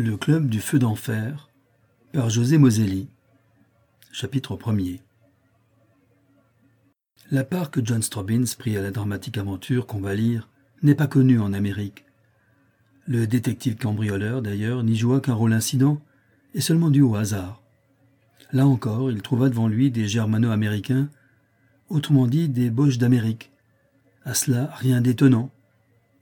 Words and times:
Le 0.00 0.16
club 0.16 0.48
du 0.48 0.60
feu 0.60 0.78
d'enfer 0.78 1.50
par 2.12 2.30
José 2.30 2.56
Moselli. 2.56 3.08
Chapitre 4.12 4.54
1er. 4.54 5.00
La 7.32 7.42
part 7.42 7.72
que 7.72 7.84
John 7.84 8.00
Strobbins 8.00 8.44
prit 8.56 8.76
à 8.76 8.80
la 8.80 8.92
dramatique 8.92 9.38
aventure 9.38 9.88
qu'on 9.88 9.98
va 9.98 10.14
lire 10.14 10.48
n'est 10.84 10.94
pas 10.94 11.08
connue 11.08 11.40
en 11.40 11.52
Amérique. 11.52 12.04
Le 13.08 13.26
détective 13.26 13.74
cambrioleur, 13.74 14.40
d'ailleurs, 14.40 14.84
n'y 14.84 14.94
joua 14.94 15.20
qu'un 15.20 15.34
rôle 15.34 15.52
incident, 15.52 16.00
et 16.54 16.60
seulement 16.60 16.90
dû 16.90 17.02
au 17.02 17.16
hasard. 17.16 17.60
Là 18.52 18.68
encore, 18.68 19.10
il 19.10 19.20
trouva 19.20 19.48
devant 19.48 19.66
lui 19.66 19.90
des 19.90 20.06
germano-américains, 20.06 21.10
autrement 21.88 22.28
dit 22.28 22.48
des 22.48 22.70
Boches 22.70 22.98
d'Amérique. 22.98 23.50
À 24.24 24.34
cela, 24.34 24.70
rien 24.76 25.00
d'étonnant. 25.00 25.50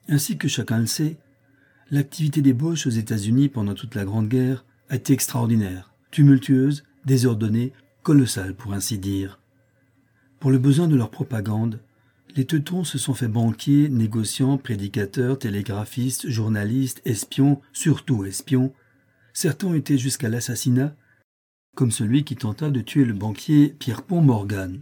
Ainsi 0.08 0.38
que 0.38 0.48
chacun 0.48 0.78
le 0.78 0.86
sait, 0.86 1.18
L'activité 1.92 2.42
des 2.42 2.52
Boches 2.52 2.88
aux 2.88 2.90
États-Unis 2.90 3.48
pendant 3.48 3.74
toute 3.74 3.94
la 3.94 4.04
Grande 4.04 4.28
Guerre 4.28 4.64
a 4.88 4.96
été 4.96 5.12
extraordinaire, 5.12 5.92
tumultueuse, 6.10 6.82
désordonnée, 7.04 7.72
colossale 8.02 8.54
pour 8.54 8.72
ainsi 8.72 8.98
dire. 8.98 9.38
Pour 10.40 10.50
le 10.50 10.58
besoin 10.58 10.88
de 10.88 10.96
leur 10.96 11.10
propagande, 11.10 11.78
les 12.34 12.44
Teutons 12.44 12.82
se 12.82 12.98
sont 12.98 13.14
fait 13.14 13.28
banquiers, 13.28 13.88
négociants, 13.88 14.58
prédicateurs, 14.58 15.38
télégraphistes, 15.38 16.28
journalistes, 16.28 17.00
espions, 17.04 17.60
surtout 17.72 18.24
espions. 18.24 18.72
Certains 19.32 19.72
été 19.74 19.96
jusqu'à 19.96 20.28
l'assassinat, 20.28 20.92
comme 21.76 21.92
celui 21.92 22.24
qui 22.24 22.34
tenta 22.34 22.68
de 22.70 22.80
tuer 22.80 23.04
le 23.04 23.14
banquier 23.14 23.68
Pierre-Pont 23.78 24.22
Morgan. 24.22 24.80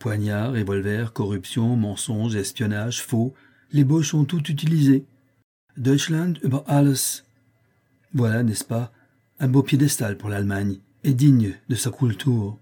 Poignards, 0.00 0.52
revolvers, 0.52 1.12
corruption, 1.12 1.76
mensonges, 1.76 2.36
espionnage, 2.36 3.02
faux, 3.02 3.34
les 3.70 3.84
Boches 3.84 4.14
ont 4.14 4.24
tout 4.24 4.50
utilisé. 4.50 5.04
Deutschland 5.76 6.38
über 6.42 6.64
alles. 6.68 7.24
Voilà, 8.12 8.44
n'est-ce 8.44 8.64
pas, 8.64 8.92
un 9.40 9.48
beau 9.48 9.62
piédestal 9.62 10.16
pour 10.16 10.28
l'Allemagne, 10.28 10.78
et 11.02 11.14
digne 11.14 11.54
de 11.68 11.74
sa 11.74 11.90
culture. 11.90 12.56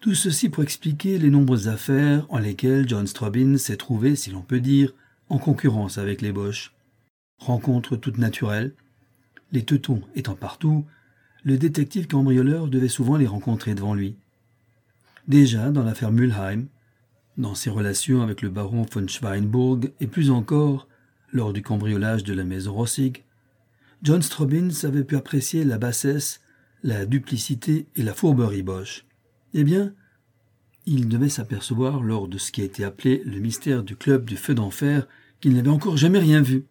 Tout 0.00 0.14
ceci 0.14 0.48
pour 0.48 0.64
expliquer 0.64 1.18
les 1.18 1.30
nombreuses 1.30 1.68
affaires 1.68 2.26
en 2.30 2.38
lesquelles 2.38 2.88
John 2.88 3.06
Strobin 3.06 3.56
s'est 3.58 3.76
trouvé, 3.76 4.16
si 4.16 4.30
l'on 4.30 4.42
peut 4.42 4.60
dire, 4.60 4.92
en 5.28 5.38
concurrence 5.38 5.98
avec 5.98 6.20
les 6.20 6.32
Boches. 6.32 6.74
Rencontre 7.38 7.96
toute 7.96 8.18
naturelle. 8.18 8.74
Les 9.52 9.62
Teutons 9.62 10.02
étant 10.16 10.34
partout, 10.34 10.84
le 11.44 11.56
détective 11.56 12.08
cambrioleur 12.08 12.66
devait 12.66 12.88
souvent 12.88 13.16
les 13.16 13.26
rencontrer 13.26 13.74
devant 13.74 13.94
lui. 13.94 14.16
Déjà 15.28 15.70
dans 15.70 15.84
l'affaire 15.84 16.12
Mulheim, 16.12 16.66
dans 17.38 17.54
ses 17.54 17.70
relations 17.70 18.20
avec 18.20 18.42
le 18.42 18.50
baron 18.50 18.84
von 18.92 19.06
Schweinburg 19.06 19.90
et 20.00 20.06
plus 20.06 20.30
encore 20.30 20.88
lors 21.34 21.52
du 21.52 21.62
cambriolage 21.62 22.24
de 22.24 22.32
la 22.32 22.44
maison 22.44 22.72
Rossig, 22.72 23.24
John 24.02 24.22
Strobbins 24.22 24.84
avait 24.84 25.04
pu 25.04 25.16
apprécier 25.16 25.64
la 25.64 25.78
bassesse, 25.78 26.40
la 26.82 27.04
duplicité 27.04 27.86
et 27.96 28.02
la 28.02 28.14
fourberie 28.14 28.62
Bosch. 28.62 29.04
Eh 29.52 29.64
bien, 29.64 29.92
il 30.86 31.08
devait 31.08 31.28
s'apercevoir 31.28 32.02
lors 32.02 32.28
de 32.28 32.38
ce 32.38 32.52
qui 32.52 32.60
a 32.60 32.64
été 32.64 32.84
appelé 32.84 33.22
le 33.24 33.40
mystère 33.40 33.82
du 33.82 33.96
club 33.96 34.24
du 34.24 34.36
feu 34.36 34.54
d'enfer 34.54 35.08
qu'il 35.40 35.54
n'avait 35.54 35.70
encore 35.70 35.96
jamais 35.96 36.20
rien 36.20 36.40
vu. 36.40 36.66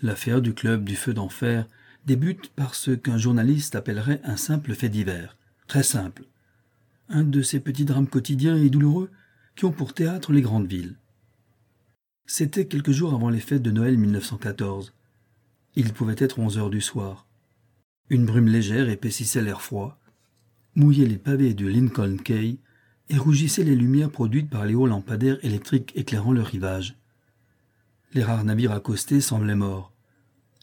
L'affaire 0.00 0.40
du 0.40 0.54
club 0.54 0.84
du 0.84 0.94
feu 0.94 1.12
d'enfer 1.12 1.66
débute 2.06 2.50
par 2.50 2.74
ce 2.74 2.92
qu'un 2.92 3.18
journaliste 3.18 3.74
appellerait 3.74 4.20
un 4.22 4.36
simple 4.36 4.74
fait 4.74 4.88
divers, 4.88 5.36
très 5.66 5.82
simple, 5.82 6.24
un 7.08 7.24
de 7.24 7.42
ces 7.42 7.58
petits 7.58 7.84
drames 7.84 8.06
quotidiens 8.06 8.56
et 8.56 8.70
douloureux 8.70 9.10
qui 9.56 9.64
ont 9.64 9.72
pour 9.72 9.92
théâtre 9.92 10.32
les 10.32 10.42
grandes 10.42 10.68
villes. 10.68 10.94
C'était 12.30 12.66
quelques 12.66 12.90
jours 12.90 13.14
avant 13.14 13.30
les 13.30 13.40
fêtes 13.40 13.62
de 13.62 13.70
Noël 13.70 13.96
1914. 13.96 14.92
Il 15.76 15.94
pouvait 15.94 16.14
être 16.18 16.38
onze 16.38 16.58
heures 16.58 16.68
du 16.68 16.82
soir. 16.82 17.26
Une 18.10 18.26
brume 18.26 18.48
légère 18.48 18.90
épaississait 18.90 19.40
l'air 19.40 19.62
froid, 19.62 19.98
mouillait 20.74 21.06
les 21.06 21.16
pavés 21.16 21.54
de 21.54 21.66
Lincoln 21.66 22.18
Quay 22.22 22.58
et 23.08 23.16
rougissait 23.16 23.64
les 23.64 23.74
lumières 23.74 24.10
produites 24.10 24.50
par 24.50 24.66
les 24.66 24.74
hauts 24.74 24.86
lampadaires 24.86 25.42
électriques 25.42 25.92
éclairant 25.96 26.32
le 26.32 26.42
rivage. 26.42 26.98
Les 28.12 28.22
rares 28.22 28.44
navires 28.44 28.72
accostés 28.72 29.22
semblaient 29.22 29.54
morts. 29.54 29.94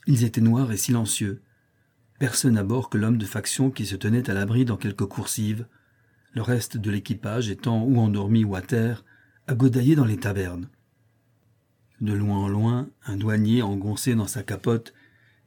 Ils 0.05 0.23
étaient 0.23 0.41
noirs 0.41 0.71
et 0.71 0.77
silencieux. 0.77 1.41
Personne 2.19 2.59
à 2.59 2.63
bord 2.63 2.91
que 2.91 2.99
l'homme 2.99 3.17
de 3.17 3.25
faction 3.25 3.71
qui 3.71 3.87
se 3.87 3.95
tenait 3.95 4.29
à 4.29 4.35
l'abri 4.35 4.65
dans 4.65 4.77
quelques 4.77 5.07
coursives, 5.07 5.65
le 6.33 6.43
reste 6.43 6.77
de 6.77 6.91
l'équipage 6.91 7.49
étant 7.49 7.83
ou 7.83 7.97
endormi 7.97 8.43
ou 8.43 8.55
à 8.55 8.61
terre, 8.61 9.03
à 9.47 9.55
godailler 9.55 9.95
dans 9.95 10.05
les 10.05 10.17
tavernes. 10.17 10.69
De 12.01 12.13
loin 12.13 12.37
en 12.37 12.47
loin, 12.47 12.89
un 13.05 13.17
douanier 13.17 13.61
engoncé 13.61 14.15
dans 14.15 14.27
sa 14.27 14.43
capote 14.43 14.93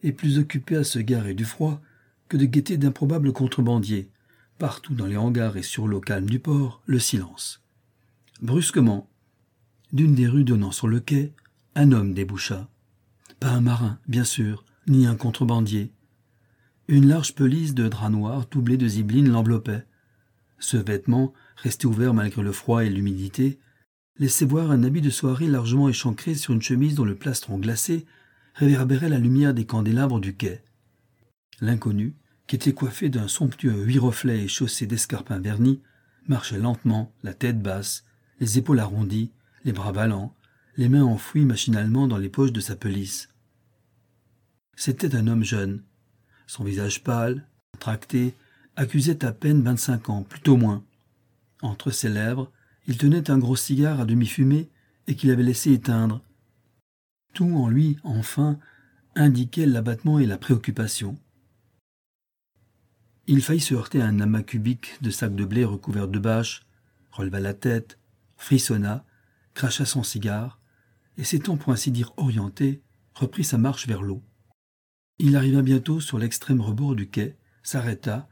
est 0.03 0.13
plus 0.13 0.39
occupé 0.39 0.77
à 0.77 0.85
se 0.85 0.99
garer 0.99 1.35
du 1.35 1.45
froid 1.45 1.81
que 2.29 2.37
de 2.37 2.47
guetter 2.47 2.77
d'improbables 2.77 3.33
contrebandiers. 3.33 4.09
Partout 4.59 4.95
dans 4.95 5.07
les 5.07 5.17
hangars 5.17 5.57
et 5.57 5.63
sur 5.63 5.87
l'eau 5.87 6.01
calme 6.01 6.29
du 6.29 6.39
port, 6.39 6.83
le 6.87 6.99
silence. 6.99 7.63
Brusquement, 8.41 9.09
d'une 9.93 10.15
des 10.15 10.27
rues 10.27 10.45
donnant 10.45 10.73
sur 10.73 10.89
le 10.89 11.01
quai, 11.01 11.33
un 11.75 11.93
homme 11.93 12.15
déboucha. 12.15 12.69
Pas 13.41 13.51
un 13.51 13.61
marin, 13.61 13.99
bien 14.09 14.25
sûr, 14.25 14.65
ni 14.87 15.07
un 15.07 15.17
contrebandier. 15.17 15.93
Une 16.89 17.07
large 17.07 17.35
pelisse 17.35 17.75
de 17.75 17.89
drap 17.89 18.11
noir 18.11 18.47
doublé 18.51 18.77
de 18.77 18.89
zibeline 18.89 19.29
l'enveloppait. 19.29 19.85
Ce 20.59 20.77
vêtement, 20.77 21.33
resté 21.57 21.87
ouvert 21.87 22.15
malgré 22.15 22.43
le 22.43 22.53
froid 22.53 22.85
et 22.85 22.91
l'humidité, 22.91 23.59
laissait 24.19 24.45
voir 24.45 24.71
un 24.71 24.83
habit 24.83 25.01
de 25.01 25.11
soirée 25.11 25.47
largement 25.47 25.89
échancré 25.89 26.35
sur 26.35 26.53
une 26.53 26.63
chemise 26.63 26.95
dont 26.95 27.05
le 27.05 27.15
plastron 27.15 27.59
glacé 27.59 28.07
réverbérait 28.55 29.09
la 29.09 29.19
lumière 29.19 29.55
des 29.55 29.67
candélabres 29.67 30.21
du 30.21 30.35
quai. 30.35 30.63
L'inconnu, 31.61 32.15
qui 32.47 32.57
était 32.57 32.73
coiffé 32.73 33.09
d'un 33.09 33.29
somptueux 33.29 33.85
huit 33.85 33.99
reflets 33.99 34.45
et 34.45 34.49
chaussé 34.49 34.87
d'escarpins 34.87 35.39
vernis, 35.39 35.81
marchait 36.27 36.59
lentement, 36.59 37.13
la 37.23 37.35
tête 37.35 37.63
basse, 37.63 38.05
les 38.41 38.59
épaules 38.59 38.81
arrondies, 38.81 39.31
les 39.65 39.73
bras 39.73 39.93
ballants, 39.93 40.35
les 40.77 40.89
mains 40.89 41.05
enfouies 41.05 41.45
machinalement 41.45 42.07
dans 42.07 42.19
les 42.19 42.29
poches 42.29 42.53
de 42.53 42.61
sa 42.61 42.77
pelisse. 42.77 43.29
C'était 44.77 45.15
un 45.15 45.27
homme 45.27 45.45
jeune. 45.45 45.83
Son 46.47 46.65
visage 46.65 47.03
pâle, 47.03 47.45
contracté, 47.73 48.35
accusait 48.77 49.25
à 49.25 49.33
peine 49.33 49.63
vingt-cinq 49.63 50.09
ans, 50.09 50.23
plutôt 50.23 50.57
moins. 50.57 50.85
Entre 51.63 51.91
ses 51.91 52.09
lèvres, 52.09 52.51
il 52.89 52.97
tenait 52.97 53.31
un 53.31 53.39
gros 53.39 53.55
cigare 53.55 54.01
à 54.01 54.07
demi 54.07 54.27
fumé 54.27 54.71
et 55.07 55.15
qu'il 55.15 55.31
avait 55.31 55.43
laissé 55.43 55.73
éteindre. 55.73 56.23
Tout 57.35 57.55
en 57.55 57.69
lui, 57.69 57.99
enfin, 58.03 58.59
indiquait 59.15 59.67
l'abattement 59.67 60.19
et 60.19 60.27
la 60.27 60.39
préoccupation. 60.39 61.19
Il 63.27 63.43
faillit 63.43 63.61
se 63.61 63.75
heurter 63.75 64.01
à 64.01 64.07
un 64.07 64.21
amas 64.21 64.43
cubique 64.43 64.97
de 65.03 65.11
sacs 65.11 65.35
de 65.35 65.45
blé 65.45 65.67
recouverts 65.67 66.09
de 66.09 66.19
bâches, 66.19 66.63
releva 67.11 67.41
la 67.41 67.53
tête, 67.53 67.99
frissonna, 68.39 69.05
cracha 69.53 69.85
son 69.85 70.03
cigare, 70.03 70.59
et 71.19 71.25
s'étant 71.25 71.59
pour 71.59 71.75
ainsi 71.75 71.91
dire 71.91 72.15
orienté, 72.17 72.83
reprit 73.15 73.45
sa 73.45 73.59
marche 73.59 73.87
vers 73.87 74.01
l'eau. 74.01 74.23
Il 75.19 75.37
arriva 75.37 75.61
bientôt 75.61 76.01
sur 76.01 76.19
l'extrême 76.19 76.63
rebord 76.63 76.95
du 76.95 77.11
quai, 77.11 77.37
s'arrêta 77.63 78.31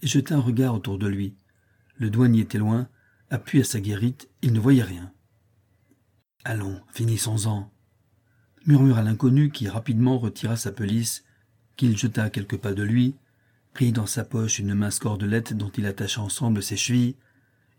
et 0.00 0.06
jeta 0.06 0.36
un 0.36 0.40
regard 0.40 0.74
autour 0.74 0.96
de 0.96 1.08
lui. 1.08 1.34
Le 1.96 2.08
douanier 2.08 2.42
était 2.42 2.58
loin, 2.58 2.88
Appuyé 3.30 3.62
à 3.62 3.66
sa 3.66 3.80
guérite, 3.80 4.28
il 4.42 4.52
ne 4.52 4.60
voyait 4.60 4.82
rien. 4.82 5.12
Allons, 6.44 6.80
finissons-en, 6.92 7.72
murmura 8.66 9.02
l'inconnu 9.02 9.50
qui 9.50 9.68
rapidement 9.68 10.18
retira 10.18 10.56
sa 10.56 10.70
pelisse, 10.70 11.24
qu'il 11.76 11.96
jeta 11.96 12.24
à 12.24 12.30
quelques 12.30 12.56
pas 12.56 12.72
de 12.72 12.84
lui, 12.84 13.16
prit 13.72 13.90
dans 13.90 14.06
sa 14.06 14.24
poche 14.24 14.60
une 14.60 14.74
mince 14.74 15.00
cordelette 15.00 15.54
dont 15.54 15.70
il 15.70 15.86
attacha 15.86 16.20
ensemble 16.20 16.62
ses 16.62 16.76
chevilles, 16.76 17.16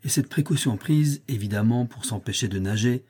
et 0.04 0.08
cette 0.08 0.28
précaution 0.28 0.76
prise, 0.76 1.22
évidemment, 1.28 1.86
pour 1.86 2.04
s'empêcher 2.04 2.48
de 2.48 2.58
nager, 2.58 3.04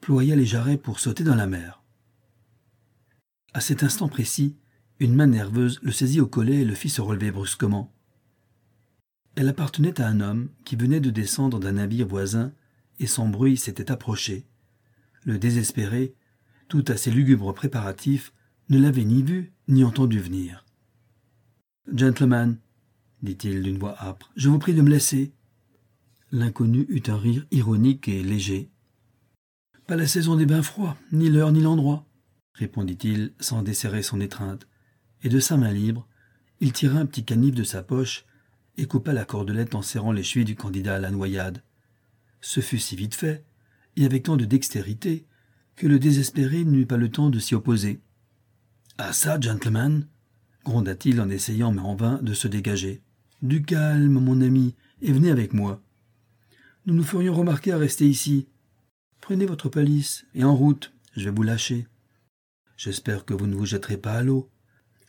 ploya 0.00 0.36
les 0.36 0.46
jarrets 0.46 0.76
pour 0.76 1.00
sauter 1.00 1.24
dans 1.24 1.34
la 1.34 1.46
mer. 1.46 1.82
À 3.54 3.60
cet 3.60 3.82
instant 3.82 4.08
précis, 4.08 4.56
une 5.00 5.14
main 5.14 5.26
nerveuse 5.26 5.80
le 5.82 5.90
saisit 5.90 6.20
au 6.20 6.26
collet 6.26 6.60
et 6.60 6.64
le 6.64 6.74
fit 6.74 6.90
se 6.90 7.00
relever 7.00 7.30
brusquement. 7.30 7.95
Elle 9.36 9.50
appartenait 9.50 10.00
à 10.00 10.08
un 10.08 10.20
homme 10.20 10.48
qui 10.64 10.76
venait 10.76 11.00
de 11.00 11.10
descendre 11.10 11.60
d'un 11.60 11.72
navire 11.72 12.08
voisin, 12.08 12.52
et 12.98 13.06
son 13.06 13.28
bruit 13.28 13.58
s'était 13.58 13.92
approché. 13.92 14.46
Le 15.24 15.38
désespéré, 15.38 16.14
tout 16.68 16.84
à 16.88 16.96
ses 16.96 17.10
lugubres 17.10 17.52
préparatifs, 17.52 18.32
ne 18.70 18.78
l'avait 18.78 19.04
ni 19.04 19.22
vu 19.22 19.52
ni 19.68 19.84
entendu 19.84 20.18
venir. 20.20 20.64
Gentleman, 21.92 22.56
dit-il 23.22 23.62
d'une 23.62 23.78
voix 23.78 23.96
âpre, 24.02 24.32
je 24.36 24.48
vous 24.48 24.58
prie 24.58 24.74
de 24.74 24.82
me 24.82 24.90
laisser. 24.90 25.32
L'inconnu 26.32 26.86
eut 26.88 27.02
un 27.08 27.18
rire 27.18 27.46
ironique 27.50 28.08
et 28.08 28.22
léger. 28.22 28.70
Pas 29.86 29.96
la 29.96 30.06
saison 30.06 30.34
des 30.34 30.46
bains 30.46 30.62
froids, 30.62 30.96
ni 31.12 31.28
l'heure 31.28 31.52
ni 31.52 31.60
l'endroit, 31.60 32.06
répondit-il 32.54 33.32
sans 33.38 33.62
desserrer 33.62 34.02
son 34.02 34.20
étreinte, 34.20 34.66
et 35.22 35.28
de 35.28 35.38
sa 35.40 35.56
main 35.56 35.72
libre, 35.72 36.08
il 36.60 36.72
tira 36.72 36.98
un 36.98 37.06
petit 37.06 37.24
canif 37.24 37.54
de 37.54 37.62
sa 37.62 37.82
poche 37.82 38.25
et 38.76 38.86
coupa 38.86 39.12
la 39.12 39.24
cordelette 39.24 39.74
en 39.74 39.82
serrant 39.82 40.12
les 40.12 40.22
chevilles 40.22 40.44
du 40.44 40.56
candidat 40.56 40.96
à 40.96 41.00
la 41.00 41.10
noyade. 41.10 41.62
Ce 42.40 42.60
fut 42.60 42.78
si 42.78 42.96
vite 42.96 43.14
fait, 43.14 43.44
et 43.96 44.04
avec 44.04 44.24
tant 44.24 44.36
de 44.36 44.44
dextérité, 44.44 45.26
que 45.76 45.86
le 45.86 45.98
désespéré 45.98 46.64
n'eut 46.64 46.86
pas 46.86 46.96
le 46.96 47.10
temps 47.10 47.30
de 47.30 47.38
s'y 47.38 47.54
opposer. 47.54 48.00
Ah 48.98 49.12
ça, 49.12 49.40
gentleman 49.40 50.06
gronda-t-il 50.66 51.20
en 51.20 51.30
essayant, 51.30 51.70
mais 51.70 51.80
en 51.80 51.94
vain, 51.94 52.18
de 52.22 52.34
se 52.34 52.48
dégager. 52.48 53.00
Du 53.40 53.62
calme, 53.62 54.18
mon 54.18 54.40
ami, 54.40 54.74
et 55.00 55.12
venez 55.12 55.30
avec 55.30 55.52
moi. 55.52 55.80
Nous 56.86 56.94
nous 56.94 57.04
ferions 57.04 57.34
remarquer 57.34 57.70
à 57.70 57.78
rester 57.78 58.06
ici. 58.06 58.48
Prenez 59.20 59.46
votre 59.46 59.68
palisse, 59.68 60.26
et 60.34 60.42
en 60.42 60.56
route, 60.56 60.92
je 61.16 61.24
vais 61.24 61.34
vous 61.34 61.44
lâcher. 61.44 61.86
J'espère 62.76 63.24
que 63.24 63.32
vous 63.32 63.46
ne 63.46 63.54
vous 63.54 63.64
jetterez 63.64 63.96
pas 63.96 64.14
à 64.14 64.22
l'eau. 64.22 64.50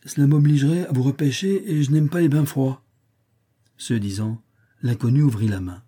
Cela 0.06 0.28
m'obligerait 0.28 0.86
à 0.86 0.92
vous 0.92 1.02
repêcher, 1.02 1.70
et 1.70 1.82
je 1.82 1.90
n'aime 1.90 2.08
pas 2.08 2.20
les 2.20 2.28
bains 2.28 2.46
froids. 2.46 2.84
Ce 3.78 3.94
disant, 3.94 4.42
l'inconnu 4.82 5.22
ouvrit 5.22 5.48
la 5.48 5.60
main. 5.60 5.82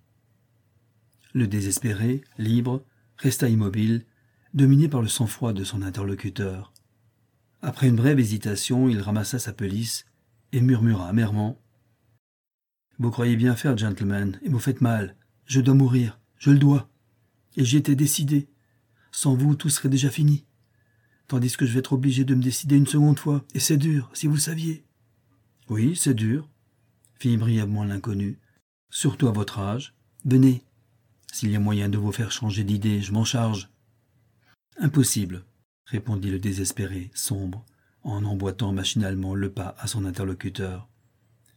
Le 1.35 1.49
désespéré, 1.49 2.23
libre, 2.39 2.85
resta 3.17 3.49
immobile, 3.49 4.07
dominé 4.55 4.89
par 4.89 5.03
le 5.03 5.09
sang-froid 5.09 5.53
de 5.53 5.65
son 5.65 5.83
interlocuteur. 5.83 6.73
Après 7.63 7.89
une 7.89 7.97
brève 7.97 8.19
hésitation, 8.19 8.89
il 8.89 9.01
ramassa 9.01 9.39
sa 9.39 9.53
pelisse 9.53 10.07
et 10.53 10.61
murmura 10.61 11.09
amèrement 11.09 11.61
Vous 12.99 13.11
croyez 13.11 13.37
bien 13.37 13.57
faire, 13.57 13.77
gentleman, 13.77 14.39
et 14.43 14.49
vous 14.49 14.59
faites 14.59 14.81
mal. 14.81 15.17
Je 15.45 15.61
dois 15.61 15.75
mourir, 15.75 16.21
je 16.39 16.51
le 16.51 16.59
dois. 16.59 16.89
Et 17.57 17.65
j'y 17.65 17.77
étais 17.77 17.97
décidé. 17.97 18.49
Sans 19.11 19.35
vous, 19.35 19.57
tout 19.57 19.69
serait 19.69 19.89
déjà 19.89 20.11
fini. 20.11 20.47
Tandis 21.27 21.57
que 21.57 21.67
je 21.67 21.73
vais 21.73 21.81
être 21.81 21.93
obligé 21.93 22.25
de 22.25 22.35
me 22.35 22.43
décider 22.43 22.77
une 22.77 22.87
seconde 22.87 23.19
fois, 23.19 23.45
et 23.55 23.61
c'est 23.61 23.77
dur, 23.77 24.11
si 24.15 24.27
vous 24.27 24.37
saviez. 24.37 24.85
Oui, 25.69 25.95
c'est 25.97 26.15
dur, 26.15 26.49
fit 27.21 27.37
brièvement 27.37 27.85
l'inconnu. 27.85 28.39
Surtout 28.89 29.29
à 29.29 29.33
votre 29.33 29.59
âge. 29.59 29.95
Venez. 30.25 30.65
S'il 31.33 31.51
y 31.51 31.57
a 31.57 31.61
moyen 31.61 31.89
de 31.89 31.99
vous 31.99 32.13
faire 32.13 32.33
changer 32.33 32.65
d'idée, 32.65 33.01
je 33.03 33.13
m'en 33.13 33.25
charge. 33.25 33.71
Impossible, 34.79 35.45
répondit 35.85 36.31
le 36.31 36.39
désespéré, 36.39 37.11
sombre, 37.15 37.65
en 38.03 38.25
emboîtant 38.25 38.73
machinalement 38.73 39.35
le 39.35 39.53
pas 39.53 39.77
à 39.79 39.87
son 39.87 40.07
interlocuteur. 40.07 40.89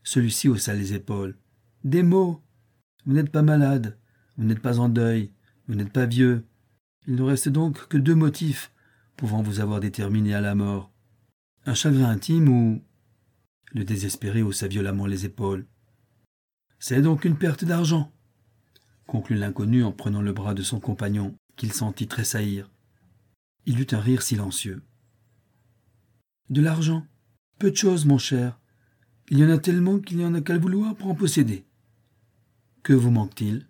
Celui-ci 0.04 0.50
haussa 0.50 0.74
les 0.74 0.94
épaules. 0.94 1.38
Des 1.83 2.04
mots. 2.04 2.42
Vous 3.06 3.13
n'êtes 3.13 3.31
pas 3.31 3.42
malade, 3.42 3.98
vous 4.38 4.44
n'êtes 4.44 4.62
pas 4.62 4.80
en 4.80 4.89
deuil, 4.89 5.31
vous 5.68 5.75
n'êtes 5.75 5.92
pas 5.92 6.06
vieux. 6.06 6.45
Il 7.07 7.16
ne 7.16 7.21
reste 7.24 7.50
donc 7.50 7.88
que 7.88 7.98
deux 7.98 8.16
motifs 8.16 8.71
pouvant 9.16 9.42
vous 9.42 9.59
avoir 9.59 9.80
déterminé 9.80 10.33
à 10.33 10.42
la 10.42 10.56
mort. 10.56 10.92
Un 11.66 11.74
chagrin 11.74 12.09
intime 12.09 12.50
ou. 12.50 12.81
Le 13.73 13.83
désespéré 13.83 14.41
haussa 14.43 14.67
violemment 14.67 15.07
les 15.07 15.25
épaules. 15.25 15.65
C'est 16.79 17.01
donc 17.01 17.25
une 17.25 17.37
perte 17.37 17.65
d'argent, 17.65 18.11
conclut 19.07 19.35
l'inconnu 19.35 19.83
en 19.83 19.91
prenant 19.91 20.21
le 20.21 20.33
bras 20.33 20.53
de 20.53 20.63
son 20.63 20.79
compagnon, 20.79 21.35
qu'il 21.55 21.73
sentit 21.73 22.07
tressaillir. 22.07 22.69
Il 23.65 23.79
eut 23.79 23.87
un 23.91 23.99
rire 23.99 24.21
silencieux. 24.21 24.83
De 26.49 26.61
l'argent. 26.61 27.05
Peu 27.57 27.71
de 27.71 27.75
choses, 27.75 28.05
mon 28.05 28.17
cher. 28.17 28.59
Il 29.29 29.39
y 29.39 29.45
en 29.45 29.49
a 29.49 29.57
tellement 29.57 29.99
qu'il 29.99 30.17
n'y 30.17 30.25
en 30.25 30.33
a 30.33 30.41
qu'à 30.41 30.53
le 30.53 30.59
vouloir 30.59 30.95
pour 30.95 31.07
en 31.07 31.15
posséder. 31.15 31.65
Que 32.83 32.93
vous 32.93 33.11
manque-t-il? 33.11 33.67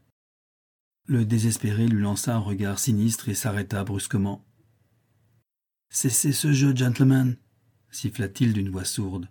Le 1.05 1.25
désespéré 1.25 1.88
lui 1.88 2.01
lança 2.01 2.35
un 2.35 2.39
regard 2.39 2.79
sinistre 2.79 3.29
et 3.29 3.35
s'arrêta 3.35 3.83
brusquement. 3.83 4.44
Cessez 5.89 6.31
ce 6.31 6.51
jeu, 6.51 6.75
gentleman, 6.75 7.38
siffla-t-il 7.91 8.53
d'une 8.53 8.69
voix 8.69 8.85
sourde. 8.85 9.29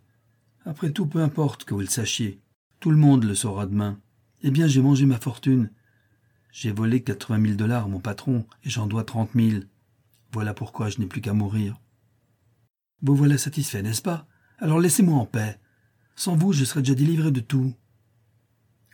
Après 0.64 0.90
tout, 0.90 1.06
peu 1.06 1.20
importe 1.20 1.64
que 1.64 1.74
vous 1.74 1.80
le 1.80 1.86
sachiez. 1.86 2.40
Tout 2.80 2.90
le 2.90 2.96
monde 2.96 3.24
le 3.24 3.34
saura 3.34 3.66
demain. 3.66 4.00
Eh 4.42 4.50
bien, 4.50 4.66
j'ai 4.66 4.82
mangé 4.82 5.06
ma 5.06 5.18
fortune. 5.18 5.70
J'ai 6.52 6.72
volé 6.72 7.02
quatre-vingt 7.02 7.38
mille 7.38 7.56
dollars 7.56 7.84
à 7.84 7.88
mon 7.88 8.00
patron, 8.00 8.46
et 8.62 8.70
j'en 8.70 8.86
dois 8.86 9.04
trente 9.04 9.34
mille. 9.34 9.68
Voilà 10.32 10.54
pourquoi 10.54 10.88
je 10.88 10.98
n'ai 10.98 11.06
plus 11.06 11.20
qu'à 11.20 11.32
mourir. 11.32 11.80
Vous 13.02 13.16
voilà 13.16 13.38
satisfait, 13.38 13.82
n'est-ce 13.82 14.02
pas? 14.02 14.26
Alors 14.58 14.78
laissez-moi 14.78 15.18
en 15.18 15.26
paix. 15.26 15.58
Sans 16.14 16.36
vous, 16.36 16.52
je 16.52 16.64
serais 16.64 16.82
déjà 16.82 16.94
délivré 16.94 17.32
de 17.32 17.40
tout. 17.40 17.74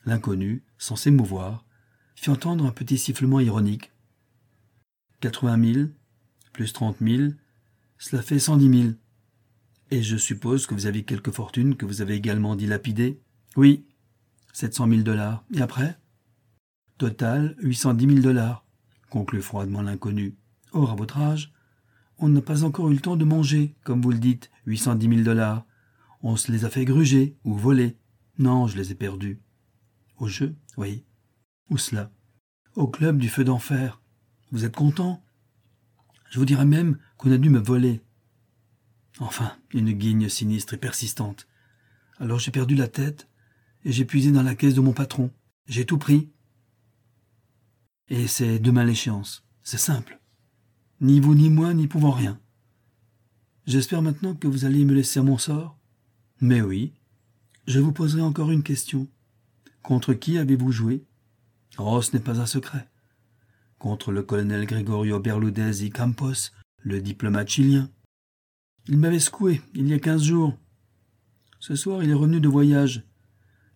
L'inconnu, 0.04 0.62
sans 0.78 0.96
s'émouvoir, 0.96 1.66
fit 2.14 2.30
entendre 2.30 2.64
un 2.64 2.70
petit 2.70 2.96
sifflement 2.96 3.40
ironique. 3.40 3.92
Quatre-vingt 5.20 5.56
mille, 5.56 5.92
plus 6.52 6.72
trente 6.72 7.00
mille, 7.00 7.36
cela 7.98 8.22
fait 8.22 8.38
cent 8.38 8.56
dix 8.56 8.68
mille. 8.68 8.96
Et 9.90 10.02
je 10.02 10.16
suppose 10.16 10.66
que 10.66 10.74
vous 10.74 10.86
avez 10.86 11.04
quelque 11.04 11.30
fortune 11.30 11.76
que 11.76 11.86
vous 11.86 12.02
avez 12.02 12.14
également 12.14 12.56
dilapidée 12.56 13.20
Oui, 13.56 13.86
sept 14.52 14.74
cent 14.74 14.86
mille 14.86 15.04
dollars. 15.04 15.44
Et 15.54 15.60
après? 15.60 15.98
Total, 16.98 17.56
huit 17.60 17.76
cent 17.76 17.94
dix 17.94 18.06
mille 18.06 18.22
dollars, 18.22 18.66
conclut 19.08 19.40
froidement 19.40 19.82
l'inconnu. 19.82 20.36
Or, 20.72 20.90
à 20.90 20.94
votre 20.94 21.18
âge, 21.18 21.52
on 22.18 22.28
n'a 22.28 22.42
pas 22.42 22.64
encore 22.64 22.90
eu 22.90 22.94
le 22.94 23.00
temps 23.00 23.16
de 23.16 23.24
manger, 23.24 23.76
comme 23.84 24.02
vous 24.02 24.10
le 24.10 24.18
dites, 24.18 24.50
huit 24.66 24.78
cent 24.78 24.94
dix 24.94 25.08
mille 25.08 25.24
dollars. 25.24 25.64
On 26.22 26.36
se 26.36 26.50
les 26.50 26.64
a 26.64 26.70
fait 26.70 26.84
gruger 26.84 27.36
ou 27.44 27.54
voler. 27.54 27.96
Non, 28.38 28.66
je 28.66 28.76
les 28.76 28.90
ai 28.90 28.94
perdus. 28.94 29.40
Au 30.18 30.26
jeu, 30.26 30.56
oui. 30.76 31.04
Où 31.70 31.78
cela? 31.78 32.10
Au 32.74 32.88
club 32.88 33.18
du 33.18 33.28
feu 33.28 33.44
d'enfer. 33.44 34.02
Vous 34.50 34.64
êtes 34.64 34.74
content? 34.74 35.22
Je 36.30 36.38
vous 36.38 36.44
dirais 36.44 36.66
même 36.66 36.98
qu'on 37.16 37.30
a 37.30 37.38
dû 37.38 37.50
me 37.50 37.60
voler. 37.60 38.02
Enfin, 39.20 39.56
une 39.72 39.92
guigne 39.92 40.28
sinistre 40.28 40.74
et 40.74 40.78
persistante. 40.78 41.48
Alors 42.18 42.38
j'ai 42.38 42.50
perdu 42.50 42.74
la 42.74 42.88
tête 42.88 43.28
et 43.84 43.92
j'ai 43.92 44.04
puisé 44.04 44.32
dans 44.32 44.42
la 44.42 44.54
caisse 44.54 44.74
de 44.74 44.80
mon 44.80 44.92
patron. 44.92 45.30
J'ai 45.66 45.84
tout 45.84 45.98
pris. 45.98 46.30
Et 48.08 48.26
c'est 48.26 48.58
demain 48.58 48.84
l'échéance. 48.84 49.44
C'est 49.62 49.78
simple. 49.78 50.18
Ni 51.00 51.20
vous 51.20 51.34
ni 51.34 51.50
moi 51.50 51.74
n'y 51.74 51.88
pouvons 51.88 52.10
rien. 52.10 52.40
J'espère 53.66 54.02
maintenant 54.02 54.34
que 54.34 54.48
vous 54.48 54.64
allez 54.64 54.84
me 54.84 54.94
laisser 54.94 55.20
à 55.20 55.22
mon 55.22 55.38
sort. 55.38 55.78
Mais 56.40 56.62
oui. 56.62 56.94
Je 57.66 57.80
vous 57.80 57.92
poserai 57.92 58.22
encore 58.22 58.50
une 58.50 58.62
question. 58.62 59.08
Contre 59.82 60.14
qui 60.14 60.38
avez-vous 60.38 60.72
joué? 60.72 61.04
Oh, 61.76 62.00
ce 62.00 62.16
n'est 62.16 62.22
pas 62.22 62.40
un 62.40 62.46
secret. 62.46 62.88
Contre 63.78 64.10
le 64.10 64.22
colonel 64.22 64.64
Gregorio 64.66 65.20
Berludez 65.20 65.84
y 65.84 65.90
Campos, 65.90 66.50
le 66.78 67.00
diplomate 67.00 67.48
chilien. 67.48 67.90
Il 68.88 68.98
m'avait 68.98 69.20
secoué 69.20 69.60
il 69.74 69.86
y 69.86 69.92
a 69.92 69.98
quinze 69.98 70.22
jours. 70.22 70.56
Ce 71.60 71.76
soir, 71.76 72.02
il 72.02 72.10
est 72.10 72.14
revenu 72.14 72.40
de 72.40 72.48
voyage. 72.48 73.06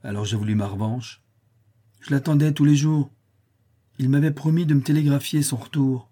Alors 0.03 0.25
j'ai 0.25 0.37
voulu 0.37 0.55
ma 0.55 0.67
revanche. 0.67 1.23
Je 2.01 2.11
l'attendais 2.11 2.53
tous 2.53 2.65
les 2.65 2.77
jours. 2.77 3.13
Il 3.99 4.09
m'avait 4.09 4.31
promis 4.31 4.65
de 4.65 4.75
me 4.75 4.83
télégraphier 4.83 5.43
son 5.43 5.57
retour. 5.57 6.11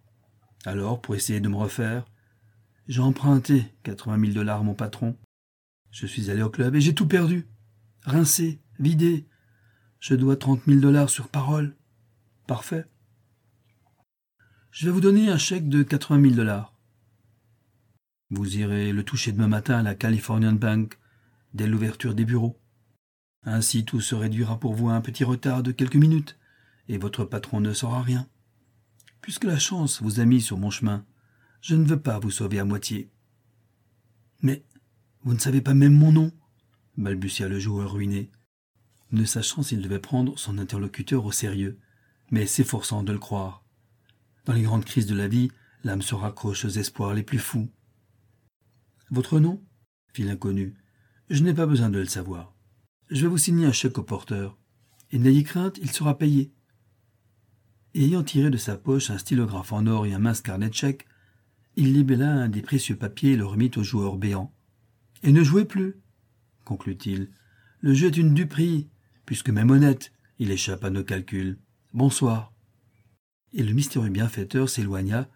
Alors, 0.67 1.01
pour 1.01 1.15
essayer 1.15 1.41
de 1.41 1.49
me 1.49 1.57
refaire, 1.57 2.05
j'ai 2.87 3.01
emprunté 3.01 3.65
quatre-vingt 3.83 4.19
mille 4.19 4.35
dollars 4.35 4.61
à 4.61 4.63
mon 4.63 4.75
patron. 4.75 5.17
Je 5.91 6.07
suis 6.07 6.31
allé 6.31 6.43
au 6.43 6.51
club 6.51 6.77
et 6.77 6.81
j'ai 6.81 6.95
tout 6.95 7.09
perdu. 7.09 7.49
Rincé, 8.03 8.61
vidé. 8.79 9.27
Je 9.99 10.15
dois 10.15 10.37
trente 10.37 10.67
mille 10.67 10.81
dollars 10.81 11.09
sur 11.09 11.29
parole. 11.29 11.75
Parfait. 12.47 12.85
Je 14.71 14.87
vais 14.87 14.93
vous 14.93 15.01
donner 15.01 15.31
un 15.31 15.39
chèque 15.39 15.69
de 15.69 15.83
quatre-vingt 15.83 16.19
mille 16.19 16.37
dollars. 16.37 16.70
Vous 18.31 18.59
irez 18.59 18.93
le 18.93 19.03
toucher 19.03 19.33
demain 19.33 19.49
matin 19.49 19.79
à 19.79 19.83
la 19.83 19.95
Californian 19.95 20.53
Bank 20.53 20.99
dès 21.53 21.67
l'ouverture 21.67 22.15
des 22.15 22.25
bureaux. 22.25 22.61
Ainsi 23.43 23.85
tout 23.85 24.01
se 24.01 24.15
réduira 24.15 24.61
pour 24.61 24.75
vous 24.75 24.89
à 24.89 24.95
un 24.95 25.01
petit 25.01 25.25
retard 25.25 25.63
de 25.63 25.73
quelques 25.73 25.97
minutes, 25.97 26.39
et 26.89 26.99
votre 26.99 27.25
patron 27.25 27.61
ne 27.61 27.73
saura 27.73 28.03
rien. 28.03 28.29
Puisque 29.21 29.45
la 29.45 29.59
chance 29.59 30.01
vous 30.01 30.21
a 30.21 30.25
mis 30.25 30.41
sur 30.41 30.59
mon 30.59 30.71
chemin, 30.71 31.05
je 31.61 31.75
ne 31.75 31.85
veux 31.85 32.01
pas 32.01 32.19
vous 32.19 32.31
sauver 32.31 32.59
à 32.59 32.65
moitié. 32.65 33.11
Mais 34.43 34.65
vous 35.25 35.35
ne 35.35 35.39
savez 35.39 35.61
pas 35.61 35.75
même 35.75 35.97
mon 35.97 36.13
nom 36.13 36.33
balbutia 36.97 37.49
le 37.49 37.59
joueur 37.59 37.93
ruiné, 37.93 38.31
ne 39.13 39.25
sachant 39.25 39.63
s'il 39.63 39.83
devait 39.83 39.99
prendre 39.99 40.39
son 40.39 40.59
interlocuteur 40.59 41.25
au 41.25 41.33
sérieux, 41.33 41.79
mais 42.31 42.47
s'efforçant 42.47 43.03
de 43.03 43.13
le 43.13 43.19
croire. 43.19 43.65
Dans 44.45 44.53
les 44.53 44.63
grandes 44.63 44.85
crises 44.85 45.07
de 45.07 45.17
la 45.17 45.29
vie, 45.29 45.51
l'âme 45.83 46.03
se 46.03 46.15
raccroche 46.15 46.65
aux 46.65 46.69
espoirs 46.69 47.15
les 47.15 47.23
plus 47.23 47.39
fous. 47.39 47.69
Votre 49.11 49.41
nom? 49.41 49.63
Fit 50.13 50.23
l'inconnu. 50.23 50.75
Je 51.29 51.43
n'ai 51.43 51.55
pas 51.55 51.67
besoin 51.67 51.91
de 51.91 51.99
le 51.99 52.07
savoir. 52.07 52.55
Je 53.11 53.23
vais 53.23 53.29
vous 53.29 53.39
signer 53.39 53.67
un 53.67 53.73
chèque 53.73 53.99
au 53.99 54.03
porteur. 54.03 54.59
Et 55.13 55.19
n'ayez 55.19 55.43
crainte, 55.43 55.79
il 55.83 55.91
sera 55.91 56.17
payé 56.17 56.53
ayant 57.95 58.23
tiré 58.23 58.51
de 58.51 58.57
sa 58.57 58.77
poche 58.77 59.11
un 59.11 59.19
stylographe 59.19 59.73
en 59.73 59.87
or 59.87 60.07
et 60.07 60.15
un 60.15 60.19
mince 60.19 60.43
carnet 60.43 60.69
de 60.69 60.75
chèques, 60.75 61.07
il 61.77 61.93
libella 61.93 62.31
un 62.31 62.49
des 62.49 62.63
précieux 62.63 62.97
papiers 62.97 63.33
et 63.33 63.37
le 63.37 63.47
remit 63.47 63.71
au 63.77 63.83
joueur 63.83 64.17
béant. 64.17 64.53
Et 65.23 65.33
ne 65.33 65.43
jouez 65.43 65.65
plus, 65.65 65.97
conclut-il. 66.65 67.31
Le 67.81 67.95
jeu 67.95 68.09
est 68.09 68.17
une 68.17 68.35
duperie, 68.35 68.89
puisque 69.27 69.51
même 69.51 69.71
honnête, 69.71 70.13
il 70.39 70.51
échappe 70.51 70.85
à 70.85 70.91
nos 70.91 71.05
calculs. 71.05 71.59
Bonsoir. 71.93 72.53
Et 73.53 73.63
le 73.63 73.73
mystérieux 73.73 74.11
bienfaiteur 74.11 74.69
s'éloigna, 74.69 75.29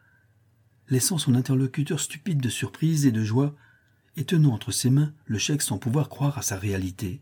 laissant 0.88 1.19
son 1.19 1.35
interlocuteur 1.35 2.00
stupide 2.00 2.40
de 2.40 2.49
surprise 2.49 3.07
et 3.07 3.12
de 3.12 3.25
joie, 3.25 3.54
et 4.16 4.25
tenant 4.25 4.52
entre 4.52 4.73
ses 4.73 4.90
mains 4.90 5.12
le 5.26 5.38
chèque 5.38 5.62
sans 5.62 5.78
pouvoir 5.78 6.09
croire 6.09 6.38
à 6.38 6.42
sa 6.42 6.56
réalité. 6.59 7.21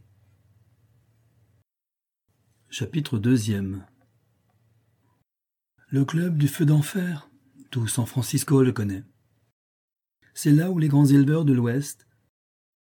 Chapitre 2.71 3.19
deuxième 3.19 3.85
le 5.93 6.07
club 6.07 6.39
du 6.39 6.49
feu 6.49 6.65
d'enfer. 6.65 7.29
Tout 7.71 7.87
San 7.87 8.07
Francisco 8.07 8.63
le 8.63 8.73
connaît. 8.73 9.05
c'est 10.33 10.51
là 10.51 10.71
où 10.71 10.79
les 10.79 10.89
grands 10.89 11.05
éleveurs 11.05 11.45
de 11.45 11.53
l'Ouest, 11.53 12.07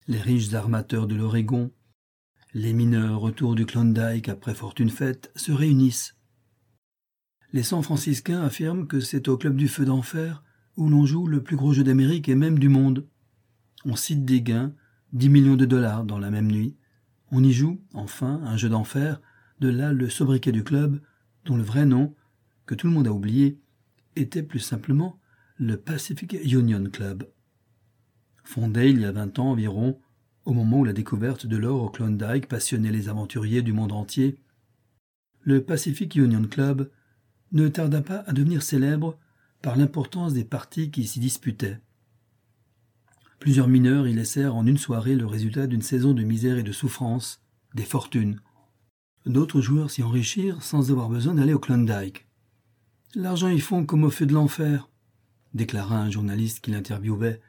les 0.08 0.20
riches 0.20 0.52
armateurs 0.52 1.06
de 1.06 1.14
l'Oregon, 1.14 1.72
les 2.52 2.74
mineurs 2.74 3.22
autour 3.22 3.54
du 3.54 3.64
Klondike 3.64 4.28
après 4.28 4.54
fortune 4.54 4.90
faite 4.90 5.32
se 5.36 5.52
réunissent. 5.52 6.18
Les 7.54 7.62
San 7.62 7.82
Franciscains 7.82 8.42
affirment 8.42 8.86
que 8.86 9.00
c'est 9.00 9.28
au 9.28 9.38
Club 9.38 9.56
du 9.56 9.68
Feu 9.68 9.86
d'Enfer 9.86 10.44
où 10.76 10.90
l'on 10.90 11.06
joue 11.06 11.26
le 11.26 11.42
plus 11.42 11.56
gros 11.56 11.72
jeu 11.72 11.84
d'Amérique 11.84 12.28
et 12.28 12.34
même 12.34 12.58
du 12.58 12.68
monde. 12.68 13.06
On 13.90 13.96
cite 13.96 14.26
des 14.26 14.42
gains, 14.42 14.74
10 15.14 15.30
millions 15.30 15.56
de 15.56 15.64
dollars 15.64 16.04
dans 16.04 16.18
la 16.18 16.30
même 16.30 16.52
nuit. 16.52 16.76
On 17.32 17.42
y 17.42 17.54
joue, 17.54 17.80
enfin, 17.94 18.42
un 18.44 18.58
jeu 18.58 18.68
d'enfer, 18.68 19.18
de 19.60 19.68
là 19.70 19.94
le 19.94 20.10
sobriquet 20.10 20.52
du 20.52 20.62
club, 20.62 21.00
dont 21.46 21.56
le 21.56 21.62
vrai 21.62 21.86
nom, 21.86 22.14
que 22.66 22.74
tout 22.74 22.86
le 22.86 22.92
monde 22.92 23.08
a 23.08 23.12
oublié, 23.14 23.58
était 24.14 24.42
plus 24.42 24.58
simplement 24.58 25.18
le 25.56 25.78
Pacific 25.78 26.36
Union 26.44 26.84
Club. 26.84 27.30
Fondé 28.44 28.90
il 28.90 29.00
y 29.00 29.06
a 29.06 29.12
vingt 29.12 29.38
ans 29.38 29.52
environ, 29.52 29.98
au 30.44 30.52
moment 30.52 30.80
où 30.80 30.84
la 30.84 30.92
découverte 30.92 31.46
de 31.46 31.56
l'or 31.56 31.82
au 31.82 31.88
Klondike 31.88 32.46
passionnait 32.46 32.92
les 32.92 33.08
aventuriers 33.08 33.62
du 33.62 33.72
monde 33.72 33.92
entier, 33.92 34.38
le 35.40 35.64
Pacific 35.64 36.14
Union 36.14 36.46
Club 36.46 36.90
ne 37.52 37.68
tarda 37.68 38.02
pas 38.02 38.18
à 38.26 38.34
devenir 38.34 38.62
célèbre 38.62 39.18
par 39.62 39.76
l'importance 39.76 40.34
des 40.34 40.44
parties 40.44 40.90
qui 40.90 41.06
s'y 41.06 41.20
disputaient. 41.20 41.80
Plusieurs 43.38 43.68
mineurs 43.68 44.08
y 44.08 44.12
laissèrent 44.12 44.56
en 44.56 44.66
une 44.66 44.78
soirée 44.78 45.14
le 45.14 45.26
résultat 45.26 45.66
d'une 45.66 45.82
saison 45.82 46.12
de 46.12 46.22
misère 46.22 46.58
et 46.58 46.64
de 46.64 46.72
souffrance, 46.72 47.40
des 47.74 47.84
fortunes. 47.84 48.40
D'autres 49.26 49.60
joueurs 49.60 49.90
s'y 49.90 50.02
enrichirent 50.02 50.62
sans 50.62 50.90
avoir 50.90 51.08
besoin 51.08 51.34
d'aller 51.34 51.54
au 51.54 51.58
Klondike. 51.58 52.26
L'argent 53.14 53.48
y 53.48 53.60
fond 53.60 53.84
comme 53.84 54.04
au 54.04 54.10
feu 54.10 54.26
de 54.26 54.34
l'enfer, 54.34 54.88
déclara 55.54 56.00
un 56.00 56.10
journaliste 56.10 56.60
qui 56.60 56.72
l'interviewait, 56.72 57.40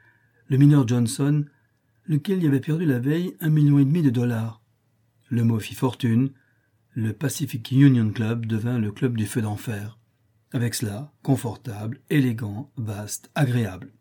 le 0.48 0.56
mineur 0.58 0.86
Johnson, 0.86 1.44
lequel 2.04 2.42
y 2.42 2.46
avait 2.46 2.60
perdu 2.60 2.86
la 2.86 2.98
veille 2.98 3.36
un 3.40 3.50
million 3.50 3.78
et 3.78 3.84
demi 3.84 4.02
de 4.02 4.10
dollars. 4.10 4.62
Le 5.28 5.44
mot 5.44 5.58
fit 5.58 5.74
fortune, 5.74 6.30
le 6.94 7.12
Pacific 7.12 7.70
Union 7.70 8.10
Club 8.10 8.46
devint 8.46 8.78
le 8.78 8.90
club 8.90 9.16
du 9.16 9.26
feu 9.26 9.42
d'enfer. 9.42 9.98
Avec 10.52 10.74
cela, 10.74 11.12
confortable, 11.22 12.00
élégant, 12.10 12.70
vaste, 12.76 13.30
agréable. 13.34 13.92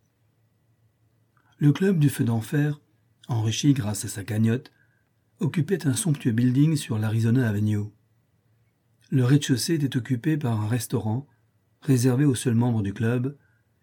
Le 1.61 1.73
club 1.73 1.99
du 1.99 2.07
feu 2.07 2.23
d'enfer, 2.23 2.79
enrichi 3.27 3.73
grâce 3.73 4.05
à 4.05 4.07
sa 4.07 4.23
cagnotte, 4.23 4.71
occupait 5.41 5.87
un 5.87 5.93
somptueux 5.93 6.31
building 6.31 6.77
sur 6.77 6.97
l'Arizona 6.97 7.49
Avenue. 7.49 7.79
Le 9.09 9.25
rez-de-chaussée 9.25 9.73
était 9.73 9.97
occupé 9.97 10.37
par 10.37 10.61
un 10.61 10.69
restaurant, 10.69 11.27
réservé 11.81 12.23
aux 12.23 12.33
seuls 12.33 12.55
membres 12.55 12.81
du 12.81 12.93
club, 12.93 13.35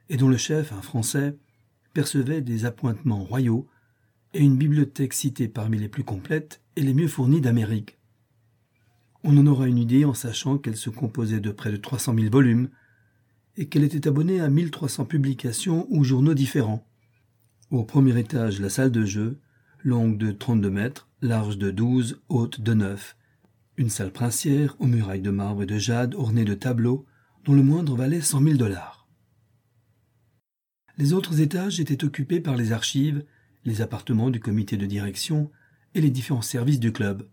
et 0.08 0.16
dont 0.16 0.30
le 0.30 0.38
chef, 0.38 0.72
un 0.72 0.80
Français, 0.80 1.36
percevait 1.92 2.40
des 2.40 2.64
appointements 2.64 3.22
royaux 3.22 3.68
et 4.32 4.40
une 4.40 4.56
bibliothèque 4.56 5.12
citée 5.12 5.48
parmi 5.48 5.76
les 5.76 5.90
plus 5.90 6.04
complètes 6.04 6.62
et 6.76 6.82
les 6.82 6.94
mieux 6.94 7.08
fournies 7.08 7.42
d'Amérique. 7.42 7.98
On 9.22 9.36
en 9.36 9.46
aura 9.46 9.68
une 9.68 9.76
idée 9.76 10.06
en 10.06 10.14
sachant 10.14 10.56
qu'elle 10.56 10.78
se 10.78 10.88
composait 10.88 11.40
de 11.40 11.50
près 11.50 11.72
de 11.72 11.76
300 11.76 12.14
000 12.14 12.30
volumes 12.30 12.70
et 13.58 13.68
qu'elle 13.68 13.84
était 13.84 14.08
abonnée 14.08 14.40
à 14.40 14.48
1300 14.48 15.04
publications 15.04 15.86
ou 15.90 16.04
journaux 16.04 16.32
différents. 16.32 16.86
Au 17.72 17.82
premier 17.82 18.16
étage, 18.16 18.60
la 18.60 18.70
salle 18.70 18.92
de 18.92 19.04
jeu, 19.04 19.40
longue 19.82 20.18
de 20.18 20.30
32 20.30 20.70
mètres, 20.70 21.08
large 21.20 21.58
de 21.58 21.72
12, 21.72 22.20
haute 22.28 22.60
de 22.60 22.74
9. 22.74 23.16
Une 23.76 23.90
salle 23.90 24.12
princière 24.12 24.76
aux 24.78 24.86
murailles 24.86 25.20
de 25.20 25.32
marbre 25.32 25.64
et 25.64 25.66
de 25.66 25.76
jade 25.76 26.14
ornée 26.14 26.44
de 26.44 26.54
tableaux 26.54 27.06
dont 27.44 27.54
le 27.54 27.64
moindre 27.64 27.96
valait 27.96 28.20
100 28.20 28.40
000 28.40 28.54
dollars. 28.54 29.08
Les 30.96 31.12
autres 31.12 31.40
étages 31.40 31.80
étaient 31.80 32.04
occupés 32.04 32.38
par 32.38 32.54
les 32.54 32.70
archives, 32.70 33.24
les 33.64 33.80
appartements 33.82 34.30
du 34.30 34.38
comité 34.38 34.76
de 34.76 34.86
direction 34.86 35.50
et 35.96 36.00
les 36.00 36.10
différents 36.10 36.42
services 36.42 36.78
du 36.78 36.92
club. 36.92 37.28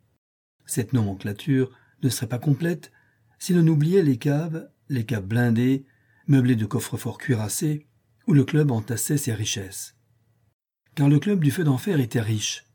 Cette 0.65 0.93
nomenclature 0.93 1.69
ne 2.01 2.09
serait 2.09 2.27
pas 2.27 2.39
complète 2.39 2.91
si 3.37 3.53
l'on 3.53 3.67
oubliait 3.67 4.01
les 4.01 4.17
caves, 4.17 4.67
les 4.89 5.05
caves 5.05 5.27
blindées, 5.27 5.85
meublées 6.25 6.55
de 6.55 6.65
coffres-forts 6.65 7.19
cuirassés, 7.19 7.85
où 8.25 8.33
le 8.33 8.43
club 8.43 8.71
entassait 8.71 9.17
ses 9.17 9.33
richesses. 9.33 9.95
Car 10.95 11.09
le 11.09 11.17
club 11.17 11.43
du 11.43 11.49
feu 11.49 11.63
d'enfer 11.63 11.99
était 11.99 12.21
riche. 12.21 12.65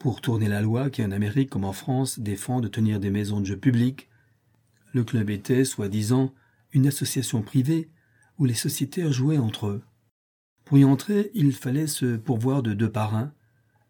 Pour 0.00 0.20
tourner 0.20 0.48
la 0.48 0.60
loi 0.60 0.90
qui 0.90 1.04
en 1.04 1.12
Amérique 1.12 1.50
comme 1.50 1.64
en 1.64 1.72
France 1.72 2.18
défend 2.18 2.60
de 2.60 2.66
tenir 2.66 2.98
des 2.98 3.10
maisons 3.10 3.40
de 3.40 3.46
jeux 3.46 3.56
publiques, 3.56 4.08
le 4.92 5.04
club 5.04 5.30
était, 5.30 5.64
soi-disant, 5.64 6.34
une 6.72 6.88
association 6.88 7.42
privée 7.42 7.88
où 8.38 8.46
les 8.46 8.54
sociétaires 8.54 9.12
jouaient 9.12 9.38
entre 9.38 9.68
eux. 9.68 9.82
Pour 10.64 10.78
y 10.78 10.84
entrer, 10.84 11.30
il 11.34 11.52
fallait 11.52 11.86
se 11.86 12.16
pourvoir 12.16 12.62
de 12.62 12.74
deux 12.74 12.90
parrains, 12.90 13.32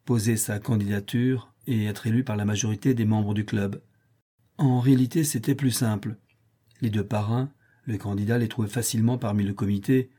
poser 0.05 0.37
sa 0.37 0.59
candidature 0.59 1.55
et 1.67 1.87
être 1.87 2.07
élu 2.07 2.25
par 2.25 2.37
la 2.37 2.45
majorité 2.45 2.93
des 2.93 3.07
membres 3.07 3.33
du 3.33 3.47
club. 3.47 3.81
En 4.59 4.81
réalité, 4.81 5.25
c'était 5.25 5.55
plus 5.55 5.71
simple. 5.71 6.17
Les 6.83 6.91
deux 6.91 7.05
parrains, 7.05 7.51
le 7.85 7.97
candidat 7.97 8.37
les 8.37 8.49
trouvait 8.49 8.69
facilement 8.69 9.17
parmi 9.17 9.45
le 9.45 9.55
comité. 9.55 10.11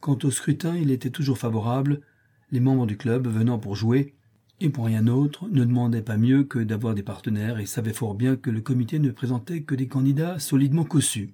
Quant 0.00 0.18
au 0.24 0.30
scrutin, 0.30 0.76
il 0.76 0.90
était 0.90 1.10
toujours 1.10 1.38
favorable, 1.38 2.02
les 2.50 2.60
membres 2.60 2.86
du 2.86 2.96
club 2.96 3.26
venant 3.28 3.58
pour 3.58 3.76
jouer, 3.76 4.14
et 4.60 4.68
pour 4.68 4.84
rien 4.84 5.06
autre, 5.06 5.48
ne 5.48 5.64
demandaient 5.64 6.02
pas 6.02 6.18
mieux 6.18 6.44
que 6.44 6.58
d'avoir 6.58 6.94
des 6.94 7.02
partenaires 7.02 7.58
et 7.58 7.66
savaient 7.66 7.94
fort 7.94 8.14
bien 8.14 8.36
que 8.36 8.50
le 8.50 8.60
comité 8.60 8.98
ne 8.98 9.10
présentait 9.10 9.62
que 9.62 9.74
des 9.74 9.88
candidats 9.88 10.38
solidement 10.38 10.84
cossus. 10.84 11.30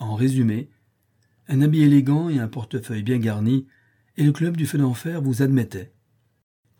En 0.00 0.16
résumé, 0.16 0.68
un 1.48 1.62
habit 1.62 1.82
élégant 1.82 2.28
et 2.28 2.40
un 2.40 2.48
portefeuille 2.48 3.02
bien 3.02 3.18
garni, 3.18 3.66
et 4.16 4.24
le 4.24 4.32
club 4.32 4.56
du 4.56 4.66
feu 4.66 4.78
d'enfer 4.78 5.22
vous 5.22 5.42
admettait. 5.42 5.92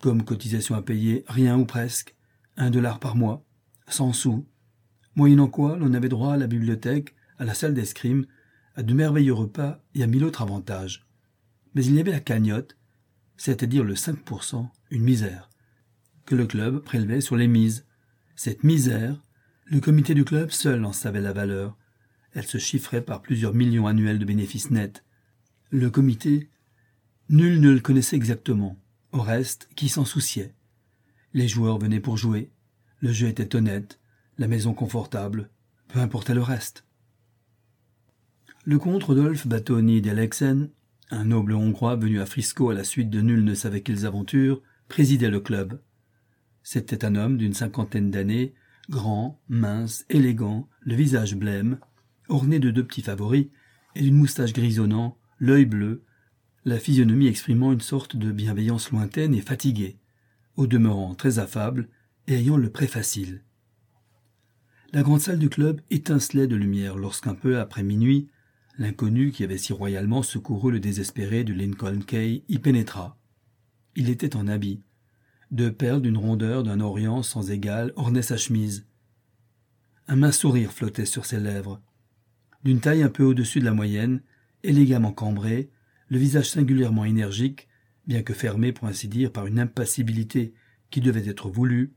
Comme 0.01 0.25
cotisation 0.25 0.75
à 0.75 0.83
payer, 0.83 1.25
rien 1.29 1.57
ou 1.59 1.65
presque, 1.65 2.17
un 2.57 2.71
dollar 2.71 2.99
par 2.99 3.17
mois, 3.17 3.45
cent 3.89 4.13
sous, 4.13 4.47
moyennant 5.15 5.49
quoi 5.49 5.77
l'on 5.77 5.95
avait 5.95 6.09
droit 6.09 6.35
à 6.35 6.37
la 6.37 6.47
bibliothèque, 6.47 7.15
à 7.39 7.45
la 7.45 7.55
salle 7.55 7.75
d'escrime, 7.75 8.27
à 8.75 8.83
de 8.83 8.95
merveilleux 8.95 9.35
repas 9.35 9.81
et 9.95 10.03
à 10.03 10.07
mille 10.07 10.25
autres 10.25 10.43
avantages. 10.43 11.07
Mais 11.75 11.85
il 11.85 11.95
y 11.95 12.01
avait 12.01 12.11
la 12.11 12.21
cagnotte, 12.21 12.77
c'est-à-dire 13.37 13.85
le 13.85 13.95
5%, 13.95 14.69
une 14.91 15.03
misère, 15.03 15.51
que 16.27 16.35
le 16.35 16.47
club 16.47 16.81
prélevait 16.81 17.21
sur 17.21 17.37
les 17.37 17.49
mises. 17.49 17.87
Cette 18.37 18.65
misère, 18.65 19.23
le 19.67 19.81
comité 19.81 20.15
du 20.15 20.25
club 20.25 20.51
seul 20.51 20.85
en 20.85 20.93
savait 20.93 21.21
la 21.21 21.33
valeur, 21.33 21.77
elle 22.33 22.47
se 22.47 22.59
chiffrait 22.59 23.03
par 23.03 23.23
plusieurs 23.23 23.55
millions 23.55 23.87
annuels 23.87 24.19
de 24.19 24.25
bénéfices 24.25 24.71
nets. 24.71 25.05
Le 25.71 25.91
comité, 25.91 26.51
nul 27.29 27.61
ne 27.61 27.71
le 27.71 27.81
connaissait 27.81 28.17
exactement. 28.17 28.77
Au 29.13 29.21
reste, 29.21 29.69
qui 29.77 29.89
s'en 29.89 30.05
souciait? 30.05 30.55
Les 31.33 31.49
joueurs 31.49 31.79
venaient 31.79 32.01
pour 32.01 32.17
jouer. 32.17 32.51
Le 32.99 33.13
jeu 33.13 33.29
était 33.29 33.55
honnête, 33.55 34.01
la 34.39 34.49
maison 34.49 34.75
confortable, 34.75 35.51
peu 35.89 36.01
importait 36.01 36.35
le 36.35 36.43
reste. 36.43 36.85
Le 38.65 38.79
comte 38.79 39.05
Rodolphe 39.05 39.47
Battoni 39.47 40.01
d'Alexen, 40.01 40.71
un 41.15 41.27
noble 41.27 41.55
hongrois 41.55 41.97
venu 41.97 42.21
à 42.21 42.27
Frisco 42.27 42.71
à 42.71 42.75
la 42.75 42.85
suite 42.85 43.09
de 43.09 43.21
nul 43.21 43.45
ne 43.45 43.55
savait 43.55 43.83
quelles 43.83 44.05
aventures, 44.05 44.63
présidait 44.89 45.31
le 45.31 45.41
club. 45.41 45.81
C'était 46.63 47.05
un 47.05 47.15
homme 47.15 47.37
d'une 47.37 47.55
cinquantaine 47.55 48.11
d'années, 48.11 48.55
grand, 48.91 49.41
mince, 49.49 50.05
élégant, 50.11 50.69
le 50.81 50.95
visage 50.95 51.37
blême, 51.37 51.79
orné 52.29 52.59
de 52.59 52.71
deux 52.71 52.85
petits 52.85 53.03
favoris 53.03 53.47
et 53.95 54.03
d'une 54.03 54.17
moustache 54.17 54.53
grisonnant, 54.53 55.17
l'œil 55.39 55.67
bleu, 55.67 56.03
la 56.65 56.79
physionomie 56.79 57.29
exprimant 57.29 57.73
une 57.73 57.81
sorte 57.81 58.17
de 58.17 58.33
bienveillance 58.33 58.91
lointaine 58.91 59.35
et 59.35 59.41
fatiguée, 59.41 59.99
au 60.57 60.67
demeurant 60.67 61.15
très 61.15 61.39
affable 61.39 61.89
et 62.27 62.35
ayant 62.35 62.57
le 62.57 62.71
prêt 62.71 62.87
facile. 62.87 63.43
La 64.93 65.03
grande 65.03 65.21
salle 65.21 65.39
du 65.39 65.49
club 65.49 65.81
étincelait 65.91 66.47
de 66.47 66.57
lumière 66.57 66.97
lorsqu'un 66.97 67.35
peu 67.35 67.61
après 67.61 67.83
minuit, 67.83 68.29
l'inconnu 68.79 69.31
qui 69.31 69.45
avait 69.45 69.59
si 69.59 69.73
royalement 69.73 70.23
secouru 70.23 70.73
le 70.73 70.81
désespéré 70.81 71.45
de 71.45 71.53
Lincoln 71.53 72.01
Kay 72.01 72.45
y 72.49 72.59
pénétra. 72.59 73.19
Il 73.97 74.09
était 74.09 74.37
en 74.37 74.49
habit. 74.49 74.83
Deux 75.51 75.73
perles 75.73 76.03
d'une 76.03 76.17
rondeur 76.17 76.63
d'un 76.63 76.81
orient 76.81 77.23
sans 77.23 77.51
égal 77.51 77.93
ornaient 77.97 78.23
sa 78.23 78.37
chemise. 78.37 78.87
Un 80.09 80.17
mince 80.17 80.39
sourire 80.39 80.73
flottait 80.73 81.07
sur 81.07 81.25
ses 81.25 81.39
lèvres, 81.39 81.81
d'une 82.65 82.81
taille 82.81 83.03
un 83.03 83.09
peu 83.09 83.25
au-dessus 83.25 83.61
de 83.61 83.65
la 83.65 83.73
moyenne, 83.73 84.23
élégamment 84.63 85.13
cambré, 85.13 85.71
le 86.09 86.19
visage 86.19 86.51
singulièrement 86.51 87.05
énergique, 87.05 87.69
bien 88.07 88.23
que 88.23 88.35
fermé 88.35 88.73
pour 88.73 88.89
ainsi 88.89 89.09
dire 89.09 89.33
par 89.33 89.47
une 89.47 89.59
impassibilité 89.59 90.55
qui 90.91 91.01
devait 91.01 91.29
être 91.29 91.49
voulue, 91.49 91.95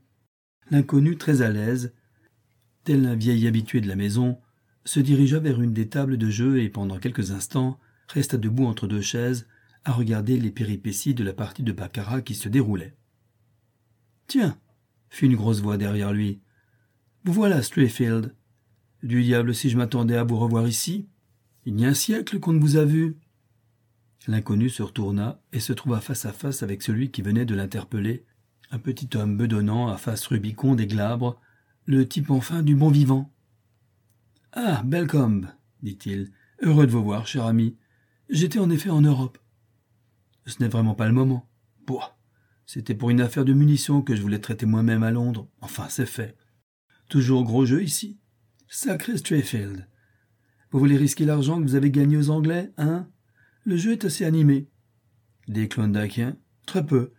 l'inconnu 0.70 1.16
très 1.16 1.42
à 1.42 1.50
l'aise, 1.50 1.92
tel 2.84 3.04
un 3.06 3.14
vieil 3.14 3.46
habitué 3.46 3.80
de 3.80 3.88
la 3.88 3.96
maison, 3.96 4.38
se 4.88 5.00
dirigea 5.00 5.38
vers 5.38 5.60
une 5.60 5.74
des 5.74 5.90
tables 5.90 6.16
de 6.16 6.30
jeu 6.30 6.62
et 6.62 6.70
pendant 6.70 6.98
quelques 6.98 7.30
instants 7.30 7.78
resta 8.08 8.38
debout 8.38 8.64
entre 8.64 8.86
deux 8.86 9.02
chaises 9.02 9.46
à 9.84 9.92
regarder 9.92 10.40
les 10.40 10.50
péripéties 10.50 11.12
de 11.12 11.22
la 11.22 11.34
partie 11.34 11.62
de 11.62 11.72
baccarat 11.72 12.22
qui 12.22 12.34
se 12.34 12.48
déroulait. 12.48 12.96
Tiens, 14.28 14.58
fit 15.10 15.26
une 15.26 15.36
grosse 15.36 15.60
voix 15.60 15.76
derrière 15.76 16.14
lui. 16.14 16.40
Vous 17.24 17.34
voilà, 17.34 17.62
Strayfield. 17.62 18.34
Du 19.02 19.22
diable 19.22 19.54
si 19.54 19.68
je 19.68 19.76
m'attendais 19.76 20.16
à 20.16 20.24
vous 20.24 20.38
revoir 20.38 20.66
ici. 20.66 21.06
Il 21.66 21.78
y 21.78 21.84
a 21.84 21.88
un 21.88 21.94
siècle 21.94 22.40
qu'on 22.40 22.54
ne 22.54 22.60
vous 22.60 22.78
a 22.78 22.86
vu. 22.86 23.18
L'inconnu 24.26 24.70
se 24.70 24.82
retourna 24.82 25.42
et 25.52 25.60
se 25.60 25.74
trouva 25.74 26.00
face 26.00 26.24
à 26.24 26.32
face 26.32 26.62
avec 26.62 26.80
celui 26.80 27.10
qui 27.10 27.20
venait 27.20 27.44
de 27.44 27.54
l'interpeller, 27.54 28.24
un 28.70 28.78
petit 28.78 29.10
homme 29.18 29.36
bedonnant 29.36 29.88
à 29.88 29.98
face 29.98 30.26
rubiconde 30.28 30.80
et 30.80 30.86
glabre, 30.86 31.38
le 31.84 32.08
type 32.08 32.30
enfin 32.30 32.62
du 32.62 32.74
bon 32.74 32.88
vivant. 32.88 33.30
Ah, 34.52 34.82
Belcombe, 34.84 35.46
dit-il, 35.82 36.30
heureux 36.62 36.86
de 36.86 36.92
vous 36.92 37.04
voir, 37.04 37.26
cher 37.26 37.44
ami. 37.44 37.76
J'étais 38.30 38.58
en 38.58 38.70
effet 38.70 38.90
en 38.90 39.02
Europe. 39.02 39.38
Ce 40.46 40.62
n'est 40.62 40.68
vraiment 40.68 40.94
pas 40.94 41.06
le 41.06 41.12
moment. 41.12 41.48
Boah. 41.86 42.18
C'était 42.64 42.94
pour 42.94 43.10
une 43.10 43.20
affaire 43.20 43.44
de 43.44 43.52
munitions 43.52 44.02
que 44.02 44.14
je 44.14 44.22
voulais 44.22 44.40
traiter 44.40 44.66
moi-même 44.66 45.02
à 45.02 45.10
Londres. 45.10 45.48
Enfin, 45.60 45.86
c'est 45.88 46.06
fait. 46.06 46.36
Toujours 47.08 47.44
gros 47.44 47.64
jeu 47.64 47.82
ici. 47.82 48.18
Sacré 48.68 49.16
Strayfield. 49.16 49.86
Vous 50.70 50.78
voulez 50.78 50.98
risquer 50.98 51.24
l'argent 51.24 51.58
que 51.58 51.62
vous 51.62 51.74
avez 51.74 51.90
gagné 51.90 52.18
aux 52.18 52.30
Anglais, 52.30 52.72
hein? 52.76 53.08
Le 53.64 53.76
jeu 53.76 53.92
est 53.92 54.04
assez 54.04 54.24
animé. 54.24 54.68
Des 55.46 55.68
Klondikiens 55.68 56.36
Très 56.66 56.84
peu. 56.84 57.12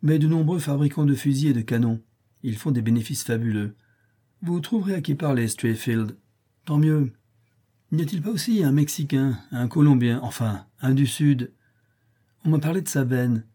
Mais 0.00 0.18
de 0.18 0.26
nombreux 0.26 0.58
fabricants 0.58 1.04
de 1.04 1.14
fusils 1.14 1.50
et 1.50 1.52
de 1.52 1.60
canons. 1.60 2.02
Ils 2.42 2.56
font 2.56 2.70
des 2.70 2.82
bénéfices 2.82 3.24
fabuleux. 3.24 3.76
Vous 4.40 4.60
trouverez 4.60 4.94
à 4.94 5.00
qui 5.02 5.14
parler, 5.14 5.48
Strayfield. 5.48 6.16
Tant 6.68 6.76
mieux. 6.76 7.14
N'y 7.92 8.02
a-t-il 8.02 8.20
pas 8.20 8.28
aussi 8.28 8.62
un 8.62 8.72
Mexicain, 8.72 9.38
un 9.52 9.68
Colombien, 9.68 10.20
enfin, 10.22 10.66
un 10.82 10.92
du 10.92 11.06
Sud? 11.06 11.50
On 12.44 12.50
m'a 12.50 12.58
parlé 12.58 12.82
de 12.82 12.88
sa 12.88 13.04
veine 13.04 13.46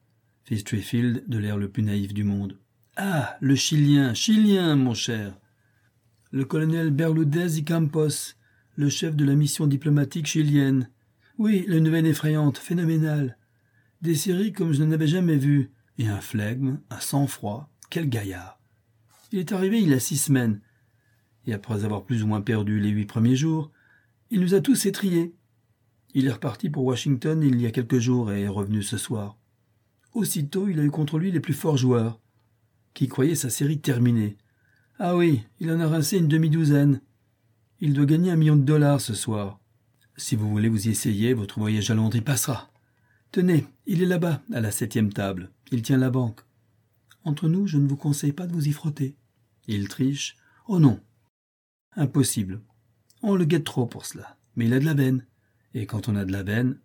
fit 0.46 0.58
Strayfield 0.58 1.24
de 1.28 1.38
l'air 1.38 1.56
le 1.56 1.70
plus 1.70 1.84
naïf 1.84 2.12
du 2.12 2.24
monde. 2.24 2.58
Ah, 2.96 3.38
le 3.40 3.54
Chilien, 3.54 4.16
Chilien, 4.16 4.76
mon 4.76 4.96
cher. 4.96 5.38
Le 6.32 6.44
colonel 6.44 6.90
Berludez 6.90 7.60
y 7.60 7.64
Campos, 7.64 8.34
le 8.78 8.90
chef 8.90 9.16
de 9.16 9.26
la 9.26 9.36
mission 9.36 9.68
diplomatique 9.68 10.26
chilienne. 10.26 10.90
Oui, 11.38 11.66
une 11.68 11.90
veine 11.90 12.08
effrayante, 12.08 12.58
phénoménale. 12.58 13.38
Des 14.02 14.16
séries 14.16 14.54
comme 14.54 14.74
je 14.74 14.82
n'en 14.82 14.92
avais 14.92 15.06
jamais 15.06 15.38
vues, 15.38 15.70
et 16.00 16.08
un 16.08 16.20
flegme, 16.20 16.80
un 16.90 17.00
sang-froid. 17.00 17.70
Quel 17.92 18.10
gaillard. 18.10 18.60
Il 19.32 19.38
est 19.38 19.52
arrivé 19.52 19.80
il 19.80 19.90
y 19.90 19.94
a 19.94 20.00
six 20.00 20.18
semaines, 20.18 20.62
et 21.46 21.54
après 21.54 21.86
avoir 21.86 22.04
plus 22.04 22.24
ou 22.24 22.28
moins 22.28 22.42
perdu 22.42 22.80
les 22.80 22.90
huit 22.90 23.06
premiers 23.06 23.36
jours, 23.36 23.72
il 24.32 24.40
nous 24.40 24.54
a 24.54 24.62
tous 24.62 24.86
étriés. 24.86 25.34
Il 26.14 26.28
est 26.28 26.32
reparti 26.32 26.70
pour 26.70 26.86
Washington 26.86 27.42
il 27.44 27.60
y 27.62 27.66
a 27.66 27.72
quelques 27.72 28.00
jours 28.00 28.32
et 28.32 28.42
est 28.42 28.48
revenu 28.48 28.84
ce 28.84 28.98
soir. 28.98 29.38
Aussitôt, 30.14 30.68
il 30.68 30.80
a 30.80 30.84
eu 30.84 30.92
contre 30.92 31.18
lui 31.18 31.32
les 31.32 31.40
plus 31.40 31.54
forts 31.54 31.78
joueurs, 31.78 32.20
qui 32.94 33.08
croyaient 33.08 33.36
sa 33.36 33.50
série 33.50 33.80
terminée. 33.80 34.38
Ah 35.00 35.16
oui, 35.16 35.44
il 35.60 35.72
en 35.72 35.80
a 35.80 35.88
rincé 35.88 36.18
une 36.18 36.28
demi-douzaine. 36.28 37.02
Il 37.80 37.94
doit 37.94 38.06
gagner 38.06 38.32
un 38.32 38.36
million 38.36 38.56
de 38.56 38.62
dollars 38.62 39.02
ce 39.02 39.16
soir. 39.16 39.60
Si 40.16 40.36
vous 40.36 40.50
voulez 40.50 40.70
vous 40.70 40.88
y 40.88 40.92
essayer, 40.92 41.34
votre 41.34 41.60
voyage 41.60 41.90
à 41.90 41.96
Londres 41.96 42.16
y 42.16 42.22
passera. 42.22 42.72
Tenez, 43.32 43.66
il 43.88 44.04
est 44.04 44.08
là-bas, 44.08 44.44
à 44.54 44.62
la 44.62 44.70
septième 44.70 45.12
table. 45.12 45.50
Il 45.72 45.82
tient 45.82 45.98
la 45.98 46.12
banque. 46.12 46.42
Entre 47.24 47.50
nous, 47.50 47.66
je 47.66 47.78
ne 47.78 47.88
vous 47.88 47.98
conseille 47.98 48.34
pas 48.34 48.46
de 48.46 48.54
vous 48.54 48.68
y 48.68 48.72
frotter. 48.72 49.16
Il 49.68 49.88
triche. 49.88 50.36
Oh 50.68 50.80
non. 50.80 51.00
Impossible. 51.96 52.62
On 53.22 53.36
le 53.36 53.46
guette 53.46 53.64
trop 53.64 53.86
pour 53.86 54.06
cela. 54.06 54.38
Mais 54.56 54.66
il 54.66 54.74
a 54.74 54.80
de 54.80 54.86
la 54.86 54.94
veine. 54.94 55.26
Et 55.74 55.86
quand 55.86 56.08
on 56.10 56.16
a 56.16 56.26
de 56.26 56.32
la 56.32 56.44
veine. 56.44 56.80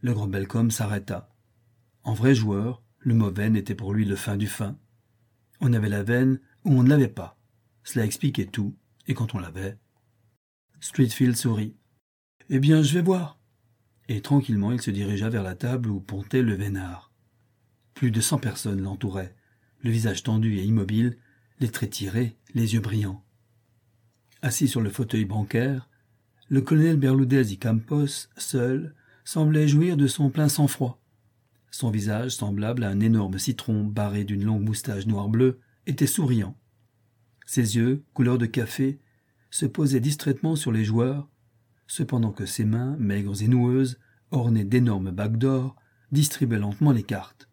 Le 0.00 0.12
grand 0.14 0.28
Belcom 0.28 0.70
s'arrêta. 0.70 1.34
En 2.02 2.14
vrai 2.14 2.34
joueur, 2.34 2.82
le 2.98 3.14
mauvais 3.14 3.50
n'était 3.50 3.74
pour 3.74 3.92
lui 3.92 4.04
le 4.04 4.16
fin 4.16 4.36
du 4.36 4.46
fin. 4.46 4.78
On 5.60 5.72
avait 5.72 5.88
la 5.88 6.02
veine 6.02 6.40
ou 6.64 6.72
on 6.72 6.82
ne 6.82 6.88
l'avait 6.88 7.08
pas. 7.08 7.38
Cela 7.82 8.04
expliquait 8.04 8.46
tout, 8.46 8.76
et 9.06 9.14
quand 9.14 9.34
on 9.34 9.38
l'avait. 9.38 9.78
Streetfield 10.80 11.36
sourit. 11.36 11.74
Eh 12.48 12.60
bien, 12.60 12.82
je 12.82 12.94
vais 12.94 13.02
voir. 13.02 13.40
Et 14.08 14.20
tranquillement, 14.20 14.72
il 14.72 14.80
se 14.80 14.90
dirigea 14.90 15.28
vers 15.28 15.42
la 15.42 15.56
table 15.56 15.90
où 15.90 16.00
pontait 16.00 16.42
le 16.42 16.54
vénard. 16.54 17.12
Plus 17.94 18.10
de 18.10 18.20
cent 18.20 18.38
personnes 18.38 18.82
l'entouraient, 18.82 19.34
le 19.80 19.90
visage 19.90 20.22
tendu 20.22 20.58
et 20.58 20.64
immobile, 20.64 21.18
les 21.58 21.70
traits 21.70 21.90
tirés, 21.90 22.36
les 22.54 22.74
yeux 22.74 22.80
brillants. 22.80 23.24
Assis 24.46 24.68
sur 24.68 24.80
le 24.80 24.90
fauteuil 24.90 25.24
bancaire, 25.24 25.88
le 26.50 26.60
colonel 26.60 26.98
Berludez 26.98 27.52
y 27.52 27.58
Campos, 27.58 28.28
seul, 28.36 28.94
semblait 29.24 29.66
jouir 29.66 29.96
de 29.96 30.06
son 30.06 30.30
plein 30.30 30.48
sang-froid. 30.48 31.02
Son 31.72 31.90
visage, 31.90 32.30
semblable 32.30 32.84
à 32.84 32.90
un 32.90 33.00
énorme 33.00 33.40
citron 33.40 33.82
barré 33.82 34.22
d'une 34.22 34.44
longue 34.44 34.62
moustache 34.62 35.08
noir-bleu, 35.08 35.58
était 35.88 36.06
souriant. 36.06 36.56
Ses 37.44 37.74
yeux, 37.74 38.04
couleur 38.14 38.38
de 38.38 38.46
café, 38.46 39.00
se 39.50 39.66
posaient 39.66 39.98
distraitement 39.98 40.54
sur 40.54 40.70
les 40.70 40.84
joueurs, 40.84 41.28
cependant 41.88 42.30
que 42.30 42.46
ses 42.46 42.64
mains, 42.64 42.94
maigres 43.00 43.42
et 43.42 43.48
noueuses, 43.48 43.98
ornées 44.30 44.64
d'énormes 44.64 45.10
bagues 45.10 45.38
d'or, 45.38 45.74
distribuaient 46.12 46.60
lentement 46.60 46.92
les 46.92 47.02
cartes. 47.02 47.48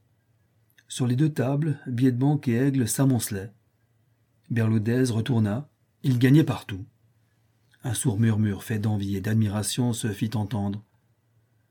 Sur 0.87 1.07
les 1.07 1.15
deux 1.15 1.33
tables, 1.33 1.79
billets 1.87 2.11
de 2.11 2.19
banque 2.19 2.47
et 2.47 2.57
aigle 2.57 2.87
s'amoncelaient. 2.87 3.51
Berludez 4.51 5.05
retourna, 5.09 5.67
il 6.03 6.19
gagnait 6.19 6.43
partout. 6.43 6.85
Un 7.83 7.93
sourd 7.93 8.19
murmure 8.19 8.63
fait 8.63 8.79
d'envie 8.79 9.15
et 9.15 9.21
d'admiration 9.21 9.93
se 9.93 10.09
fit 10.11 10.31
entendre. 10.35 10.83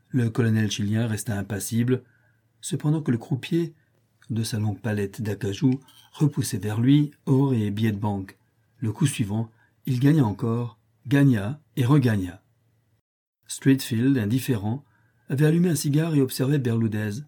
Le 0.08 0.30
colonel 0.30 0.70
chilien 0.70 1.06
resta 1.06 1.38
impassible, 1.38 2.02
cependant 2.60 3.02
que 3.02 3.10
le 3.10 3.18
croupier, 3.18 3.74
de 4.30 4.42
sa 4.42 4.58
longue 4.58 4.80
palette 4.80 5.22
d'acajou, 5.22 5.80
repoussait 6.12 6.58
vers 6.58 6.80
lui 6.80 7.12
or 7.26 7.54
et 7.54 7.70
billets 7.70 7.92
de 7.92 7.98
banque. 7.98 8.36
Le 8.78 8.92
coup 8.92 9.06
suivant, 9.06 9.50
il 9.86 10.00
gagna 10.00 10.24
encore, 10.24 10.78
gagna 11.06 11.60
et 11.76 11.84
regagna. 11.84 12.42
Streetfield, 13.46 14.16
indifférent, 14.16 14.84
avait 15.28 15.46
allumé 15.46 15.70
un 15.70 15.74
cigare 15.74 16.14
et 16.14 16.20
observait 16.20 16.58
Berludez. 16.58 17.22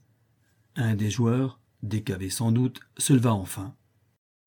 Un 0.77 0.95
des 0.95 1.11
joueurs, 1.11 1.61
décavé 1.83 2.31
sans 2.31 2.53
doute, 2.53 2.81
se 2.97 3.13
leva 3.13 3.35
enfin. 3.35 3.75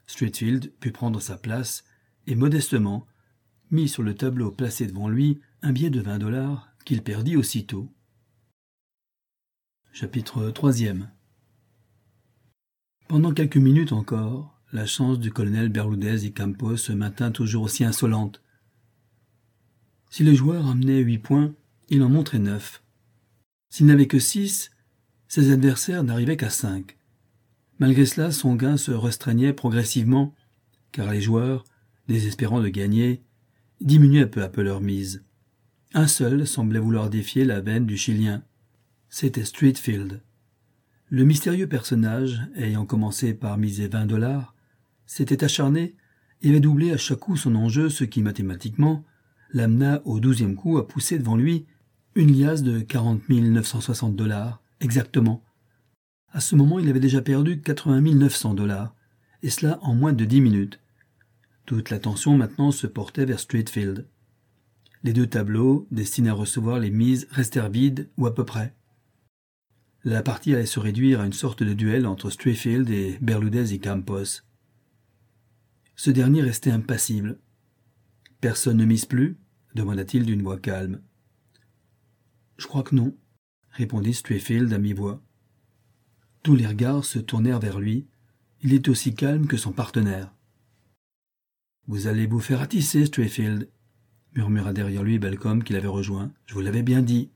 Streetfield 0.08 0.74
put 0.80 0.92
prendre 0.92 1.20
sa 1.20 1.38
place 1.38 1.84
et 2.28 2.36
modestement 2.36 3.08
mit 3.72 3.88
sur 3.88 4.04
le 4.04 4.16
tableau 4.16 4.52
placé 4.52 4.86
devant 4.86 5.10
lui 5.10 5.40
un 5.62 5.72
billet 5.72 5.90
de 5.90 6.02
vingt 6.02 6.20
dollars 6.20 6.70
qu'il 6.86 7.02
perdit 7.02 7.36
aussitôt. 7.36 7.92
Chapitre 9.92 10.52
3 10.52 10.74
Pendant 13.08 13.34
quelques 13.34 13.58
minutes 13.58 13.92
encore, 13.92 14.58
la 14.72 14.86
chance 14.86 15.20
du 15.20 15.32
colonel 15.32 15.70
Berludez 15.70 16.26
et 16.26 16.32
Campos 16.32 16.78
se 16.78 16.92
maintint 16.92 17.32
toujours 17.32 17.64
aussi 17.64 17.84
insolente. 17.84 18.42
Si 20.10 20.24
le 20.24 20.34
joueur 20.34 20.68
amenait 20.68 21.00
huit 21.00 21.20
points, 21.20 21.54
il 21.90 22.04
en 22.04 22.10
montrait 22.10 22.40
neuf. 22.40 22.84
S'il 23.70 23.86
n'avait 23.88 24.08
que 24.08 24.20
six, 24.20 24.72
ses 25.28 25.52
adversaires 25.52 26.04
n'arrivaient 26.04 26.38
qu'à 26.38 26.50
cinq. 26.50 26.98
Malgré 27.80 28.06
cela, 28.06 28.32
son 28.32 28.56
gain 28.56 28.78
se 28.78 28.92
restreignait 28.92 29.54
progressivement, 29.54 30.34
car 30.92 31.12
les 31.12 31.22
joueurs, 31.22 31.64
désespérant 32.08 32.62
de 32.62 32.70
gagner, 32.70 33.24
diminuaient 33.82 34.28
peu 34.28 34.42
à 34.44 34.50
peu 34.50 34.62
leur 34.62 34.82
mise. 34.82 35.24
Un 35.94 36.08
seul 36.08 36.46
semblait 36.48 36.80
vouloir 36.80 37.10
défier 37.10 37.46
la 37.46 37.62
veine 37.62 37.86
du 37.86 37.98
Chilien. 37.98 38.44
C'était 39.10 39.46
Streetfield. 39.46 40.22
Le 41.10 41.24
mystérieux 41.24 41.68
personnage, 41.68 42.42
ayant 42.56 42.86
commencé 42.86 43.34
par 43.34 43.58
miser 43.58 43.88
vingt 43.88 44.06
dollars, 44.06 44.54
s'était 45.06 45.44
acharné 45.44 45.96
et 46.42 46.50
avait 46.50 46.60
doublé 46.60 46.92
à 46.92 46.98
chaque 46.98 47.20
coup 47.20 47.38
son 47.38 47.56
enjeu, 47.56 47.90
ce 47.90 48.04
qui 48.04 48.22
mathématiquement 48.22 49.06
l'amena 49.54 50.02
au 50.06 50.20
douzième 50.20 50.56
coup 50.56 50.78
à 50.78 50.88
pousser 50.88 51.18
devant 51.18 51.38
lui 51.38 51.66
une 52.16 52.38
liasse 52.38 52.64
de 52.64 52.82
quarante 52.82 53.30
mille 53.30 53.54
neuf 53.54 53.68
cent 53.68 53.80
soixante 53.80 54.16
dollars, 54.16 54.62
exactement. 54.82 55.44
À 56.30 56.42
ce 56.42 56.56
moment, 56.56 56.80
il 56.80 56.90
avait 56.90 57.00
déjà 57.00 57.22
perdu 57.22 57.62
quatre-vingt 57.62 58.02
mille 58.02 58.18
neuf 58.18 58.36
cents 58.36 58.54
dollars, 58.54 58.94
et 59.44 59.50
cela 59.50 59.80
en 59.82 59.96
moins 59.96 60.14
de 60.14 60.26
dix 60.26 60.42
minutes. 60.42 60.80
Toute 61.68 61.90
l'attention 61.90 62.38
maintenant 62.38 62.72
se 62.72 62.88
portait 62.88 63.26
vers 63.26 63.42
Streetfield. 63.42 64.08
Les 65.04 65.12
deux 65.12 65.28
tableaux, 65.28 65.86
destinés 65.92 66.30
à 66.30 66.34
recevoir 66.34 66.80
les 66.80 66.90
mises, 66.90 67.28
restèrent 67.30 67.70
vides, 67.70 68.10
ou 68.18 68.26
à 68.26 68.34
peu 68.34 68.46
près. 68.46 68.74
La 70.06 70.24
partie 70.24 70.56
allait 70.56 70.66
se 70.66 70.80
réduire 70.80 71.20
à 71.20 71.26
une 71.26 71.34
sorte 71.34 71.64
de 71.64 71.74
duel 71.74 72.08
entre 72.08 72.30
Strayfield 72.30 72.90
et 72.90 73.18
Berludez 73.20 73.74
et 73.74 73.80
Campos. 73.80 74.44
Ce 75.98 76.10
dernier 76.10 76.42
restait 76.42 76.72
impassible. 76.72 77.38
Personne 78.40 78.78
ne 78.78 78.86
mise 78.86 79.06
plus 79.06 79.38
demanda-t-il 79.76 80.26
d'une 80.26 80.44
voix 80.44 80.58
calme. 80.58 81.02
Je 82.58 82.66
crois 82.66 82.84
que 82.84 82.96
non, 82.96 83.14
répondit 83.72 84.14
Strayfield 84.14 84.72
à 84.72 84.78
mi-voix. 84.78 85.22
Tous 86.44 86.56
les 86.56 86.66
regards 86.66 87.04
se 87.04 87.20
tournèrent 87.20 87.60
vers 87.60 87.80
lui. 87.80 88.08
Il 88.62 88.74
est 88.74 88.88
aussi 88.88 89.14
calme 89.14 89.48
que 89.48 89.58
son 89.58 89.74
partenaire. 89.74 90.34
Vous 91.88 92.08
allez 92.08 92.28
vous 92.28 92.42
faire 92.42 92.62
attisser, 92.62 93.06
Strayfield, 93.06 93.70
murmura 94.36 94.74
derrière 94.74 95.04
lui 95.04 95.20
Belcom 95.20 95.64
qui 95.64 95.72
l'avait 95.72 95.88
rejoint. 95.88 96.32
Je 96.46 96.54
vous 96.54 96.60
l'avais 96.60 96.84
bien 96.84 97.02
dit. 97.02 97.30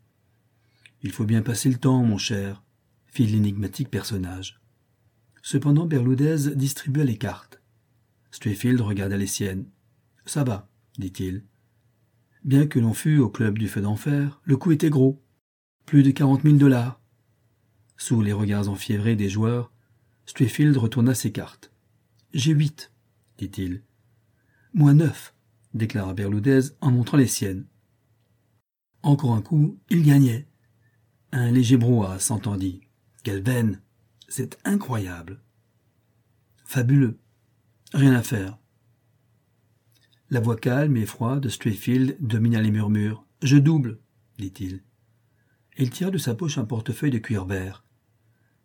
Il 1.02 1.12
faut 1.12 1.24
bien 1.24 1.42
passer 1.42 1.70
le 1.70 1.78
temps, 1.78 2.04
mon 2.04 2.18
cher, 2.18 2.62
fit 3.08 3.26
l'énigmatique 3.26 3.90
personnage. 3.90 4.60
Cependant, 5.42 5.86
Berludez 5.86 6.56
distribua 6.56 7.06
les 7.06 7.18
cartes. 7.18 7.62
Strayfield 8.32 8.82
regarda 8.82 9.16
les 9.16 9.28
siennes. 9.28 9.66
Ça 10.26 10.44
va, 10.44 10.70
dit-il. 10.98 11.44
Bien 12.44 12.68
que 12.68 12.80
l'on 12.80 12.94
fût 12.94 13.20
au 13.20 13.30
club 13.30 13.58
du 13.58 13.70
feu 13.70 13.82
d'enfer, 13.82 14.42
le 14.44 14.58
coup 14.58 14.72
était 14.72 14.90
gros. 14.90 15.22
Plus 15.86 16.04
de 16.04 16.12
quarante 16.12 16.44
mille 16.44 16.58
dollars. 16.58 17.00
Sous 17.98 18.22
les 18.22 18.34
regards 18.34 18.68
enfiévrés 18.68 19.16
des 19.16 19.30
joueurs, 19.30 19.72
Strayfield 20.26 20.76
retourna 20.76 21.16
ses 21.16 21.32
cartes. 21.32 21.72
J'ai 22.34 22.52
huit, 22.52 22.92
dit-il. 23.38 23.82
Moi 24.74 24.94
neuf, 24.94 25.34
déclara 25.74 26.14
Berloudez 26.14 26.62
en 26.80 26.92
montrant 26.92 27.18
les 27.18 27.28
siennes. 27.28 27.66
Encore 29.04 29.36
un 29.36 29.42
coup, 29.42 29.80
il 29.90 30.04
gagnait. 30.04 30.48
Un 31.32 31.52
léger 31.52 31.78
brouhaha 31.78 32.20
s'entendit. 32.20 32.82
Quelle 33.24 33.44
veine 33.44 33.82
C'est 34.28 34.58
incroyable. 34.64 35.42
Fabuleux. 36.66 37.20
Rien 37.94 38.14
à 38.14 38.22
faire. 38.22 38.58
La 40.30 40.40
voix 40.40 40.56
calme 40.56 40.96
et 40.96 41.06
froide 41.06 41.42
de 41.42 41.50
Strayfield 41.50 42.16
domina 42.22 42.62
les 42.62 42.72
murmures. 42.72 43.26
Je 43.42 43.58
double, 43.58 44.00
dit-il. 44.38 44.82
Il 45.78 45.90
tira 45.90 46.12
de 46.12 46.18
sa 46.18 46.36
poche 46.36 46.58
un 46.58 46.66
portefeuille 46.66 47.12
de 47.12 47.18
cuir 47.18 47.46
vert. 47.46 47.84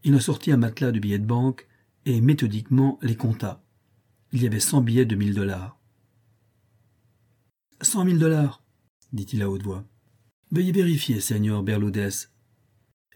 Il 0.04 0.14
en 0.14 0.20
sortit 0.20 0.52
un 0.52 0.56
matelas 0.56 0.92
de 0.92 1.00
billets 1.00 1.18
de 1.18 1.26
banque 1.26 1.66
et 2.04 2.20
méthodiquement 2.20 2.98
les 3.02 3.16
compta. 3.16 3.64
Il 4.32 4.42
y 4.42 4.46
avait 4.46 4.60
cent 4.60 4.80
billets 4.80 5.06
de 5.06 5.16
mille 5.16 5.34
dollars. 5.34 5.75
Cent 7.82 8.06
mille 8.06 8.18
dollars, 8.18 8.62
dit-il 9.12 9.42
à 9.42 9.50
haute 9.50 9.62
voix. 9.62 9.84
Veuillez 10.50 10.72
vérifier, 10.72 11.20
Seigneur 11.20 11.62
Berludez. 11.62 12.08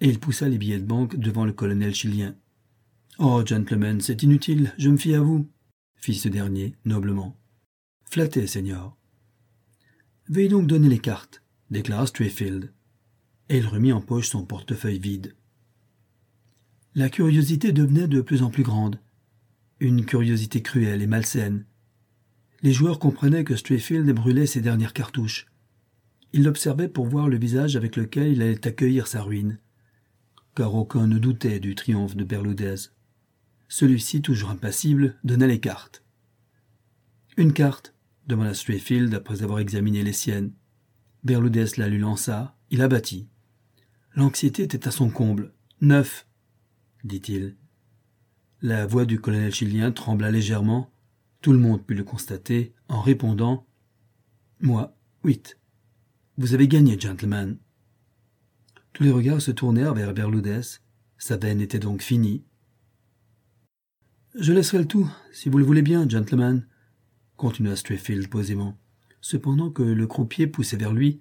Et 0.01 0.09
il 0.09 0.21
poussa 0.21 0.49
les 0.49 0.59
billets 0.59 0.79
de 0.79 0.87
banque 0.87 1.17
devant 1.17 1.47
le 1.47 1.53
colonel 1.53 1.95
chilien. 1.95 2.37
Oh, 3.19 3.43
gentlemen, 3.45 4.01
c'est 4.01 4.23
inutile, 4.23 4.75
je 4.77 4.91
me 4.91 4.97
fie 4.99 5.15
à 5.15 5.21
vous, 5.21 5.49
fit 5.97 6.15
ce 6.15 6.29
dernier, 6.29 6.75
noblement. 6.85 7.39
Flatté, 8.05 8.47
Seigneur. 8.47 8.97
Veuillez 10.29 10.49
donc 10.49 10.67
donner 10.67 10.89
les 10.89 10.99
cartes, 10.99 11.43
déclara 11.71 12.07
Strayfield. 12.07 12.73
Et 13.49 13.59
il 13.59 13.67
remit 13.67 13.93
en 13.93 14.01
poche 14.01 14.29
son 14.29 14.45
portefeuille 14.45 14.99
vide. 14.99 15.35
La 16.95 17.09
curiosité 17.09 17.73
devenait 17.73 18.09
de 18.09 18.21
plus 18.21 18.43
en 18.43 18.51
plus 18.51 18.63
grande. 18.63 19.01
Une 19.81 20.05
curiosité 20.05 20.61
cruelle 20.61 21.03
et 21.03 21.07
malsaine. 21.07 21.65
Les 22.63 22.73
joueurs 22.73 22.99
comprenaient 22.99 23.45
que 23.45 23.57
Strayfield 23.57 24.11
brûlait 24.13 24.47
ses 24.47 24.61
dernières 24.61 24.93
cartouches. 24.93 25.47
Ils 26.33 26.45
l'observaient 26.45 26.89
pour 26.89 27.07
voir 27.07 27.29
le 27.29 27.39
visage 27.39 27.77
avec 27.77 27.97
lequel 27.97 28.33
il 28.33 28.43
allait 28.43 28.67
accueillir 28.67 29.07
sa 29.07 29.23
ruine. 29.23 29.59
Car 30.55 30.75
aucun 30.75 31.07
ne 31.07 31.19
doutait 31.19 31.61
du 31.61 31.75
triomphe 31.75 32.17
de 32.17 32.25
Berludez. 32.25 32.77
Celui-ci, 33.69 34.21
toujours 34.21 34.51
impassible, 34.51 35.17
donna 35.25 35.47
les 35.47 35.61
cartes. 35.61 36.05
Une 37.37 37.53
carte, 37.53 37.95
demanda 38.27 38.53
Strayfield 38.53 39.15
après 39.15 39.43
avoir 39.43 39.61
examiné 39.61 40.03
les 40.03 40.13
siennes. 40.13 40.53
Berludez 41.25 41.67
la 41.77 41.89
lui 41.89 41.99
lança, 41.99 42.57
il 42.71 42.83
abattit. 42.83 43.29
L'anxiété 44.15 44.65
était 44.65 44.89
à 44.89 44.91
son 44.91 45.09
comble. 45.09 45.53
Neuf, 45.81 46.27
dit-il. 47.05 47.57
La 48.61 48.87
voix 48.87 49.05
du 49.05 49.21
colonel 49.21 49.55
chilien 49.55 49.93
trembla 49.93 50.31
légèrement. 50.31 50.91
Tout 51.41 51.53
le 51.53 51.59
monde 51.59 51.85
put 51.85 51.95
le 51.95 52.05
constater 52.05 52.75
en 52.89 53.01
répondant 53.01 53.67
Moi, 54.61 54.95
huit. 55.25 55.59
Vous 56.37 56.53
avez 56.53 56.69
gagné, 56.69 57.01
gentleman. 57.01 57.57
Tous 58.93 59.05
les 59.05 59.11
regards 59.11 59.41
se 59.41 59.51
tournèrent 59.51 59.95
vers 59.95 60.13
Berludez. 60.13 60.61
Sa 61.17 61.39
veine 61.39 61.61
était 61.61 61.79
donc 61.79 62.03
finie. 62.03 62.45
Je 64.35 64.53
laisserai 64.53 64.79
le 64.79 64.87
tout, 64.87 65.11
si 65.33 65.49
vous 65.49 65.59
le 65.59 65.65
voulez 65.65 65.83
bien, 65.83 66.09
gentleman, 66.09 66.67
continua 67.37 67.75
Strayfield 67.75 68.29
posément, 68.29 68.79
cependant 69.21 69.71
que 69.71 69.83
le 69.83 70.07
croupier 70.07 70.47
poussait 70.47 70.77
vers 70.77 70.93
lui 70.93 71.21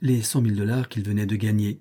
les 0.00 0.22
cent 0.22 0.42
mille 0.42 0.56
dollars 0.56 0.88
qu'il 0.88 1.04
venait 1.04 1.26
de 1.26 1.36
gagner. 1.36 1.80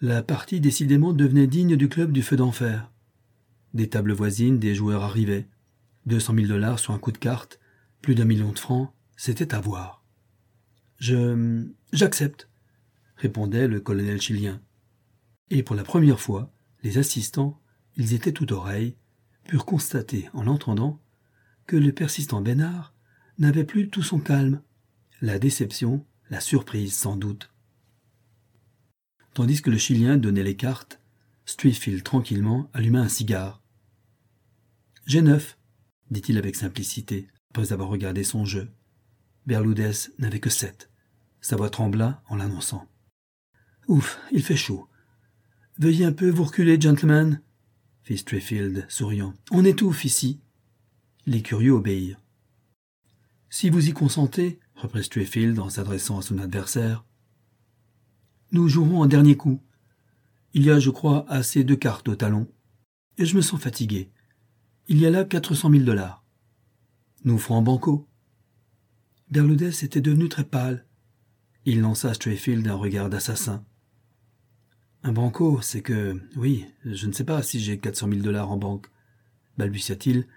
La 0.00 0.22
partie 0.22 0.60
décidément 0.60 1.12
devenait 1.12 1.48
digne 1.48 1.76
du 1.76 1.88
club 1.88 2.12
du 2.12 2.22
feu 2.22 2.36
d'enfer. 2.36 2.92
Des 3.74 3.88
tables 3.88 4.12
voisines, 4.12 4.58
des 4.58 4.74
joueurs 4.74 5.02
arrivaient. 5.02 5.48
Deux 6.06 6.20
cent 6.20 6.32
mille 6.32 6.48
dollars 6.48 6.78
sur 6.78 6.94
un 6.94 6.98
coup 6.98 7.12
de 7.12 7.18
carte, 7.18 7.58
plus 8.00 8.14
d'un 8.14 8.24
million 8.24 8.52
de 8.52 8.58
francs, 8.58 8.92
c'était 9.16 9.54
à 9.54 9.60
voir. 9.60 10.04
Je. 10.98 11.66
j'accepte, 11.92 12.48
répondait 13.16 13.68
le 13.68 13.80
colonel 13.80 14.20
chilien. 14.20 14.60
Et 15.50 15.62
pour 15.62 15.76
la 15.76 15.84
première 15.84 16.20
fois, 16.20 16.52
les 16.82 16.98
assistants, 16.98 17.60
ils 17.96 18.14
étaient 18.14 18.32
tout 18.32 18.52
oreilles, 18.52 18.96
purent 19.44 19.66
constater, 19.66 20.28
en 20.32 20.44
l'entendant, 20.44 21.00
que 21.66 21.76
le 21.76 21.92
persistant 21.92 22.40
Bénard 22.40 22.94
n'avait 23.38 23.64
plus 23.64 23.88
tout 23.88 24.02
son 24.02 24.20
calme, 24.20 24.62
la 25.20 25.38
déception, 25.38 26.04
la 26.30 26.40
surprise 26.40 26.94
sans 26.94 27.16
doute. 27.16 27.50
Tandis 29.34 29.60
que 29.60 29.70
le 29.70 29.78
Chilien 29.78 30.16
donnait 30.16 30.42
les 30.42 30.56
cartes, 30.56 31.00
Streetfield 31.44 32.02
tranquillement 32.02 32.70
alluma 32.72 33.00
un 33.00 33.08
cigare. 33.08 33.62
J'ai 35.06 35.22
neuf, 35.22 35.58
dit-il 36.10 36.38
avec 36.38 36.56
simplicité, 36.56 37.28
après 37.50 37.72
avoir 37.72 37.88
regardé 37.88 38.24
son 38.24 38.44
jeu. 38.44 38.70
Berludez 39.46 39.92
n'avait 40.18 40.40
que 40.40 40.50
sept. 40.50 40.90
Sa 41.40 41.56
voix 41.56 41.70
trembla 41.70 42.22
en 42.28 42.36
l'annonçant. 42.36 42.88
Ouf, 43.88 44.18
il 44.32 44.42
fait 44.42 44.56
chaud. 44.56 44.88
Veuillez 45.78 46.04
un 46.04 46.12
peu 46.12 46.28
vous 46.30 46.44
reculer, 46.44 46.80
gentlemen, 46.80 47.40
fit 48.02 48.18
Strayfield, 48.18 48.86
souriant. 48.88 49.34
On 49.50 49.64
étouffe 49.64 50.04
ici. 50.04 50.40
Les 51.26 51.42
curieux 51.42 51.72
obéirent. 51.72 52.20
Si 53.50 53.70
vous 53.70 53.88
y 53.88 53.92
consentez, 53.92 54.58
reprit 54.74 55.04
Strayfield 55.04 55.58
en 55.58 55.68
s'adressant 55.68 56.18
à 56.18 56.22
son 56.22 56.38
adversaire, 56.38 57.04
nous 58.52 58.68
jouerons 58.68 59.02
un 59.02 59.08
dernier 59.08 59.36
coup. 59.36 59.60
Il 60.54 60.64
y 60.64 60.70
a, 60.70 60.78
je 60.78 60.90
crois, 60.90 61.28
assez 61.28 61.64
de 61.64 61.74
cartes 61.74 62.08
au 62.08 62.16
talon. 62.16 62.48
Et 63.18 63.26
je 63.26 63.36
me 63.36 63.42
sens 63.42 63.60
fatigué. 63.60 64.10
Il 64.88 65.00
y 65.00 65.06
a 65.06 65.10
là 65.10 65.24
quatre 65.24 65.54
cent 65.54 65.68
mille 65.68 65.84
dollars. 65.84 66.22
Nous 67.24 67.38
ferons 67.38 67.60
banco. 67.60 68.06
Berludez 69.30 69.84
était 69.84 70.00
devenu 70.00 70.28
très 70.28 70.44
pâle. 70.44 70.86
Il 71.64 71.80
lança 71.80 72.14
Strayfield 72.14 72.68
un 72.68 72.76
regard 72.76 73.10
d'assassin. 73.10 73.64
Un 75.02 75.10
banco, 75.10 75.60
c'est 75.60 75.82
que, 75.82 76.20
oui, 76.36 76.66
je 76.84 77.08
ne 77.08 77.12
sais 77.12 77.24
pas 77.24 77.42
si 77.42 77.58
j'ai 77.58 77.78
quatre 77.78 77.96
cent 77.96 78.06
mille 78.06 78.22
dollars 78.22 78.52
en 78.52 78.56
banque, 78.58 78.86
balbutia-t-il, 79.58 80.28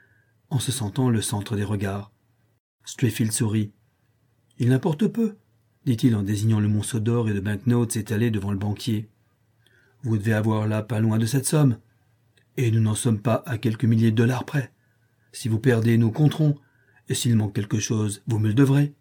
en 0.50 0.58
se 0.58 0.72
sentant 0.72 1.12
le 1.12 1.22
centre 1.22 1.56
des 1.56 1.64
regards. 1.64 2.12
Strayfield 2.86 3.32
sourit. 3.32 3.72
Il 4.58 4.70
n'importe 4.70 5.08
peu 5.08 5.38
dit-il 5.86 6.16
en 6.16 6.24
désignant 6.24 6.60
le 6.60 6.68
monceau 6.68 7.00
d'or 7.00 7.30
et 7.30 7.34
de 7.34 7.40
banknotes 7.40 7.96
étalés 7.98 8.32
devant 8.32 8.52
le 8.52 8.58
banquier. 8.58 9.10
Vous 10.02 10.18
devez 10.18 10.34
avoir 10.34 10.68
là 10.68 10.82
pas 10.82 11.00
loin 11.00 11.20
de 11.20 11.26
cette 11.26 11.46
somme. 11.46 11.78
Et 12.62 12.72
nous 12.72 12.82
n'en 12.82 12.94
sommes 12.94 13.22
pas 13.22 13.42
à 13.46 13.58
quelques 13.58 13.86
milliers 13.86 14.12
de 14.12 14.18
dollars 14.18 14.44
près. 14.44 14.74
Si 15.32 15.48
vous 15.48 15.60
perdez, 15.60 15.98
nous 15.98 16.12
compterons, 16.12 16.60
et 17.08 17.14
s'il 17.14 17.38
manque 17.38 17.56
quelque 17.56 17.80
chose, 17.80 18.22
vous 18.28 18.38
me 18.38 18.50
le 18.50 18.54
devrez. 18.54 18.94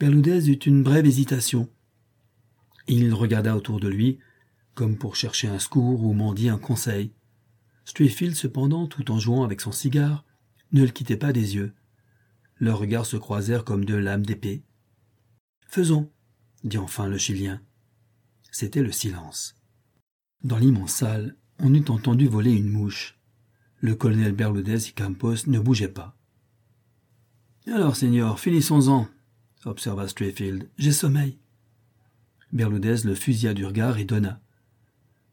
Berludez 0.00 0.50
eut 0.50 0.58
une 0.66 0.82
brève 0.82 1.06
hésitation. 1.06 1.70
Il 2.88 3.14
regarda 3.14 3.56
autour 3.56 3.78
de 3.78 3.86
lui, 3.86 4.18
comme 4.74 4.98
pour 4.98 5.14
chercher 5.14 5.46
un 5.46 5.60
secours 5.60 6.02
ou 6.02 6.12
mendier 6.12 6.50
un 6.50 6.58
conseil. 6.58 7.12
Strayfield, 7.84 8.34
cependant, 8.34 8.88
tout 8.88 9.12
en 9.12 9.20
jouant 9.20 9.44
avec 9.44 9.60
son 9.60 9.70
cigare, 9.70 10.24
ne 10.72 10.82
le 10.82 10.90
quittait 10.90 11.16
pas 11.16 11.32
des 11.32 11.54
yeux. 11.54 11.72
Leurs 12.58 12.80
regards 12.80 13.06
se 13.06 13.16
croisèrent 13.16 13.64
comme 13.64 13.84
deux 13.84 14.00
lames 14.00 14.26
d'épée. 14.26 14.64
Faisons, 15.68 16.10
dit 16.64 16.78
enfin 16.78 17.06
le 17.06 17.16
Chilien. 17.16 17.62
C'était 18.50 18.82
le 18.82 18.90
silence. 18.90 19.54
Dans 20.42 20.58
l'immense 20.58 20.94
salle, 20.94 21.36
on 21.62 21.72
eût 21.72 21.84
entendu 21.88 22.26
voler 22.26 22.52
une 22.52 22.68
mouche. 22.68 23.16
Le 23.80 23.94
colonel 23.94 24.32
Berludez 24.32 24.88
y 24.88 24.92
Campos 24.92 25.46
ne 25.46 25.60
bougeait 25.60 25.88
pas. 25.88 26.16
Alors, 27.66 27.96
seigneur, 27.96 28.40
finissons-en, 28.40 29.08
observa 29.64 30.08
Strayfield. 30.08 30.68
J'ai 30.76 30.92
sommeil. 30.92 31.38
Berludez 32.52 33.04
le 33.04 33.14
fusilla 33.14 33.54
du 33.54 33.64
regard 33.64 33.98
et 33.98 34.04
donna. 34.04 34.40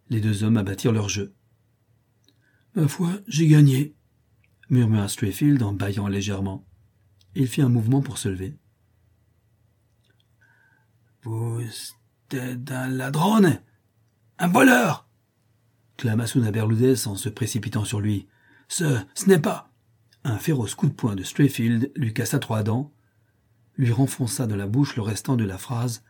Les 0.10 0.22
deux 0.22 0.44
hommes 0.44 0.58
abattirent 0.58 0.92
leur 0.92 1.10
jeu. 1.10 1.34
Ma 2.76 2.88
foi, 2.88 3.12
j'ai 3.28 3.48
gagné, 3.48 3.96
murmura 4.70 5.08
Strayfield 5.08 5.62
en 5.63 5.74
bâillant 5.74 6.08
légèrement. 6.08 6.65
Il 7.34 7.48
fit 7.48 7.63
un 7.63 7.70
mouvement 7.70 8.02
pour 8.02 8.20
se 8.20 8.30
lever. 8.30 8.56
Vous 11.24 11.62
êtes 12.32 12.72
un 12.72 12.88
ladrone 12.88 13.62
Un 14.38 14.48
voleur 14.48 15.09
clama 16.00 16.24
Berludez 16.54 17.08
en 17.08 17.16
se 17.16 17.28
précipitant 17.28 17.84
sur 17.84 18.00
lui. 18.00 18.26
Ce, 18.70 19.00
ce 19.16 19.28
n'est 19.28 19.40
pas. 19.40 19.70
Un 20.24 20.38
féroce 20.38 20.74
coup 20.74 20.88
de 20.88 20.94
poing 20.94 21.14
de 21.14 21.24
Strayfield 21.24 21.92
lui 21.94 22.14
cassa 22.14 22.40
trois 22.40 22.64
dents, 22.64 22.94
lui 23.76 23.92
renfonça 23.92 24.48
dans 24.48 24.56
la 24.56 24.68
bouche 24.68 24.96
le 24.96 25.02
restant 25.02 25.36
de 25.36 25.44
la 25.44 25.58
phrase 25.58 26.04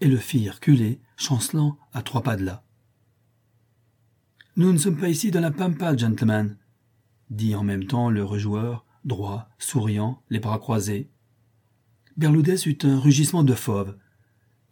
et 0.00 0.08
le 0.08 0.16
fit 0.16 0.50
reculer, 0.50 1.00
chancelant 1.16 1.78
à 1.92 2.02
trois 2.02 2.24
pas 2.24 2.36
de 2.36 2.44
là. 2.44 2.64
Nous 4.56 4.72
ne 4.72 4.78
sommes 4.78 4.98
pas 4.98 5.08
ici 5.08 5.30
dans 5.30 5.40
la 5.40 5.52
pampa, 5.52 5.96
gentlemen, 5.96 6.56
dit 7.30 7.54
en 7.54 7.62
même 7.62 7.84
temps 7.84 8.10
le 8.10 8.24
rejoueur, 8.24 8.86
droit, 9.04 9.48
souriant, 9.60 10.20
les 10.30 10.40
bras 10.40 10.58
croisés. 10.58 11.10
Berludez 12.16 12.66
eut 12.66 12.78
un 12.82 12.98
rugissement 12.98 13.44
de 13.44 13.54
fauve, 13.54 13.96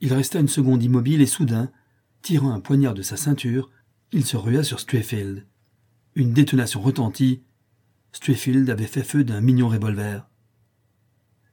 Il 0.01 0.13
resta 0.13 0.41
une 0.41 0.49
seconde 0.49 0.83
immobile 0.83 1.23
et 1.23 1.27
soudain, 1.27 1.71
tirant 2.21 2.51
un 2.51 2.61
poignard 2.61 2.95
de 2.95 3.03
sa 3.03 3.17
ceinture, 3.17 3.71
il 4.12 4.25
se 4.25 4.37
rua 4.37 4.62
sur 4.62 4.81
Strayfield. 4.81 5.45
Une 6.14 6.33
détonation 6.33 6.81
retentit. 6.81 7.42
Strayfield 8.12 8.69
avait 8.71 8.87
fait 8.87 9.03
feu 9.03 9.25
d'un 9.25 9.40
mignon 9.40 9.69
revolver. 9.69 10.29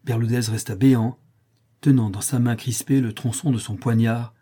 Berloudez 0.04 0.52
resta 0.52 0.76
béant, 0.76 1.18
tenant 1.82 2.10
dans 2.10 2.22
sa 2.22 2.40
main 2.40 2.56
crispée 2.56 3.02
le 3.02 3.14
tronçon 3.14 3.52
de 3.52 3.58
son 3.58 3.76
poignard, 3.76 4.34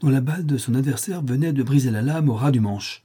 dont 0.00 0.08
la 0.08 0.20
balle 0.20 0.46
de 0.46 0.56
son 0.56 0.74
adversaire 0.74 1.22
venait 1.22 1.52
de 1.52 1.62
briser 1.62 1.90
la 1.90 2.02
lame 2.02 2.28
au 2.28 2.34
ras 2.34 2.50
du 2.50 2.60
manche. 2.60 3.04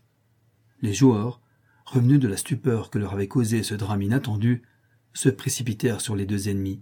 Les 0.82 0.94
joueurs, 0.94 1.42
revenus 1.86 2.20
de 2.20 2.28
la 2.28 2.38
stupeur 2.38 2.90
que 2.90 3.00
leur 3.00 3.14
avait 3.14 3.28
causé 3.28 3.64
ce 3.64 3.76
drame 3.76 4.02
inattendu, 4.02 4.64
se 5.14 5.30
précipitèrent 5.30 6.02
sur 6.02 6.16
les 6.16 6.26
deux 6.26 6.50
ennemis. 6.50 6.82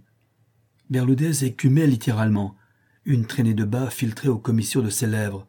Berloudez 0.90 1.44
écumait 1.44 1.86
littéralement. 1.86 2.56
Une 3.04 3.26
traînée 3.26 3.54
de 3.54 3.64
bas 3.64 3.90
filtrait 3.90 4.28
aux 4.28 4.38
commissures 4.38 4.82
de 4.82 4.90
ses 4.90 5.06
lèvres. 5.06 5.46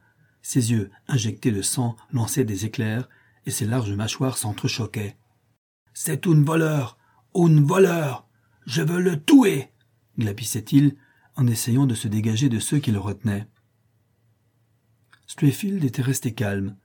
Ses 0.50 0.72
yeux, 0.72 0.92
injectés 1.10 1.52
de 1.52 1.62
sang, 1.62 1.98
lançaient 2.14 2.46
des 2.46 2.64
éclairs, 2.64 3.10
et 3.46 3.52
ses 3.52 3.66
larges 3.66 3.92
mâchoires 3.92 4.38
s'entrechoquaient. 4.38 5.18
C'est 5.94 6.26
un 6.26 6.42
voleur. 6.42 6.98
Un 7.36 7.62
voleur. 7.66 8.26
Je 8.66 8.82
veux 8.82 9.02
le 9.02 9.22
tuer. 9.22 9.74
glapissait-il 10.18 10.96
en 11.36 11.48
essayant 11.48 11.86
de 11.86 11.96
se 11.96 12.08
dégager 12.08 12.48
de 12.48 12.60
ceux 12.60 12.80
qui 12.80 12.94
le 12.94 12.98
retenaient. 12.98 13.46
Strayfield 15.26 15.84
était 15.84 16.02
resté 16.02 16.34
calme. 16.34 16.78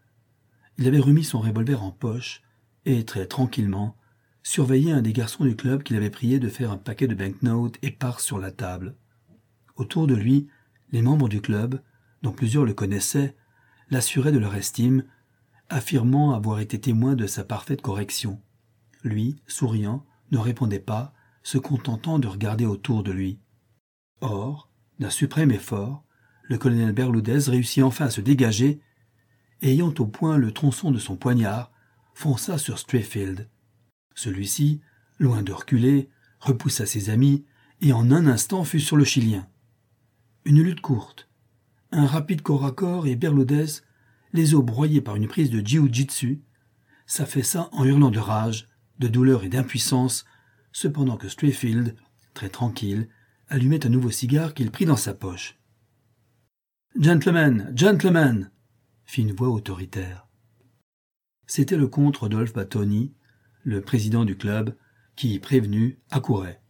Il 0.77 0.89
avait 0.89 0.99
remis 0.99 1.23
son 1.23 1.39
revolver 1.39 1.85
en 1.85 1.93
poche 1.93 2.43
et, 2.85 3.05
très 3.05 3.27
tranquillement, 3.27 3.97
surveillait 4.43 4.91
un 4.91 5.03
des 5.03 5.13
garçons 5.13 5.45
du 5.45 5.55
club 5.55 5.85
qu'il 5.85 5.95
avait 5.95 6.11
prié 6.11 6.41
de 6.41 6.49
faire 6.49 6.73
un 6.73 6.79
paquet 6.79 7.07
de 7.07 7.15
banknotes 7.15 7.79
épars 7.83 8.19
sur 8.19 8.41
la 8.41 8.51
table. 8.51 8.97
Autour 9.77 10.09
de 10.09 10.17
lui, 10.17 10.49
les 10.91 11.01
membres 11.01 11.29
du 11.29 11.41
club, 11.41 11.81
dont 12.23 12.33
plusieurs 12.33 12.65
le 12.65 12.75
connaissaient, 12.75 13.37
l'assuraient 13.93 14.33
de 14.33 14.39
leur 14.39 14.55
estime, 14.55 15.05
affirmant 15.69 16.33
avoir 16.33 16.61
été 16.61 16.81
témoin 16.81 17.15
de 17.15 17.27
sa 17.27 17.45
parfaite 17.45 17.83
correction. 17.83 18.41
Lui, 19.05 19.37
souriant, 19.47 20.07
ne 20.31 20.39
répondait 20.39 20.79
pas, 20.79 21.13
se 21.43 21.59
contentant 21.59 22.19
de 22.19 22.27
regarder 22.27 22.65
autour 22.65 23.03
de 23.03 23.13
lui. 23.13 23.39
Or, 24.23 24.71
d'un 24.99 25.11
suprême 25.11 25.51
effort, 25.51 26.05
le 26.45 26.57
colonel 26.57 26.93
Berloudez 26.93 27.51
réussit 27.51 27.83
enfin 27.83 28.07
à 28.07 28.11
se 28.11 28.23
dégager, 28.23 28.81
ayant 29.61 29.93
au 29.99 30.07
point 30.07 30.39
le 30.39 30.53
tronçon 30.53 30.91
de 30.91 30.99
son 30.99 31.17
poignard, 31.17 31.71
fonça 32.15 32.57
sur 32.57 32.79
Strayfield. 32.79 33.51
Celui-ci, 34.15 34.81
loin 35.19 35.43
de 35.43 35.53
reculer, 35.53 36.09
repoussa 36.41 36.87
ses 36.87 37.11
amis, 37.11 37.45
et 37.83 37.93
en 37.93 38.11
un 38.11 38.27
instant 38.27 38.65
fut 38.65 38.81
sur 38.81 38.97
le 38.97 39.05
Chilien. 39.05 39.47
Une 40.47 40.63
lutte 40.63 40.81
courte, 40.81 41.29
un 41.93 42.07
rapide 42.07 42.43
corps 42.43 42.65
à 42.65 42.73
corps 42.73 43.07
et 43.07 43.17
Berloudez, 43.17 43.83
les 44.33 44.55
os 44.55 44.65
broyés 44.65 45.01
par 45.01 45.17
une 45.17 45.29
prise 45.29 45.51
de 45.51 45.65
jiu-jitsu, 45.65 46.43
s'affaissa 47.07 47.69
en 47.73 47.85
hurlant 47.85 48.11
de 48.11 48.19
rage, 48.19 48.69
de 48.99 49.09
douleur 49.09 49.45
et 49.45 49.49
d'impuissance, 49.49 50.25
cependant 50.73 51.17
que 51.17 51.29
Strayfield, 51.29 51.95
très 52.35 52.49
tranquille, 52.49 53.09
allumait 53.49 53.85
un 53.87 53.91
nouveau 53.91 54.11
cigare 54.11 54.55
qu'il 54.55 54.71
prit 54.71 54.87
dans 54.87 54.97
sa 54.97 55.13
poche. 55.13 55.59
Gentlemen, 56.99 57.73
gentlemen 57.75 58.51
fit 59.05 59.23
une 59.23 59.33
voix 59.33 59.49
autoritaire. 59.49 60.27
C'était 61.47 61.77
le 61.77 61.89
comte 61.89 62.17
Rodolphe 62.17 62.55
Batoni, 62.55 63.13
le 63.63 63.83
président 63.83 64.25
du 64.25 64.37
club, 64.37 64.75
qui, 65.17 65.39
prévenu, 65.39 65.99
accourait. 66.11 66.63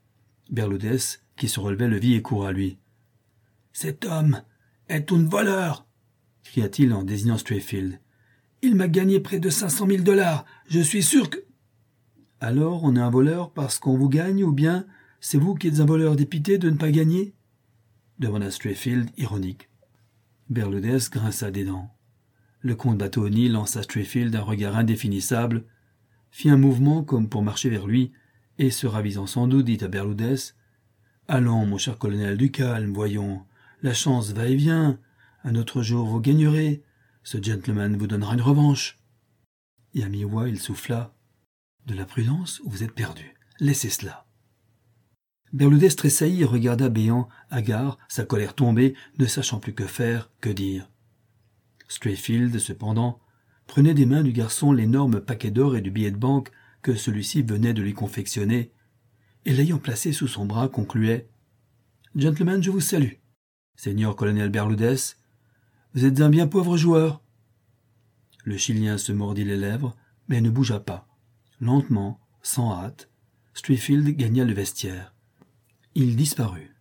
Berloudès, 0.51 1.25
qui 1.37 1.49
se 1.49 1.61
relevait, 1.61 1.89
le 1.89 1.99
vit 1.99 2.15
et 2.15 2.23
court 2.23 2.47
à 2.47 2.53
lui. 2.53 2.79
Cet 3.73 4.05
homme 4.05 4.43
est 4.93 5.11
un 5.13 5.25
voleur 5.25 5.87
cria-t-il 6.45 6.93
en 6.93 7.03
désignant 7.03 7.39
Strayfield. 7.39 7.99
Il 8.61 8.77
m'a 8.77 8.89
gagné 8.89 9.21
près 9.21 9.39
de 9.39 9.49
cinq 9.49 9.71
cent 9.71 9.87
mille 9.87 10.05
dollars. 10.05 10.45
Je 10.69 10.81
suis 10.81 11.03
sûr 11.03 11.31
que. 11.31 11.39
Alors 12.41 12.85
on 12.85 12.95
est 12.95 13.01
un 13.01 13.11
voleur 13.11 13.53
parce 13.53 13.79
qu'on 13.79 13.97
vous 13.97 14.11
gagne 14.11 14.45
ou 14.45 14.53
bien 14.53 14.87
c'est 15.21 15.39
vous 15.39 15.55
qui 15.55 15.69
êtes 15.69 15.81
un 15.81 15.87
voleur 15.87 16.15
dépité 16.15 16.59
de 16.59 16.69
ne 16.69 16.77
pas 16.77 16.91
gagner? 16.91 17.33
demanda 18.19 18.51
Strayfield, 18.51 19.09
ironique. 19.17 19.71
Berloudès 20.51 21.09
grinça 21.11 21.51
des 21.51 21.65
dents. 21.65 21.91
Le 22.61 22.75
comte 22.75 22.99
Batoni 22.99 23.49
lança 23.49 23.83
Strayfield 23.83 24.37
un 24.37 24.43
regard 24.43 24.77
indéfinissable, 24.77 25.65
fit 26.31 26.51
un 26.51 26.59
mouvement 26.59 27.03
comme 27.03 27.29
pour 27.29 27.43
marcher 27.43 27.71
vers 27.71 27.87
lui, 27.87 28.13
et 28.59 28.71
se 28.71 28.87
ravisant 28.87 29.27
sans 29.27 29.47
doute 29.47 29.65
dit 29.65 29.83
à 29.83 29.89
Berloudès 29.89 30.55
Allons, 31.29 31.65
mon 31.65 31.79
cher 31.79 31.97
colonel, 31.97 32.37
du 32.37 32.51
calme, 32.51 32.93
voyons. 32.93 33.43
La 33.83 33.95
chance 33.95 34.31
va 34.33 34.47
et 34.47 34.55
vient. 34.55 35.01
Un 35.43 35.57
autre 35.57 35.83
jour 35.83 36.07
vous 36.07 36.21
gagnerez. 36.21 36.85
Ce 37.25 37.43
gentleman 37.43 37.97
vous 37.97 38.07
donnera 38.07 38.35
une 38.35 38.41
revanche. 38.41 39.01
Et 39.95 40.05
à 40.05 40.09
mi-voix 40.09 40.49
il 40.49 40.61
souffla. 40.61 41.13
De 41.87 41.95
la 41.95 42.05
prudence, 42.05 42.63
vous 42.65 42.85
êtes 42.85 42.95
perdu. 42.95 43.35
Laissez 43.59 43.91
cela. 43.91 44.25
Berloudès 45.53 45.97
tressaillit 45.97 46.43
et 46.43 46.47
regarda 46.47 46.89
Béant, 46.89 47.29
hagard, 47.51 47.99
sa 48.09 48.25
colère 48.25 48.55
tombée, 48.55 48.95
ne 49.19 49.27
sachant 49.27 49.59
plus 49.59 49.75
que 49.75 49.87
faire, 49.87 50.31
que 50.41 50.49
dire. 50.49 50.89
Strayfield, 51.89 52.57
cependant, 52.59 53.21
prenait 53.67 53.95
des 53.95 54.07
mains 54.07 54.23
du 54.23 54.33
garçon 54.33 54.73
l'énorme 54.73 55.21
paquet 55.21 55.51
d'or 55.51 55.77
et 55.77 55.83
de 55.83 55.91
billets 55.91 56.13
de 56.13 56.17
banque 56.17 56.53
que 56.83 56.95
celui-ci 56.95 57.43
venait 57.43 57.75
de 57.75 57.83
lui 57.83 57.95
confectionner, 57.95 58.73
et 59.45 59.53
l'ayant 59.53 59.79
placé 59.79 60.13
sous 60.13 60.29
son 60.29 60.47
bras, 60.47 60.69
concluait 60.69 61.29
Gentlemen, 62.15 62.63
je 62.63 62.71
vous 62.71 62.81
salue. 62.81 63.22
Seigneur 63.77 64.17
colonel 64.17 64.51
Berloudès, 64.51 65.17
vous 65.95 66.05
êtes 66.05 66.21
un 66.21 66.29
bien 66.29 66.47
pauvre 66.47 66.77
joueur. 66.77 67.21
Le 68.45 68.57
Chilien 68.57 68.99
se 68.99 69.13
mordit 69.13 69.45
les 69.45 69.57
lèvres, 69.57 69.97
mais 70.29 70.41
ne 70.41 70.51
bougea 70.51 70.81
pas. 70.81 71.09
Lentement, 71.61 72.21
sans 72.43 72.73
hâte, 72.73 73.09
Strayfield 73.55 74.17
gagna 74.17 74.45
le 74.45 74.55
vestiaire. 74.55 75.15
Il 75.95 76.17
disparut. 76.17 76.75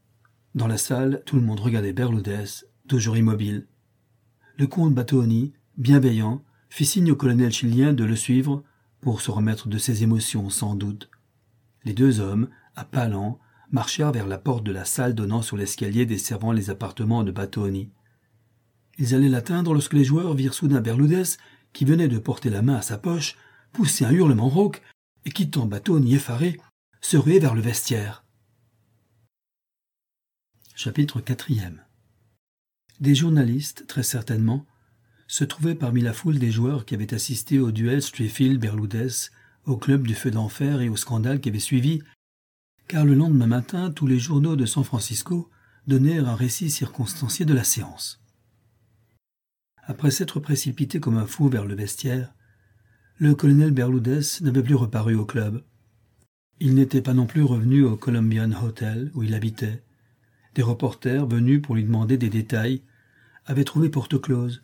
Dans 0.55 0.67
la 0.67 0.77
salle, 0.77 1.21
tout 1.25 1.35
le 1.35 1.41
monde 1.41 1.59
regardait 1.59 1.93
Berloudès, 1.93 2.65
toujours 2.87 3.17
immobile. 3.17 3.67
Le 4.57 4.67
comte 4.67 4.93
Battoni, 4.93 5.53
bienveillant, 5.77 6.43
fit 6.69 6.85
signe 6.85 7.11
au 7.11 7.15
colonel 7.15 7.51
chilien 7.51 7.93
de 7.93 8.03
le 8.03 8.15
suivre 8.15 8.63
pour 9.01 9.21
se 9.21 9.31
remettre 9.31 9.67
de 9.67 9.77
ses 9.77 10.03
émotions 10.03 10.49
sans 10.49 10.75
doute. 10.75 11.09
Les 11.83 11.93
deux 11.93 12.19
hommes, 12.19 12.49
à 12.75 12.85
pas 12.85 13.07
lents, 13.07 13.39
marchèrent 13.71 14.11
vers 14.11 14.27
la 14.27 14.37
porte 14.37 14.63
de 14.63 14.71
la 14.71 14.85
salle 14.85 15.15
donnant 15.15 15.41
sur 15.41 15.57
l'escalier 15.57 16.05
desservant 16.05 16.51
les 16.51 16.69
appartements 16.69 17.23
de 17.23 17.31
Battoni. 17.31 17.89
Ils 18.97 19.15
allaient 19.15 19.29
l'atteindre 19.29 19.73
lorsque 19.73 19.93
les 19.93 20.03
joueurs 20.03 20.33
virent 20.33 20.53
soudain 20.53 20.81
Berloudès, 20.81 21.37
qui 21.73 21.85
venait 21.85 22.07
de 22.07 22.19
porter 22.19 22.49
la 22.49 22.61
main 22.61 22.75
à 22.75 22.81
sa 22.81 22.97
poche, 22.97 23.37
pousser 23.71 24.05
un 24.05 24.11
hurlement 24.11 24.49
rauque 24.49 24.81
et 25.25 25.31
quittant 25.31 25.65
Battoni 25.65 26.15
effaré, 26.15 26.59
se 26.99 27.17
ruer 27.17 27.39
vers 27.39 27.55
le 27.55 27.61
vestiaire. 27.61 28.23
Chapitre 30.75 31.21
quatrième 31.21 31.81
Des 32.99 33.15
journalistes, 33.15 33.87
très 33.87 34.03
certainement, 34.03 34.65
se 35.27 35.43
trouvaient 35.43 35.75
parmi 35.75 36.01
la 36.01 36.11
foule 36.11 36.39
des 36.39 36.51
joueurs 36.51 36.85
qui 36.85 36.93
avaient 36.93 37.13
assisté 37.13 37.59
au 37.59 37.71
duel 37.71 38.01
Strayfield-Berloudès, 38.01 39.31
au 39.65 39.77
club 39.77 40.05
du 40.05 40.15
feu 40.15 40.31
d'enfer 40.31 40.81
et 40.81 40.89
au 40.89 40.97
scandale 40.97 41.39
qui 41.39 41.49
avait 41.49 41.59
suivi, 41.59 42.01
car 42.91 43.05
le 43.05 43.13
lendemain 43.13 43.47
matin, 43.47 43.89
tous 43.89 44.05
les 44.05 44.19
journaux 44.19 44.57
de 44.57 44.65
San 44.65 44.83
Francisco 44.83 45.49
donnèrent 45.87 46.27
un 46.27 46.35
récit 46.35 46.69
circonstancié 46.69 47.45
de 47.45 47.53
la 47.53 47.63
séance. 47.63 48.21
Après 49.83 50.11
s'être 50.11 50.41
précipité 50.41 50.99
comme 50.99 51.15
un 51.15 51.25
fou 51.25 51.47
vers 51.47 51.65
le 51.65 51.73
vestiaire, 51.73 52.33
le 53.15 53.33
colonel 53.33 53.71
Berloudès 53.71 54.41
n'avait 54.41 54.61
plus 54.61 54.75
reparu 54.75 55.15
au 55.15 55.23
club. 55.23 55.63
Il 56.59 56.75
n'était 56.75 57.01
pas 57.01 57.13
non 57.13 57.27
plus 57.27 57.43
revenu 57.43 57.85
au 57.85 57.95
Columbian 57.95 58.51
Hotel 58.61 59.09
où 59.13 59.23
il 59.23 59.35
habitait. 59.35 59.85
Des 60.55 60.61
reporters 60.61 61.25
venus 61.25 61.61
pour 61.61 61.75
lui 61.75 61.85
demander 61.85 62.17
des 62.17 62.29
détails 62.29 62.81
avaient 63.45 63.63
trouvé 63.63 63.87
porte 63.87 64.19
close, 64.19 64.61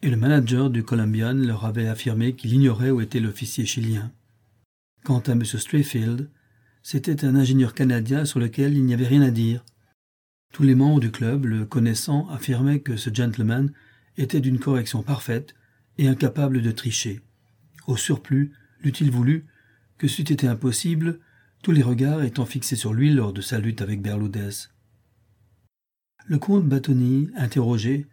et 0.00 0.10
le 0.10 0.16
manager 0.16 0.70
du 0.70 0.84
Columbian 0.84 1.34
leur 1.34 1.64
avait 1.64 1.88
affirmé 1.88 2.36
qu'il 2.36 2.52
ignorait 2.52 2.92
où 2.92 3.00
était 3.00 3.18
l'officier 3.18 3.66
chilien. 3.66 4.12
Quant 5.02 5.18
à 5.26 5.32
M. 5.32 5.44
Strayfield, 5.44 6.30
c'était 6.84 7.24
un 7.24 7.34
ingénieur 7.34 7.72
canadien 7.72 8.26
sur 8.26 8.38
lequel 8.38 8.74
il 8.74 8.84
n'y 8.84 8.92
avait 8.92 9.06
rien 9.06 9.22
à 9.22 9.30
dire. 9.30 9.64
Tous 10.52 10.62
les 10.62 10.74
membres 10.74 11.00
du 11.00 11.10
club, 11.10 11.46
le 11.46 11.64
connaissant, 11.64 12.28
affirmaient 12.28 12.80
que 12.80 12.96
ce 12.96 13.08
gentleman 13.12 13.72
était 14.18 14.42
d'une 14.42 14.58
correction 14.58 15.02
parfaite 15.02 15.54
et 15.96 16.08
incapable 16.08 16.60
de 16.60 16.70
tricher. 16.70 17.22
Au 17.86 17.96
surplus, 17.96 18.52
l'eût-il 18.82 19.10
voulu 19.10 19.46
que 19.96 20.06
c'eût 20.06 20.30
été 20.30 20.46
impossible, 20.46 21.20
tous 21.62 21.72
les 21.72 21.82
regards 21.82 22.22
étant 22.22 22.44
fixés 22.44 22.76
sur 22.76 22.92
lui 22.92 23.10
lors 23.10 23.32
de 23.32 23.40
sa 23.40 23.58
lutte 23.58 23.80
avec 23.80 24.02
Berloudès. 24.02 24.70
Le 26.26 26.38
comte 26.38 26.68
Batoni, 26.68 27.30
interrogé, 27.34 28.06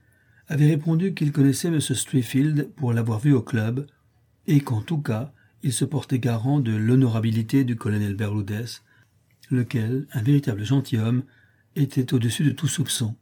avait 0.47 0.67
répondu 0.67 1.13
qu'il 1.13 1.33
connaissait 1.33 1.67
M. 1.67 1.81
Strayfield 1.81 2.69
pour 2.77 2.93
l'avoir 2.93 3.19
vu 3.19 3.33
au 3.33 3.41
club, 3.41 3.85
et 4.47 4.61
qu'en 4.61 4.81
tout 4.81 5.01
cas, 5.01 5.33
il 5.63 5.73
se 5.73 5.85
portait 5.85 6.19
garant 6.19 6.59
de 6.59 6.75
l'honorabilité 6.75 7.63
du 7.63 7.75
colonel 7.75 8.15
Berloudès, 8.15 8.81
lequel, 9.49 10.07
un 10.13 10.21
véritable 10.21 10.63
gentilhomme, 10.63 11.23
était 11.75 12.13
au-dessus 12.13 12.43
de 12.43 12.51
tout 12.51 12.67
soupçon. 12.67 13.15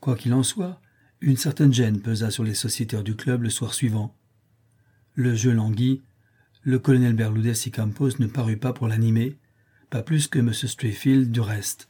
Quoi 0.00 0.16
qu'il 0.16 0.34
en 0.34 0.42
soit, 0.42 0.80
une 1.20 1.36
certaine 1.36 1.72
gêne 1.72 2.00
pesa 2.00 2.30
sur 2.30 2.44
les 2.44 2.54
sociétaires 2.54 3.04
du 3.04 3.14
club 3.14 3.42
le 3.42 3.50
soir 3.50 3.74
suivant. 3.74 4.14
Le 5.14 5.34
jeu 5.34 5.52
languit, 5.52 6.02
le 6.62 6.78
colonel 6.78 7.14
Berludez 7.14 7.54
y 7.66 7.70
Campos 7.70 8.18
ne 8.18 8.26
parut 8.26 8.56
pas 8.56 8.72
pour 8.72 8.88
l'animer, 8.88 9.36
pas 9.90 10.02
plus 10.02 10.26
que 10.26 10.38
M. 10.38 10.52
Strayfield 10.52 11.30
du 11.30 11.40
reste. 11.40 11.88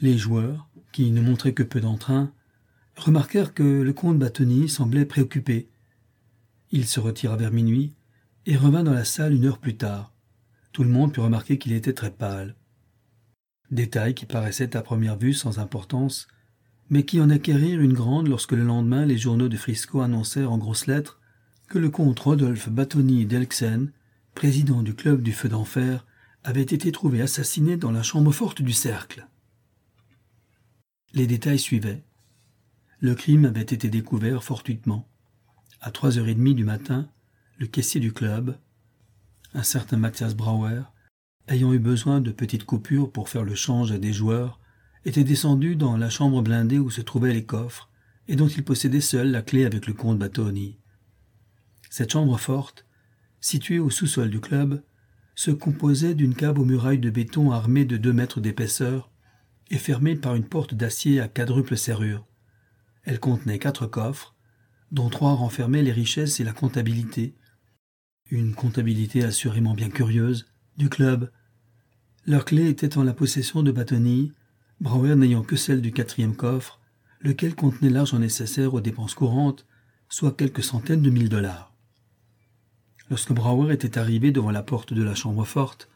Les 0.00 0.16
joueurs, 0.16 0.68
qui 0.92 1.10
ne 1.10 1.20
montraient 1.20 1.54
que 1.54 1.62
peu 1.62 1.80
d'entrain, 1.80 2.32
remarquèrent 2.96 3.54
que 3.54 3.62
le 3.62 3.92
comte 3.92 4.18
Batoni 4.18 4.68
semblait 4.68 5.04
préoccupé. 5.04 5.68
Il 6.72 6.86
se 6.86 7.00
retira 7.00 7.36
vers 7.36 7.50
minuit 7.50 7.94
et 8.46 8.56
revint 8.56 8.84
dans 8.84 8.92
la 8.92 9.04
salle 9.04 9.34
une 9.34 9.46
heure 9.46 9.58
plus 9.58 9.76
tard. 9.76 10.12
Tout 10.72 10.84
le 10.84 10.90
monde 10.90 11.12
put 11.12 11.20
remarquer 11.20 11.58
qu'il 11.58 11.72
était 11.72 11.92
très 11.92 12.12
pâle. 12.12 12.54
Détail 13.70 14.14
qui 14.14 14.26
paraissait 14.26 14.76
à 14.76 14.82
première 14.82 15.16
vue 15.16 15.34
sans 15.34 15.58
importance, 15.58 16.28
mais 16.88 17.04
qui 17.04 17.20
en 17.20 17.30
acquérirent 17.30 17.80
une 17.80 17.92
grande 17.92 18.28
lorsque 18.28 18.52
le 18.52 18.64
lendemain 18.64 19.04
les 19.04 19.18
journaux 19.18 19.48
de 19.48 19.56
Frisco 19.56 20.00
annoncèrent 20.00 20.52
en 20.52 20.58
grosses 20.58 20.86
lettres 20.86 21.20
que 21.68 21.78
le 21.78 21.90
comte 21.90 22.18
Rodolphe 22.18 22.68
Batoni 22.68 23.26
d'Elxen, 23.26 23.92
président 24.34 24.82
du 24.82 24.94
club 24.94 25.22
du 25.22 25.32
feu 25.32 25.48
d'enfer, 25.48 26.06
avait 26.44 26.62
été 26.62 26.90
trouvé 26.92 27.20
assassiné 27.20 27.76
dans 27.76 27.92
la 27.92 28.02
chambre 28.02 28.32
forte 28.32 28.62
du 28.62 28.72
cercle. 28.72 29.26
Les 31.14 31.26
détails 31.26 31.58
suivaient. 31.58 32.04
Le 33.00 33.14
crime 33.14 33.44
avait 33.44 33.60
été 33.60 33.88
découvert 33.88 34.44
fortuitement. 34.44 35.09
À 35.82 35.90
trois 35.90 36.18
heures 36.18 36.28
et 36.28 36.34
demie 36.34 36.54
du 36.54 36.64
matin, 36.64 37.08
le 37.58 37.66
caissier 37.66 38.00
du 38.00 38.12
club, 38.12 38.54
un 39.54 39.62
certain 39.62 39.96
Mathias 39.96 40.34
Brauer, 40.34 40.82
ayant 41.48 41.72
eu 41.72 41.78
besoin 41.78 42.20
de 42.20 42.32
petites 42.32 42.64
coupures 42.64 43.10
pour 43.10 43.30
faire 43.30 43.44
le 43.44 43.54
change 43.54 43.90
à 43.90 43.98
des 43.98 44.12
joueurs, 44.12 44.60
était 45.06 45.24
descendu 45.24 45.76
dans 45.76 45.96
la 45.96 46.10
chambre 46.10 46.42
blindée 46.42 46.78
où 46.78 46.90
se 46.90 47.00
trouvaient 47.00 47.32
les 47.32 47.46
coffres, 47.46 47.88
et 48.28 48.36
dont 48.36 48.46
il 48.46 48.62
possédait 48.62 49.00
seul 49.00 49.30
la 49.30 49.40
clé 49.40 49.64
avec 49.64 49.86
le 49.86 49.94
comte 49.94 50.18
Batoni. 50.18 50.76
Cette 51.88 52.12
chambre 52.12 52.38
forte, 52.38 52.84
située 53.40 53.78
au 53.78 53.88
sous-sol 53.88 54.28
du 54.28 54.40
club, 54.40 54.82
se 55.34 55.50
composait 55.50 56.14
d'une 56.14 56.34
cave 56.34 56.58
aux 56.58 56.66
murailles 56.66 56.98
de 56.98 57.08
béton 57.08 57.52
armée 57.52 57.86
de 57.86 57.96
deux 57.96 58.12
mètres 58.12 58.40
d'épaisseur 58.40 59.10
et 59.70 59.78
fermée 59.78 60.14
par 60.14 60.34
une 60.34 60.44
porte 60.44 60.74
d'acier 60.74 61.20
à 61.20 61.28
quadruple 61.28 61.78
serrure. 61.78 62.26
Elle 63.04 63.18
contenait 63.18 63.58
quatre 63.58 63.86
coffres, 63.86 64.34
dont 64.90 65.08
trois 65.08 65.34
renfermaient 65.34 65.82
les 65.82 65.92
richesses 65.92 66.40
et 66.40 66.44
la 66.44 66.52
comptabilité. 66.52 67.34
Une 68.30 68.54
comptabilité 68.54 69.24
assurément 69.24 69.74
bien 69.74 69.90
curieuse, 69.90 70.46
du 70.76 70.88
club. 70.88 71.30
Leur 72.26 72.44
clé 72.44 72.68
était 72.68 72.96
en 72.98 73.02
la 73.02 73.12
possession 73.12 73.62
de 73.62 73.72
Batoni, 73.72 74.32
Brouwer 74.80 75.14
n'ayant 75.14 75.42
que 75.42 75.56
celle 75.56 75.82
du 75.82 75.92
quatrième 75.92 76.34
coffre, 76.34 76.80
lequel 77.20 77.54
contenait 77.54 77.90
l'argent 77.90 78.18
nécessaire 78.18 78.72
aux 78.72 78.80
dépenses 78.80 79.14
courantes, 79.14 79.66
soit 80.08 80.36
quelques 80.36 80.62
centaines 80.62 81.02
de 81.02 81.10
mille 81.10 81.28
dollars. 81.28 81.74
Lorsque 83.10 83.32
Brouwer 83.32 83.74
était 83.74 83.98
arrivé 83.98 84.32
devant 84.32 84.50
la 84.50 84.62
porte 84.62 84.94
de 84.94 85.02
la 85.02 85.14
chambre 85.14 85.44
forte, 85.44 85.88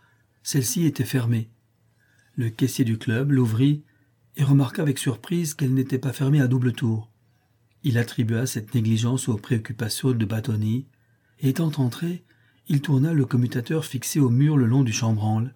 celle-ci 0.43 0.85
était 0.85 1.05
fermée. 1.05 1.49
Le 2.35 2.51
caissier 2.51 2.85
du 2.85 2.99
club 2.99 3.33
l'ouvrit 3.33 3.85
et 4.37 4.45
remarqua 4.45 4.83
avec 4.83 4.99
surprise 4.99 5.55
qu'elle 5.55 5.73
n'était 5.73 5.99
pas 5.99 6.13
fermée 6.13 6.41
à 6.41 6.49
double 6.49 6.73
tour. 6.73 7.11
Il 7.87 7.99
attribua 7.99 8.47
cette 8.47 8.75
négligence 8.75 9.29
aux 9.29 9.37
préoccupations 9.37 10.13
de 10.13 10.25
Batoni, 10.25 10.87
et 11.41 11.51
étant 11.51 11.71
entré, 11.77 12.25
il 12.67 12.81
tourna 12.81 13.13
le 13.13 13.27
commutateur 13.27 13.85
fixé 13.85 14.21
au 14.21 14.31
mur 14.31 14.57
le 14.57 14.65
long 14.65 14.83
du 14.83 14.93
chambranle. 14.93 15.55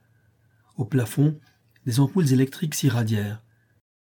Au 0.76 0.84
plafond, 0.84 1.40
des 1.86 2.00
ampoules 2.00 2.30
électriques 2.34 2.74
s'irradièrent. 2.74 3.42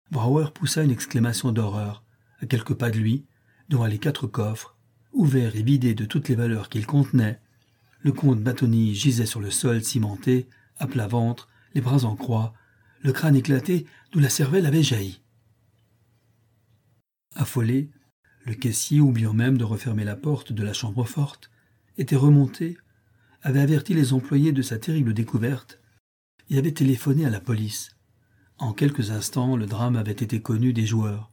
Brouwer 0.10 0.48
poussa 0.54 0.84
une 0.84 0.92
exclamation 0.92 1.52
d'horreur. 1.52 2.06
À 2.40 2.46
quelques 2.46 2.76
pas 2.76 2.92
de 2.92 2.98
lui, 2.98 3.26
devant 3.68 3.88
les 3.88 4.00
quatre 4.00 4.26
coffres, 4.26 4.78
ouverts 5.12 5.58
et 5.58 5.64
vidés 5.64 5.94
de 5.94 6.06
toutes 6.06 6.30
les 6.30 6.36
valeurs 6.36 6.70
qu'ils 6.70 6.86
contenaient, 6.86 7.42
le 8.00 8.14
comte 8.14 8.42
Batoni 8.42 8.96
gisait 8.96 9.26
sur 9.26 9.42
le 9.42 9.52
sol 9.52 9.84
cimenté, 9.84 10.48
à 10.78 10.88
plat 10.88 11.08
ventre, 11.08 11.50
les 11.74 11.82
bras 11.82 12.06
en 12.06 12.16
croix, 12.16 12.54
le 13.02 13.12
crâne 13.12 13.36
éclaté 13.36 13.86
d'où 14.14 14.20
la 14.20 14.30
cervelle 14.30 14.66
avait 14.66 14.84
jailli. 14.84 15.22
Affolé, 17.36 17.90
le 18.46 18.54
caissier, 18.54 19.00
oubliant 19.00 19.34
même 19.34 19.58
de 19.58 19.64
refermer 19.64 20.04
la 20.04 20.16
porte 20.16 20.52
de 20.52 20.64
la 20.64 20.74
chambre 20.74 21.06
forte, 21.06 21.50
était 21.98 22.16
remonté, 22.16 22.78
avait 23.42 23.62
averti 23.62 23.94
les 23.94 24.14
employés 24.14 24.52
de 24.52 24.62
sa 24.62 24.78
terrible 24.78 25.14
découverte 25.14 25.80
et 26.50 26.58
avait 26.58 26.72
téléphoné 26.72 27.26
à 27.26 27.30
la 27.30 27.40
police. 27.40 27.96
En 28.58 28.74
quelques 28.74 29.12
instants, 29.12 29.56
le 29.56 29.66
drame 29.66 29.96
avait 29.96 30.12
été 30.12 30.42
connu 30.42 30.74
des 30.74 30.86
joueurs. 30.86 31.32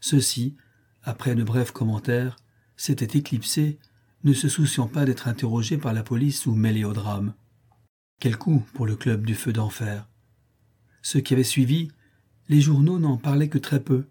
Ceux-ci, 0.00 0.56
après 1.02 1.34
de 1.34 1.44
brefs 1.44 1.72
commentaires, 1.72 2.36
s'étaient 2.76 3.18
éclipsés, 3.18 3.78
ne 4.24 4.32
se 4.32 4.48
souciant 4.48 4.86
pas 4.86 5.04
d'être 5.04 5.28
interrogés 5.28 5.78
par 5.78 5.92
la 5.92 6.02
police 6.02 6.46
ou 6.46 6.54
mêlés 6.54 6.84
au 6.84 6.92
drame. 6.92 7.34
Quel 8.20 8.36
coup 8.36 8.64
pour 8.74 8.86
le 8.86 8.96
club 8.96 9.26
du 9.26 9.34
feu 9.34 9.52
d'enfer. 9.52 10.08
Ceux 11.02 11.20
qui 11.20 11.34
avaient 11.34 11.42
suivi, 11.42 11.88
les 12.48 12.60
journaux 12.60 13.00
n'en 13.00 13.16
parlaient 13.16 13.48
que 13.48 13.58
très 13.58 13.80
peu, 13.80 14.06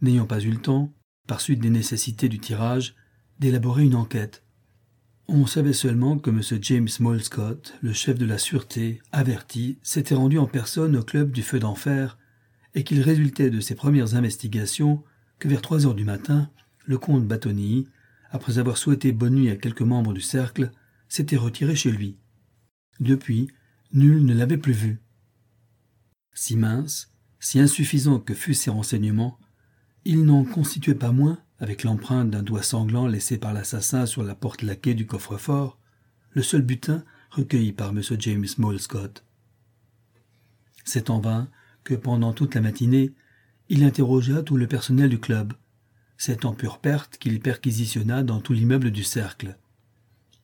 n'ayant 0.00 0.26
pas 0.26 0.40
eu 0.40 0.50
le 0.50 0.60
temps, 0.60 0.92
par 1.30 1.40
suite 1.40 1.60
des 1.60 1.70
nécessités 1.70 2.28
du 2.28 2.40
tirage, 2.40 2.96
d'élaborer 3.38 3.84
une 3.84 3.94
enquête. 3.94 4.42
On 5.28 5.46
savait 5.46 5.72
seulement 5.72 6.18
que 6.18 6.28
M. 6.28 6.42
James 6.60 6.88
Molescott, 6.98 7.78
le 7.82 7.92
chef 7.92 8.18
de 8.18 8.26
la 8.26 8.36
sûreté, 8.36 9.00
averti, 9.12 9.78
s'était 9.84 10.16
rendu 10.16 10.40
en 10.40 10.48
personne 10.48 10.96
au 10.96 11.04
club 11.04 11.30
du 11.30 11.42
feu 11.42 11.60
d'enfer, 11.60 12.18
et 12.74 12.82
qu'il 12.82 13.00
résultait 13.00 13.48
de 13.48 13.60
ses 13.60 13.76
premières 13.76 14.16
investigations 14.16 15.04
que 15.38 15.46
vers 15.46 15.62
trois 15.62 15.86
heures 15.86 15.94
du 15.94 16.04
matin, 16.04 16.50
le 16.84 16.98
comte 16.98 17.28
Batoni, 17.28 17.86
après 18.32 18.58
avoir 18.58 18.76
souhaité 18.76 19.12
bonne 19.12 19.36
nuit 19.36 19.50
à 19.50 19.56
quelques 19.56 19.82
membres 19.82 20.12
du 20.12 20.20
cercle, 20.20 20.72
s'était 21.08 21.36
retiré 21.36 21.76
chez 21.76 21.92
lui. 21.92 22.16
Depuis, 22.98 23.46
nul 23.92 24.24
ne 24.24 24.34
l'avait 24.34 24.58
plus 24.58 24.72
vu. 24.72 25.00
Si 26.34 26.56
mince, 26.56 27.14
si 27.38 27.60
insuffisant 27.60 28.18
que 28.18 28.34
fussent 28.34 28.62
ses 28.62 28.70
renseignements, 28.70 29.38
il 30.04 30.24
n'en 30.24 30.44
constituait 30.44 30.94
pas 30.94 31.12
moins, 31.12 31.38
avec 31.58 31.84
l'empreinte 31.84 32.30
d'un 32.30 32.42
doigt 32.42 32.62
sanglant 32.62 33.06
laissé 33.06 33.36
par 33.38 33.52
l'assassin 33.52 34.06
sur 34.06 34.22
la 34.22 34.34
porte 34.34 34.62
laquée 34.62 34.94
du 34.94 35.06
coffre-fort, 35.06 35.78
le 36.30 36.42
seul 36.42 36.62
butin 36.62 37.04
recueilli 37.30 37.72
par 37.72 37.90
M. 37.90 38.02
James 38.18 38.46
Molescott. 38.58 39.24
C'est 40.84 41.10
en 41.10 41.20
vain 41.20 41.48
que 41.84 41.94
pendant 41.94 42.32
toute 42.32 42.54
la 42.54 42.60
matinée, 42.60 43.12
il 43.68 43.84
interrogea 43.84 44.42
tout 44.42 44.56
le 44.56 44.66
personnel 44.66 45.10
du 45.10 45.20
club. 45.20 45.52
C'est 46.16 46.44
en 46.44 46.54
pure 46.54 46.78
perte 46.78 47.18
qu'il 47.18 47.40
perquisitionna 47.40 48.22
dans 48.22 48.40
tout 48.40 48.52
l'immeuble 48.52 48.90
du 48.90 49.04
cercle. 49.04 49.56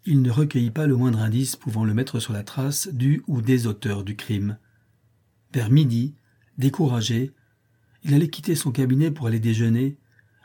Il 0.05 0.23
ne 0.23 0.31
recueillit 0.31 0.71
pas 0.71 0.87
le 0.87 0.97
moindre 0.97 1.19
indice 1.19 1.57
pouvant 1.57 1.85
le 1.85 1.95
mettre 1.95 2.21
sur 2.21 2.33
la 2.33 2.45
trace 2.45 2.89
du 2.93 3.23
ou 3.27 3.43
des 3.43 3.67
auteurs 3.67 4.05
du 4.05 4.15
crime. 4.15 4.59
Vers 5.53 5.71
midi, 5.71 6.15
découragé, 6.59 7.33
il 8.07 8.15
allait 8.15 8.31
quitter 8.31 8.55
son 8.55 8.71
cabinet 8.71 9.11
pour 9.11 9.27
aller 9.27 9.41
déjeuner, 9.41 9.99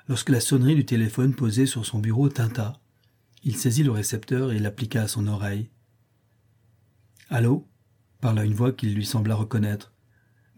lorsque 0.08 0.30
la 0.30 0.40
sonnerie 0.40 0.76
du 0.76 0.84
téléphone 0.84 1.36
posé 1.36 1.68
sur 1.68 1.86
son 1.86 2.00
bureau 2.00 2.28
tinta. 2.28 2.82
Il 3.44 3.56
saisit 3.56 3.84
le 3.84 3.92
récepteur 3.92 4.52
et 4.52 4.60
l'appliqua 4.60 5.04
à 5.04 5.08
son 5.08 5.28
oreille. 5.28 5.70
Allô? 7.30 7.68
parla 8.20 8.46
une 8.46 8.54
voix 8.54 8.72
qu'il 8.72 8.94
lui 8.94 9.06
sembla 9.06 9.36
reconnaître. 9.36 9.94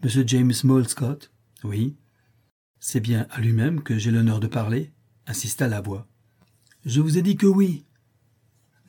Monsieur 0.02 0.24
James 0.26 0.52
Molescott 0.64 1.30
Oui. 1.62 1.96
C'est 2.80 3.00
bien 3.00 3.26
à 3.30 3.40
lui-même 3.40 3.82
que 3.82 3.98
j'ai 3.98 4.10
l'honneur 4.10 4.40
de 4.40 4.46
parler 4.46 4.92
insista 5.26 5.68
la 5.68 5.80
voix. 5.80 6.06
Je 6.84 7.00
vous 7.00 7.16
ai 7.16 7.22
dit 7.22 7.36
que 7.36 7.46
oui 7.46 7.84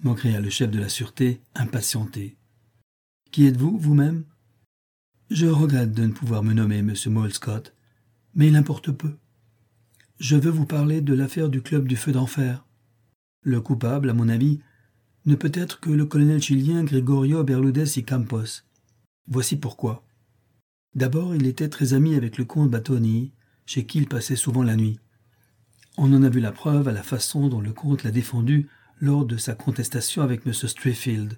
m'écria 0.03 0.39
le 0.39 0.49
chef 0.49 0.69
de 0.69 0.79
la 0.79 0.89
sûreté, 0.89 1.41
impatienté. 1.55 2.37
Qui 3.31 3.47
êtes-vous, 3.47 3.77
vous-même 3.77 4.25
je 5.31 5.47
regrette 5.47 5.91
de 5.91 6.05
ne 6.05 6.11
pouvoir 6.11 6.43
me 6.43 6.53
nommer 6.53 6.83
Monsieur 6.83 7.09
Molescott, 7.09 7.74
mais 8.35 8.47
il 8.47 8.55
importe 8.55 8.91
peu. 8.91 9.15
Je 10.19 10.35
veux 10.35 10.51
vous 10.51 10.65
parler 10.65 11.01
de 11.01 11.13
l'affaire 11.13 11.49
du 11.49 11.61
club 11.61 11.87
du 11.87 11.95
feu 11.95 12.11
d'enfer. 12.11 12.65
Le 13.41 13.59
coupable, 13.61 14.09
à 14.09 14.13
mon 14.13 14.29
avis, 14.29 14.59
ne 15.25 15.35
peut 15.35 15.51
être 15.53 15.79
que 15.79 15.89
le 15.89 16.05
colonel 16.05 16.41
chilien 16.41 16.83
Gregorio 16.83 17.43
Berludez 17.43 17.97
y 17.97 18.03
Campos. 18.03 18.63
Voici 19.27 19.57
pourquoi. 19.57 20.03
D'abord, 20.93 21.35
il 21.35 21.45
était 21.47 21.69
très 21.69 21.93
ami 21.93 22.15
avec 22.15 22.37
le 22.37 22.45
comte 22.45 22.69
Batoni, 22.69 23.31
chez 23.65 23.85
qui 23.85 23.97
il 23.97 24.07
passait 24.07 24.35
souvent 24.35 24.63
la 24.63 24.75
nuit. 24.75 24.99
On 25.97 26.13
en 26.13 26.23
a 26.23 26.29
vu 26.29 26.39
la 26.39 26.51
preuve 26.51 26.87
à 26.87 26.91
la 26.91 27.03
façon 27.03 27.47
dont 27.47 27.61
le 27.61 27.73
comte 27.73 28.03
l'a 28.03 28.11
défendu 28.11 28.67
lors 28.99 29.25
de 29.25 29.37
sa 29.37 29.55
contestation 29.55 30.21
avec 30.21 30.45
M. 30.45 30.53
Strayfield. 30.53 31.37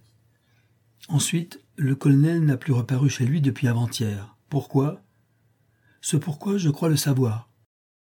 Ensuite, 1.10 1.62
le 1.78 1.96
colonel 1.96 2.44
n'a 2.44 2.58
plus 2.58 2.74
reparu 2.74 3.10
chez 3.10 3.26
lui 3.26 3.42
depuis 3.42 3.68
avant-hier. 3.68 4.36
Pourquoi? 4.50 5.02
Ce 6.02 6.18
pourquoi 6.18 6.58
je 6.58 6.70
crois 6.70 6.90
le 6.90 6.96
savoir. 6.96 7.50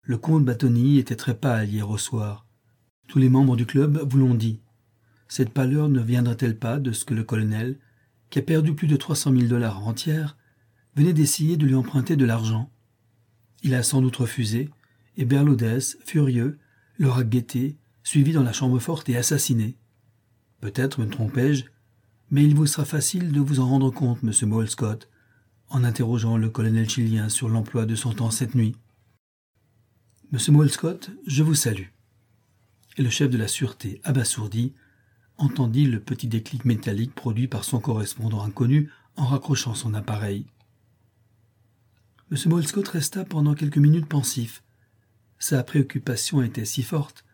Le 0.03 0.17
comte 0.17 0.45
Batoni 0.45 0.97
était 0.97 1.15
très 1.15 1.35
pâle 1.35 1.69
hier 1.69 1.89
au 1.89 1.97
soir. 1.97 2.45
Tous 3.07 3.19
les 3.19 3.29
membres 3.29 3.55
du 3.55 3.65
club 3.65 4.01
vous 4.09 4.17
l'ont 4.17 4.35
dit. 4.35 4.59
Cette 5.27 5.51
pâleur 5.51 5.89
ne 5.89 6.01
viendrait-elle 6.01 6.57
pas 6.57 6.79
de 6.79 6.91
ce 6.91 7.05
que 7.05 7.13
le 7.13 7.23
colonel, 7.23 7.77
qui 8.29 8.39
a 8.39 8.41
perdu 8.41 8.73
plus 8.73 8.87
de 8.87 8.95
trois 8.95 9.15
cent 9.15 9.31
mille 9.31 9.47
dollars 9.47 9.87
entières, 9.87 10.37
venait 10.95 11.13
d'essayer 11.13 11.57
de 11.57 11.65
lui 11.65 11.75
emprunter 11.75 12.15
de 12.15 12.25
l'argent? 12.25 12.71
Il 13.63 13.75
a 13.75 13.83
sans 13.83 14.01
doute 14.01 14.17
refusé, 14.17 14.69
et 15.17 15.25
Berlodès, 15.25 15.97
furieux, 16.05 16.57
l'aura 16.97 17.23
guetté, 17.23 17.77
suivi 18.03 18.31
dans 18.31 18.43
la 18.43 18.53
chambre 18.53 18.79
forte 18.79 19.09
et 19.09 19.17
assassiné. 19.17 19.77
Peut-être 20.61 20.99
me 20.99 21.09
trompais-je, 21.09 21.65
mais 22.31 22.43
il 22.43 22.55
vous 22.55 22.67
sera 22.67 22.85
facile 22.85 23.31
de 23.31 23.39
vous 23.39 23.59
en 23.59 23.67
rendre 23.67 23.91
compte, 23.91 24.23
monsieur 24.23 24.47
en 25.69 25.83
interrogeant 25.83 26.37
le 26.37 26.49
colonel 26.49 26.89
chilien 26.89 27.29
sur 27.29 27.49
l'emploi 27.49 27.85
de 27.85 27.95
son 27.95 28.13
temps 28.13 28.31
cette 28.31 28.55
nuit. 28.55 28.75
Monsieur 30.31 30.51
Molescott, 30.51 31.11
je 31.25 31.43
vous 31.43 31.55
salue. 31.55 31.87
Et 32.97 33.03
le 33.03 33.09
chef 33.09 33.29
de 33.29 33.37
la 33.37 33.47
sûreté, 33.47 34.01
abasourdi, 34.03 34.73
entendit 35.37 35.85
le 35.85 35.99
petit 35.99 36.27
déclic 36.27 36.65
métallique 36.65 37.15
produit 37.15 37.47
par 37.47 37.63
son 37.63 37.79
correspondant 37.79 38.43
inconnu 38.43 38.89
en 39.15 39.25
raccrochant 39.25 39.73
son 39.73 39.93
appareil. 39.93 40.45
M. 42.31 42.37
Molescott 42.47 42.87
resta 42.87 43.25
pendant 43.25 43.55
quelques 43.55 43.77
minutes 43.77 44.07
pensif. 44.07 44.63
Sa 45.39 45.63
préoccupation 45.63 46.41
était 46.41 46.65
si 46.65 46.83
forte 46.83 47.25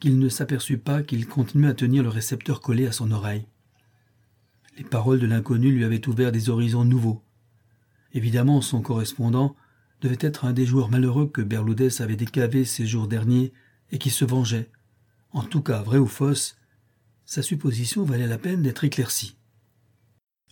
qu'il 0.00 0.18
ne 0.18 0.28
s'aperçut 0.28 0.78
pas 0.78 1.02
qu'il 1.02 1.26
continuait 1.26 1.68
à 1.68 1.74
tenir 1.74 2.02
le 2.02 2.08
récepteur 2.08 2.60
collé 2.60 2.86
à 2.86 2.92
son 2.92 3.10
oreille. 3.10 3.46
Les 4.78 4.84
paroles 4.84 5.18
de 5.18 5.26
l'inconnu 5.26 5.72
lui 5.72 5.84
avaient 5.84 6.08
ouvert 6.08 6.30
des 6.30 6.50
horizons 6.50 6.84
nouveaux. 6.84 7.22
Évidemment, 8.12 8.60
son 8.60 8.80
correspondant 8.80 9.56
devait 10.00 10.18
être 10.20 10.44
un 10.44 10.52
des 10.52 10.66
joueurs 10.66 10.90
malheureux 10.90 11.26
que 11.26 11.42
Berloudès 11.42 12.00
avait 12.00 12.16
décavé 12.16 12.64
ces 12.64 12.86
jours 12.86 13.08
derniers 13.08 13.52
et 13.90 13.98
qui 13.98 14.10
se 14.10 14.24
vengeait. 14.24 14.70
En 15.32 15.42
tout 15.42 15.62
cas, 15.62 15.82
vrai 15.82 15.98
ou 15.98 16.06
fausse, 16.06 16.56
sa 17.24 17.42
supposition 17.42 18.04
valait 18.04 18.26
la 18.26 18.38
peine 18.38 18.62
d'être 18.62 18.84
éclaircie. 18.84 19.36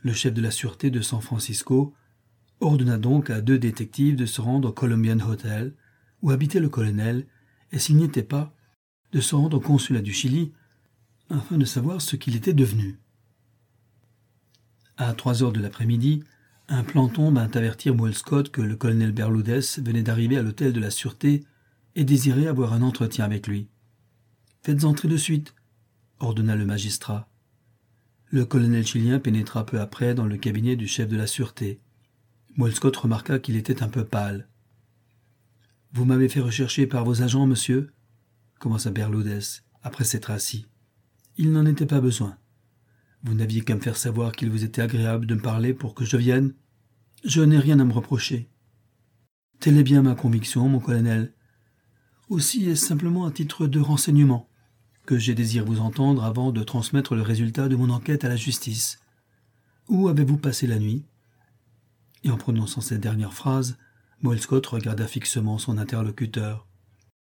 Le 0.02 0.12
chef 0.12 0.34
de 0.34 0.42
la 0.42 0.50
sûreté 0.50 0.90
de 0.90 1.00
San 1.00 1.20
Francisco 1.20 1.94
ordonna 2.61 2.98
donc 2.98 3.30
à 3.30 3.40
deux 3.40 3.59
détectives 3.59 4.16
de 4.16 4.26
se 4.26 4.40
rendre 4.40 4.68
au 4.68 4.72
Columbian 4.72 5.20
Hotel, 5.20 5.74
où 6.22 6.30
habitait 6.30 6.61
le 6.61 6.68
colonel, 6.68 7.26
et 7.72 7.78
s'il 7.78 7.96
n'y 7.96 8.04
était 8.04 8.22
pas, 8.22 8.54
de 9.12 9.20
se 9.20 9.34
rendre 9.34 9.59
au 9.59 9.61
consulat 9.61 10.02
du 10.02 10.12
Chili, 10.12 10.52
afin 11.30 11.59
de 11.59 11.64
savoir 11.64 12.00
ce 12.00 12.16
qu'il 12.16 12.36
était 12.36 12.54
devenu. 12.54 12.98
À 14.96 15.12
trois 15.12 15.42
heures 15.42 15.52
de 15.52 15.61
l'après-midi, 15.61 16.22
un 16.68 16.82
planton 16.82 17.30
vint 17.30 17.50
avertir 17.54 17.94
Scott 18.12 18.50
que 18.50 18.60
le 18.60 18.76
colonel 18.76 19.12
Berloudès 19.12 19.78
venait 19.78 20.02
d'arriver 20.02 20.36
à 20.36 20.42
l'hôtel 20.42 20.72
de 20.72 20.80
la 20.80 20.90
Sûreté 20.90 21.44
et 21.94 22.04
désirait 22.04 22.46
avoir 22.46 22.72
un 22.72 22.82
entretien 22.82 23.24
avec 23.24 23.46
lui. 23.46 23.68
Faites 24.62 24.84
entrer 24.84 25.08
de 25.08 25.16
suite, 25.16 25.54
ordonna 26.18 26.56
le 26.56 26.66
magistrat. 26.66 27.28
Le 28.30 28.44
colonel 28.44 28.84
chilien 28.84 29.20
pénétra 29.20 29.64
peu 29.64 29.80
après 29.80 30.14
dans 30.14 30.26
le 30.26 30.36
cabinet 30.36 30.74
du 30.74 30.88
chef 30.88 31.08
de 31.08 31.16
la 31.16 31.28
sûreté. 31.28 31.80
Scott 32.72 32.96
remarqua 32.96 33.38
qu'il 33.38 33.56
était 33.56 33.82
un 33.82 33.88
peu 33.88 34.04
pâle. 34.04 34.48
Vous 35.92 36.04
m'avez 36.04 36.28
fait 36.28 36.40
rechercher 36.40 36.86
par 36.86 37.04
vos 37.04 37.22
agents, 37.22 37.46
monsieur? 37.46 37.92
commença 38.58 38.90
Berloudès, 38.90 39.62
après 39.82 40.04
s'être 40.04 40.30
assis. 40.30 40.66
Il 41.36 41.52
n'en 41.52 41.66
était 41.66 41.86
pas 41.86 42.00
besoin. 42.00 42.36
Vous 43.24 43.34
n'aviez 43.34 43.62
qu'à 43.62 43.74
me 43.74 43.80
faire 43.80 43.96
savoir 43.96 44.32
qu'il 44.32 44.50
vous 44.50 44.64
était 44.64 44.82
agréable 44.82 45.26
de 45.26 45.34
me 45.34 45.40
parler 45.40 45.74
pour 45.74 45.94
que 45.94 46.04
je 46.04 46.16
vienne. 46.16 46.54
Je 47.24 47.42
n'ai 47.42 47.58
rien 47.58 47.80
à 47.80 47.84
me 47.84 47.92
reprocher. 47.92 48.48
Telle 49.60 49.78
est 49.78 49.82
bien 49.82 50.02
ma 50.02 50.14
conviction, 50.14 50.68
mon 50.68 50.80
colonel. 50.80 51.32
Aussi 52.28 52.68
est-ce 52.68 52.86
simplement 52.86 53.26
un 53.26 53.30
titre 53.30 53.66
de 53.66 53.80
renseignement 53.80 54.48
que 55.06 55.18
j'ai 55.18 55.34
désiré 55.34 55.64
vous 55.64 55.80
entendre 55.80 56.24
avant 56.24 56.52
de 56.52 56.62
transmettre 56.62 57.14
le 57.14 57.22
résultat 57.22 57.68
de 57.68 57.76
mon 57.76 57.90
enquête 57.90 58.24
à 58.24 58.28
la 58.28 58.36
justice. 58.36 58.98
Où 59.88 60.08
avez-vous 60.08 60.36
passé 60.36 60.66
la 60.66 60.78
nuit? 60.78 61.06
Et 62.24 62.30
en 62.30 62.36
prononçant 62.36 62.80
cette 62.80 63.00
dernière 63.00 63.32
phrase, 63.32 63.78
Moel 64.20 64.40
regarda 64.40 65.06
fixement 65.06 65.58
son 65.58 65.78
interlocuteur. 65.78 66.66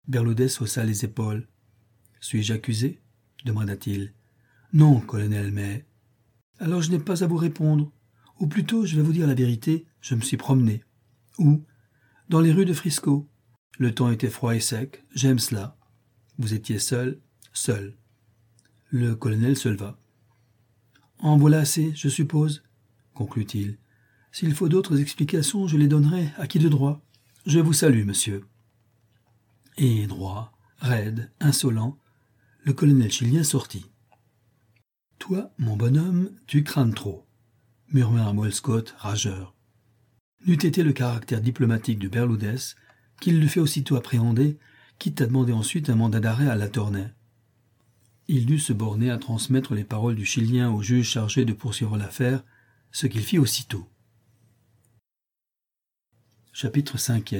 Berlodès 0.08 0.60
haussa 0.60 0.84
les 0.84 1.04
épaules. 1.04 1.46
Suis-je 2.20 2.54
accusé? 2.54 3.02
demanda-t-il. 3.44 4.14
Non, 4.72 5.00
colonel, 5.00 5.52
mais. 5.52 5.84
Alors 6.58 6.82
je 6.82 6.90
n'ai 6.90 6.98
pas 6.98 7.22
à 7.22 7.26
vous 7.26 7.36
répondre. 7.36 7.92
Ou 8.40 8.46
plutôt, 8.46 8.84
je 8.84 8.96
vais 8.96 9.02
vous 9.02 9.12
dire 9.12 9.26
la 9.26 9.34
vérité, 9.34 9.86
je 10.00 10.14
me 10.14 10.20
suis 10.20 10.36
promené. 10.36 10.84
Où 11.38 11.62
Dans 12.28 12.40
les 12.40 12.52
rues 12.52 12.64
de 12.64 12.74
Frisco. 12.74 13.28
Le 13.78 13.94
temps 13.94 14.10
était 14.10 14.30
froid 14.30 14.54
et 14.54 14.60
sec, 14.60 15.04
j'aime 15.14 15.38
cela. 15.38 15.76
Vous 16.38 16.54
étiez 16.54 16.78
seul 16.78 17.20
seul. 17.56 17.96
Le 18.90 19.16
colonel 19.16 19.56
se 19.56 19.68
leva. 19.68 19.98
En 21.18 21.36
voilà 21.36 21.60
assez, 21.60 21.92
je 21.94 22.08
suppose, 22.08 22.62
conclut-il. 23.14 23.78
S'il 24.30 24.54
faut 24.54 24.68
d'autres 24.68 25.00
explications, 25.00 25.66
je 25.66 25.76
les 25.76 25.88
donnerai 25.88 26.28
à 26.36 26.46
qui 26.46 26.58
de 26.58 26.68
droit. 26.68 27.02
Je 27.46 27.58
vous 27.58 27.72
salue, 27.72 28.04
monsieur. 28.04 28.44
Et 29.78 30.06
droit, 30.06 30.52
raide, 30.78 31.30
insolent, 31.40 31.98
le 32.62 32.72
colonel 32.72 33.10
chilien 33.10 33.42
sortit. 33.42 33.90
Toi, 35.18 35.50
mon 35.58 35.76
bonhomme, 35.76 36.30
tu 36.46 36.62
crains 36.62 36.90
trop, 36.90 37.26
murmura 37.92 38.50
Scott, 38.50 38.94
rageur. 38.98 39.54
N'eût 40.46 40.54
été 40.54 40.82
le 40.82 40.92
caractère 40.92 41.40
diplomatique 41.40 41.98
de 41.98 42.08
Berloudès 42.08 42.76
qu'il 43.20 43.40
le 43.40 43.46
fait 43.46 43.60
aussitôt 43.60 43.96
appréhender, 43.96 44.58
quitte 44.98 45.20
à 45.20 45.26
demander 45.26 45.52
ensuite 45.52 45.90
un 45.90 45.96
mandat 45.96 46.20
d'arrêt 46.20 46.48
à 46.48 46.54
la 46.54 46.68
Tournai. 46.68 47.08
Il 48.28 48.46
dut 48.46 48.58
se 48.58 48.72
borner 48.72 49.10
à 49.10 49.18
transmettre 49.18 49.74
les 49.74 49.84
paroles 49.84 50.16
du 50.16 50.26
Chilien 50.26 50.70
au 50.70 50.82
juge 50.82 51.10
chargé 51.10 51.44
de 51.44 51.52
poursuivre 51.52 51.96
l'affaire, 51.96 52.44
ce 52.90 53.06
qu'il 53.06 53.22
fit 53.22 53.38
aussitôt. 53.38 53.88
Chapitre 56.52 56.98
5 56.98 57.34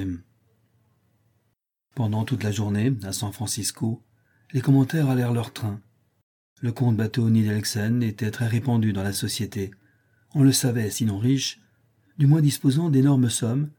Pendant 1.95 2.23
toute 2.23 2.43
la 2.43 2.51
journée, 2.51 2.93
à 3.03 3.11
San 3.11 3.31
Francisco, 3.33 4.03
les 4.53 4.61
commentaires 4.61 5.09
allèrent 5.09 5.33
leur 5.33 5.51
train. 5.51 5.81
Le 6.61 6.71
comte 6.71 6.97
Bateoni 6.97 7.43
d'Elxen 7.43 8.01
était 8.01 8.31
très 8.31 8.47
répandu 8.47 8.93
dans 8.93 9.03
la 9.03 9.13
société. 9.13 9.71
On 10.33 10.43
le 10.43 10.51
savait, 10.51 10.89
sinon 10.89 11.19
riche, 11.19 11.61
du 12.17 12.27
moins 12.27 12.41
disposant 12.41 12.89
d'énormes 12.89 13.29
sommes, 13.29 13.69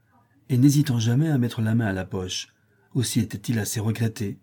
et 0.49 0.57
n'hésitant 0.57 0.99
jamais 0.99 1.29
à 1.29 1.39
mettre 1.39 1.61
la 1.61 1.75
main 1.75 1.87
à 1.87 1.93
la 1.93 2.05
poche. 2.05 2.49
Aussi 2.95 3.21
était-il 3.21 3.59
assez 3.59 3.81
regretté 3.81 4.39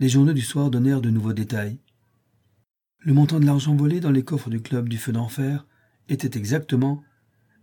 les 0.00 0.08
journaux 0.08 0.32
du 0.32 0.40
soir 0.40 0.70
donnèrent 0.70 1.02
de 1.02 1.10
nouveaux 1.10 1.34
détails. 1.34 1.78
Le 3.00 3.12
montant 3.12 3.38
de 3.38 3.44
l'argent 3.44 3.76
volé 3.76 4.00
dans 4.00 4.10
les 4.10 4.24
coffres 4.24 4.48
du 4.48 4.62
club 4.62 4.88
du 4.88 4.96
feu 4.96 5.12
d'enfer 5.12 5.66
était 6.08 6.38
exactement, 6.38 7.04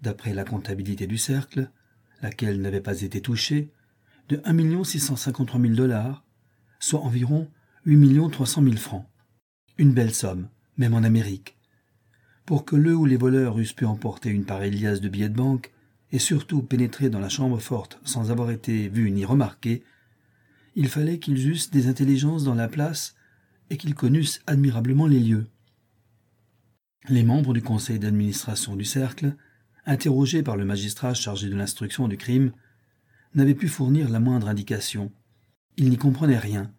d'après 0.03 0.35
la 0.35 0.43
comptabilité 0.43 1.07
du 1.07 1.17
cercle, 1.17 1.71
laquelle 2.21 2.61
n'avait 2.61 2.79
pas 2.79 3.01
été 3.01 3.21
touchée, 3.21 3.71
de 4.29 4.39
1 4.45 4.83
653 4.83 5.59
000 5.59 5.73
dollars, 5.73 6.23
soit 6.79 7.01
environ 7.01 7.49
8 7.85 8.29
300 8.31 8.63
000 8.63 8.75
francs. 8.75 9.07
Une 9.79 9.93
belle 9.93 10.13
somme, 10.13 10.49
même 10.77 10.95
en 10.95 11.03
Amérique. 11.03 11.55
Pour 12.47 12.65
que 12.65 12.75
le 12.75 12.95
ou 12.95 13.05
les 13.05 13.17
voleurs 13.17 13.59
eussent 13.59 13.73
pu 13.73 13.85
emporter 13.85 14.29
une 14.29 14.45
pareille 14.45 14.71
liasse 14.71 15.01
de 15.01 15.09
billets 15.09 15.29
de 15.29 15.35
banque, 15.35 15.71
et 16.11 16.19
surtout 16.19 16.63
pénétrer 16.63 17.09
dans 17.09 17.19
la 17.19 17.29
chambre 17.29 17.59
forte 17.59 17.99
sans 18.03 18.31
avoir 18.31 18.49
été 18.49 18.87
vus 18.87 19.11
ni 19.11 19.23
remarqués, 19.23 19.83
il 20.75 20.87
fallait 20.87 21.19
qu'ils 21.19 21.47
eussent 21.49 21.69
des 21.69 21.87
intelligences 21.87 22.43
dans 22.43 22.55
la 22.55 22.67
place 22.67 23.15
et 23.69 23.77
qu'ils 23.77 23.93
connussent 23.93 24.41
admirablement 24.47 25.05
les 25.05 25.19
lieux. 25.19 25.47
Les 27.09 27.23
membres 27.23 27.53
du 27.53 27.61
conseil 27.61 27.99
d'administration 27.99 28.75
du 28.75 28.85
cercle, 28.85 29.35
interrogés 29.85 30.41
par 30.41 30.57
le 30.57 30.65
magistrat 30.65 31.13
chargé 31.13 31.49
de 31.49 31.55
l'instruction 31.55 32.07
du 32.07 32.17
crime, 32.17 32.51
n'avaient 33.35 33.53
pu 33.53 33.67
fournir 33.67 34.09
la 34.09 34.19
moindre 34.19 34.47
indication. 34.47 35.11
Ils 35.75 35.89
n'y 35.89 35.97
comprenaient 35.97 36.39
rien. 36.39 36.73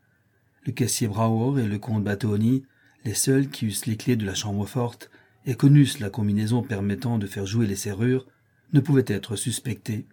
Le 0.64 0.72
caissier 0.72 1.06
Brauer 1.06 1.62
et 1.62 1.68
le 1.68 1.78
comte 1.78 2.02
Battoni, 2.02 2.64
les 3.04 3.14
seuls 3.14 3.48
qui 3.48 3.66
eussent 3.66 3.86
les 3.86 3.96
clés 3.96 4.16
de 4.16 4.26
la 4.26 4.34
chambre 4.34 4.66
forte 4.66 5.10
et 5.46 5.54
connussent 5.54 6.00
la 6.00 6.10
combinaison 6.10 6.62
permettant 6.62 7.18
de 7.18 7.26
faire 7.26 7.46
jouer 7.46 7.66
les 7.66 7.76
serrures, 7.76 8.26
ne 8.72 8.80
pouvaient 8.80 9.04
être 9.06 9.36
suspectés. 9.36 10.06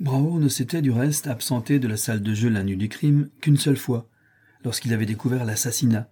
Bravo 0.00 0.40
ne 0.40 0.48
s'était 0.48 0.82
du 0.82 0.90
reste 0.90 1.28
absenté 1.28 1.78
de 1.78 1.86
la 1.86 1.96
salle 1.96 2.22
de 2.22 2.34
jeu 2.34 2.48
la 2.48 2.64
nuit 2.64 2.76
du 2.76 2.88
crime 2.88 3.28
qu'une 3.40 3.56
seule 3.56 3.76
fois, 3.76 4.08
lorsqu'il 4.64 4.92
avait 4.92 5.06
découvert 5.06 5.44
l'assassinat. 5.44 6.08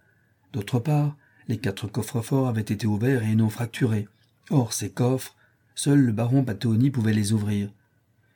D'autre 0.52 0.78
part, 0.78 1.16
les 1.48 1.58
quatre 1.58 1.88
coffres-forts 1.88 2.48
avaient 2.48 2.60
été 2.60 2.86
ouverts 2.86 3.24
et 3.24 3.34
non 3.34 3.48
fracturés. 3.48 4.06
Or, 4.50 4.72
ces 4.72 4.90
coffres, 4.90 5.36
seul 5.74 6.00
le 6.00 6.12
baron 6.12 6.44
Patoni 6.44 6.90
pouvait 6.90 7.12
les 7.12 7.32
ouvrir. 7.32 7.72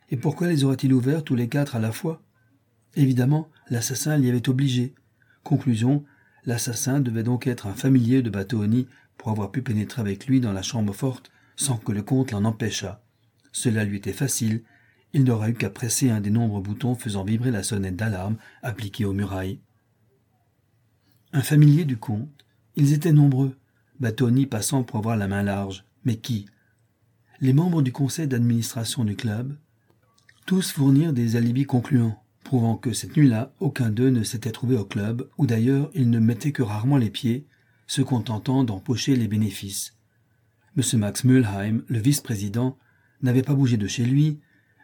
Et 0.09 0.17
pourquoi 0.17 0.47
les 0.47 0.63
aurait-il 0.63 0.93
ouverts 0.93 1.23
tous 1.23 1.35
les 1.35 1.47
quatre 1.47 1.75
à 1.75 1.79
la 1.79 1.91
fois? 1.91 2.21
Évidemment, 2.95 3.49
l'assassin 3.69 4.17
l'y 4.17 4.29
avait 4.29 4.49
obligé. 4.49 4.93
Conclusion, 5.43 6.03
l'assassin 6.45 6.99
devait 6.99 7.23
donc 7.23 7.47
être 7.47 7.67
un 7.67 7.73
familier 7.73 8.21
de 8.21 8.29
Battoni 8.29 8.87
pour 9.17 9.29
avoir 9.31 9.51
pu 9.51 9.61
pénétrer 9.61 10.01
avec 10.01 10.27
lui 10.27 10.39
dans 10.39 10.53
la 10.53 10.61
chambre 10.61 10.93
forte 10.93 11.31
sans 11.55 11.77
que 11.77 11.91
le 11.91 12.01
comte 12.01 12.31
l'en 12.31 12.45
empêchât. 12.45 13.01
Cela 13.51 13.85
lui 13.85 13.97
était 13.97 14.13
facile, 14.13 14.63
il 15.13 15.23
n'aura 15.23 15.49
eu 15.49 15.53
qu'à 15.53 15.69
presser 15.69 16.09
un 16.09 16.19
des 16.19 16.29
nombreux 16.29 16.61
boutons 16.61 16.95
faisant 16.95 17.23
vibrer 17.23 17.49
la 17.49 17.63
sonnette 17.63 17.95
d'alarme 17.95 18.35
appliquée 18.61 19.05
aux 19.05 19.13
murailles. 19.13 19.61
Un 21.31 21.41
familier 21.41 21.85
du 21.85 21.97
comte. 21.97 22.45
Ils 22.75 22.91
étaient 22.91 23.13
nombreux, 23.13 23.55
Batoni 24.01 24.45
passant 24.45 24.83
pour 24.83 24.97
avoir 24.97 25.15
la 25.15 25.29
main 25.29 25.43
large. 25.43 25.85
Mais 26.03 26.17
qui? 26.17 26.47
Les 27.39 27.53
membres 27.53 27.81
du 27.81 27.93
conseil 27.93 28.27
d'administration 28.27 29.05
du 29.05 29.15
club, 29.15 29.55
Tous 30.45 30.71
fournirent 30.71 31.13
des 31.13 31.37
alibis 31.37 31.65
concluants, 31.65 32.21
prouvant 32.45 32.77
que 32.77 32.93
cette 32.93 33.17
nuit-là, 33.17 33.53
aucun 33.59 33.89
d'eux 33.89 34.11
ne 34.11 34.23
s'était 34.23 34.51
trouvé 34.51 34.77
au 34.77 34.85
club, 34.85 35.27
où 35.37 35.47
d'ailleurs 35.47 35.89
ils 35.93 36.09
ne 36.09 36.19
mettaient 36.19 36.53
que 36.53 36.63
rarement 36.63 36.97
les 36.97 37.09
pieds, 37.09 37.47
se 37.87 38.01
contentant 38.01 38.63
d'empocher 38.63 39.15
les 39.15 39.27
bénéfices. 39.27 39.97
M. 40.77 40.99
Max 40.99 41.23
Mühlheim, 41.25 41.83
le 41.87 41.99
vice-président, 41.99 42.77
n'avait 43.21 43.41
pas 43.41 43.55
bougé 43.55 43.77
de 43.77 43.87
chez 43.87 44.05
lui, 44.05 44.39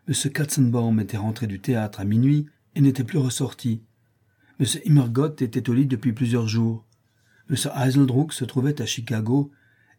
M. 0.07 0.31
Katzenbaum 0.31 0.99
était 0.99 1.17
rentré 1.17 1.47
du 1.47 1.59
théâtre 1.59 1.99
à 1.99 2.03
minuit 2.03 2.47
et 2.75 2.81
n'était 2.81 3.03
plus 3.03 3.19
ressorti. 3.19 3.83
M. 4.59 4.65
Immergott 4.85 5.41
était 5.41 5.69
au 5.69 5.73
lit 5.73 5.85
depuis 5.85 6.13
plusieurs 6.13 6.47
jours. 6.47 6.85
M. 7.49 7.55
Eiseldruck 7.75 8.33
se 8.33 8.43
trouvait 8.43 8.81
à 8.81 8.85
Chicago 8.87 9.51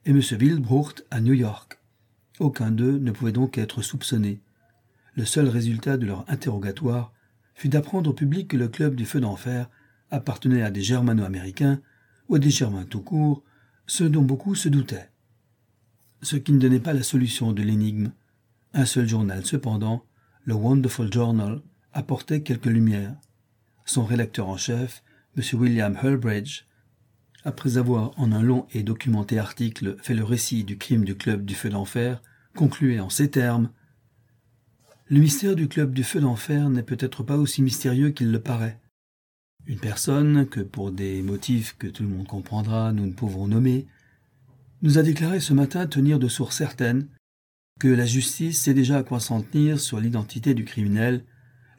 et 0.04 0.10
M. 0.10 0.20
Wildbrucht 0.20 1.06
à 1.12 1.20
New 1.20 1.34
York. 1.34 1.78
Aucun 2.40 2.72
d'eux 2.72 2.98
ne 2.98 3.12
pouvait 3.12 3.32
donc 3.32 3.56
être 3.56 3.82
soupçonné. 3.82 4.40
Le 5.14 5.24
seul 5.24 5.48
résultat 5.48 5.96
de 5.96 6.06
leur 6.06 6.24
interrogatoire 6.28 7.12
fut 7.62 7.68
d'apprendre 7.68 8.10
au 8.10 8.12
public 8.12 8.48
que 8.48 8.56
le 8.56 8.66
club 8.66 8.96
du 8.96 9.06
feu 9.06 9.20
d'enfer 9.20 9.70
appartenait 10.10 10.62
à 10.62 10.72
des 10.72 10.82
germano-américains 10.82 11.80
ou 12.28 12.34
à 12.34 12.40
des 12.40 12.50
germains 12.50 12.84
tout 12.84 13.02
court, 13.02 13.44
ce 13.86 14.02
dont 14.02 14.22
beaucoup 14.22 14.56
se 14.56 14.68
doutaient. 14.68 15.12
Ce 16.22 16.34
qui 16.34 16.50
ne 16.50 16.58
donnait 16.58 16.80
pas 16.80 16.92
la 16.92 17.04
solution 17.04 17.52
de 17.52 17.62
l'énigme. 17.62 18.10
Un 18.74 18.84
seul 18.84 19.08
journal, 19.08 19.46
cependant, 19.46 20.04
le 20.44 20.54
Wonderful 20.54 21.12
Journal, 21.12 21.60
apportait 21.92 22.42
quelques 22.42 22.66
lumières. 22.66 23.14
Son 23.84 24.04
rédacteur 24.04 24.48
en 24.48 24.56
chef, 24.56 25.04
M. 25.36 25.44
William 25.60 25.96
Hullbridge, 26.02 26.64
après 27.44 27.78
avoir 27.78 28.10
en 28.18 28.32
un 28.32 28.42
long 28.42 28.66
et 28.72 28.82
documenté 28.82 29.38
article 29.38 29.94
fait 30.02 30.14
le 30.14 30.24
récit 30.24 30.64
du 30.64 30.78
crime 30.78 31.04
du 31.04 31.14
club 31.14 31.44
du 31.44 31.54
feu 31.54 31.68
d'enfer, 31.68 32.22
concluait 32.56 32.98
en 32.98 33.08
ces 33.08 33.30
termes 33.30 33.70
Le 35.12 35.20
mystère 35.20 35.56
du 35.56 35.68
club 35.68 35.92
du 35.92 36.04
feu 36.04 36.20
d'enfer 36.20 36.70
n'est 36.70 36.82
peut-être 36.82 37.22
pas 37.22 37.36
aussi 37.36 37.60
mystérieux 37.60 38.12
qu'il 38.12 38.32
le 38.32 38.40
paraît. 38.40 38.80
Une 39.66 39.78
personne 39.78 40.46
que, 40.46 40.60
pour 40.60 40.90
des 40.90 41.20
motifs 41.20 41.76
que 41.78 41.86
tout 41.86 42.02
le 42.02 42.08
monde 42.08 42.26
comprendra, 42.26 42.92
nous 42.92 43.04
ne 43.04 43.12
pouvons 43.12 43.46
nommer, 43.46 43.86
nous 44.80 44.96
a 44.96 45.02
déclaré 45.02 45.38
ce 45.38 45.52
matin 45.52 45.86
tenir 45.86 46.18
de 46.18 46.28
sources 46.28 46.56
certaines 46.56 47.08
que 47.78 47.88
la 47.88 48.06
justice 48.06 48.62
sait 48.62 48.72
déjà 48.72 48.96
à 48.96 49.02
quoi 49.02 49.20
s'en 49.20 49.42
tenir 49.42 49.78
sur 49.78 50.00
l'identité 50.00 50.54
du 50.54 50.64
criminel, 50.64 51.26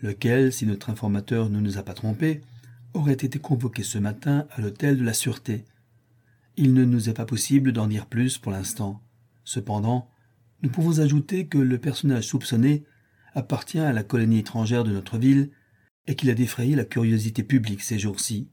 lequel, 0.01 0.53
si 0.53 0.67
notre 0.67 0.91
informateur 0.91 1.49
ne 1.49 1.59
nous 1.59 1.79
a 1.79 1.83
pas 1.83 1.95
trompés, 1.95 2.41
aurait 2.93 3.13
été 3.13 3.39
convoqué 3.39 3.81
ce 3.81 3.97
matin 3.97 4.45
à 4.51 4.61
l'hôtel 4.61 4.95
de 4.95 5.03
la 5.03 5.13
Sûreté. 5.13 5.65
Il 6.55 6.75
ne 6.75 6.85
nous 6.85 7.09
est 7.09 7.13
pas 7.13 7.25
possible 7.25 7.71
d'en 7.71 7.87
dire 7.87 8.05
plus 8.05 8.37
pour 8.37 8.51
l'instant. 8.51 9.01
Cependant, 9.43 10.07
nous 10.61 10.69
pouvons 10.69 10.99
ajouter 10.99 11.47
que 11.47 11.57
le 11.57 11.79
personnage 11.79 12.27
soupçonné 12.27 12.83
appartient 13.35 13.79
à 13.79 13.93
la 13.93 14.03
colonie 14.03 14.39
étrangère 14.39 14.83
de 14.83 14.91
notre 14.91 15.17
ville 15.17 15.51
et 16.07 16.15
qu'il 16.15 16.29
a 16.29 16.35
défrayé 16.35 16.75
la 16.75 16.85
curiosité 16.85 17.43
publique 17.43 17.81
ces 17.81 17.99
jours-ci. 17.99 18.49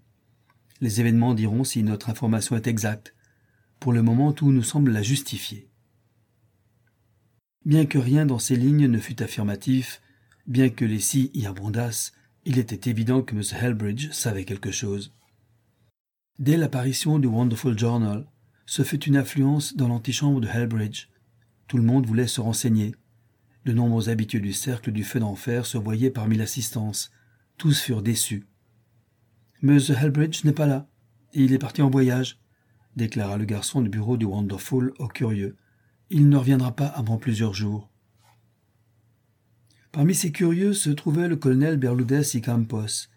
Les 0.80 1.00
événements 1.00 1.34
diront 1.34 1.64
si 1.64 1.82
notre 1.82 2.10
information 2.10 2.56
est 2.56 2.66
exacte. 2.66 3.14
Pour 3.78 3.92
le 3.92 4.02
moment, 4.02 4.32
tout 4.32 4.52
nous 4.52 4.62
semble 4.62 4.92
la 4.92 5.02
justifier. 5.02 5.68
Bien 7.64 7.84
que 7.84 7.98
rien 7.98 8.24
dans 8.24 8.38
ces 8.38 8.56
lignes 8.56 8.86
ne 8.86 8.98
fût 8.98 9.22
affirmatif, 9.22 10.00
bien 10.46 10.70
que 10.70 10.84
les 10.84 11.00
si 11.00 11.30
y 11.34 11.46
abondassent, 11.46 12.12
il 12.46 12.58
était 12.58 12.88
évident 12.88 13.22
que 13.22 13.34
M. 13.34 13.42
Helbridge 13.60 14.10
savait 14.12 14.44
quelque 14.44 14.70
chose. 14.70 15.12
Dès 16.38 16.56
l'apparition 16.56 17.18
du 17.18 17.26
Wonderful 17.26 17.78
Journal, 17.78 18.26
ce 18.64 18.82
fut 18.82 19.04
une 19.04 19.16
affluence 19.16 19.76
dans 19.76 19.88
l'antichambre 19.88 20.40
de 20.40 20.48
Helbridge. 20.48 21.08
Tout 21.68 21.76
le 21.76 21.82
monde 21.82 22.06
voulait 22.06 22.26
se 22.26 22.40
renseigner. 22.40 22.94
De 23.64 23.72
nombreux 23.72 24.08
habitués 24.08 24.40
du 24.40 24.52
cercle 24.52 24.90
du 24.90 25.04
feu 25.04 25.20
d'enfer 25.20 25.66
se 25.66 25.78
voyaient 25.78 26.10
parmi 26.10 26.36
l'assistance. 26.36 27.10
Tous 27.58 27.78
furent 27.80 28.02
déçus. 28.02 28.46
M. 29.62 29.78
Helbridge 30.00 30.44
n'est 30.44 30.52
pas 30.52 30.66
là, 30.66 30.88
il 31.34 31.52
est 31.52 31.58
parti 31.58 31.82
en 31.82 31.90
voyage, 31.90 32.40
déclara 32.96 33.36
le 33.36 33.44
garçon 33.44 33.82
du 33.82 33.90
bureau 33.90 34.16
du 34.16 34.24
Wonderful 34.24 34.92
au 34.98 35.06
curieux. 35.06 35.56
Il 36.08 36.28
ne 36.28 36.36
reviendra 36.36 36.74
pas 36.74 36.86
avant 36.86 37.18
plusieurs 37.18 37.54
jours. 37.54 37.90
Parmi 39.92 40.14
ces 40.14 40.32
curieux 40.32 40.72
se 40.72 40.90
trouvait 40.90 41.28
le 41.28 41.36
colonel 41.36 41.76
Berludez 41.76 42.22
y 42.34 42.40
Campos. 42.40 43.08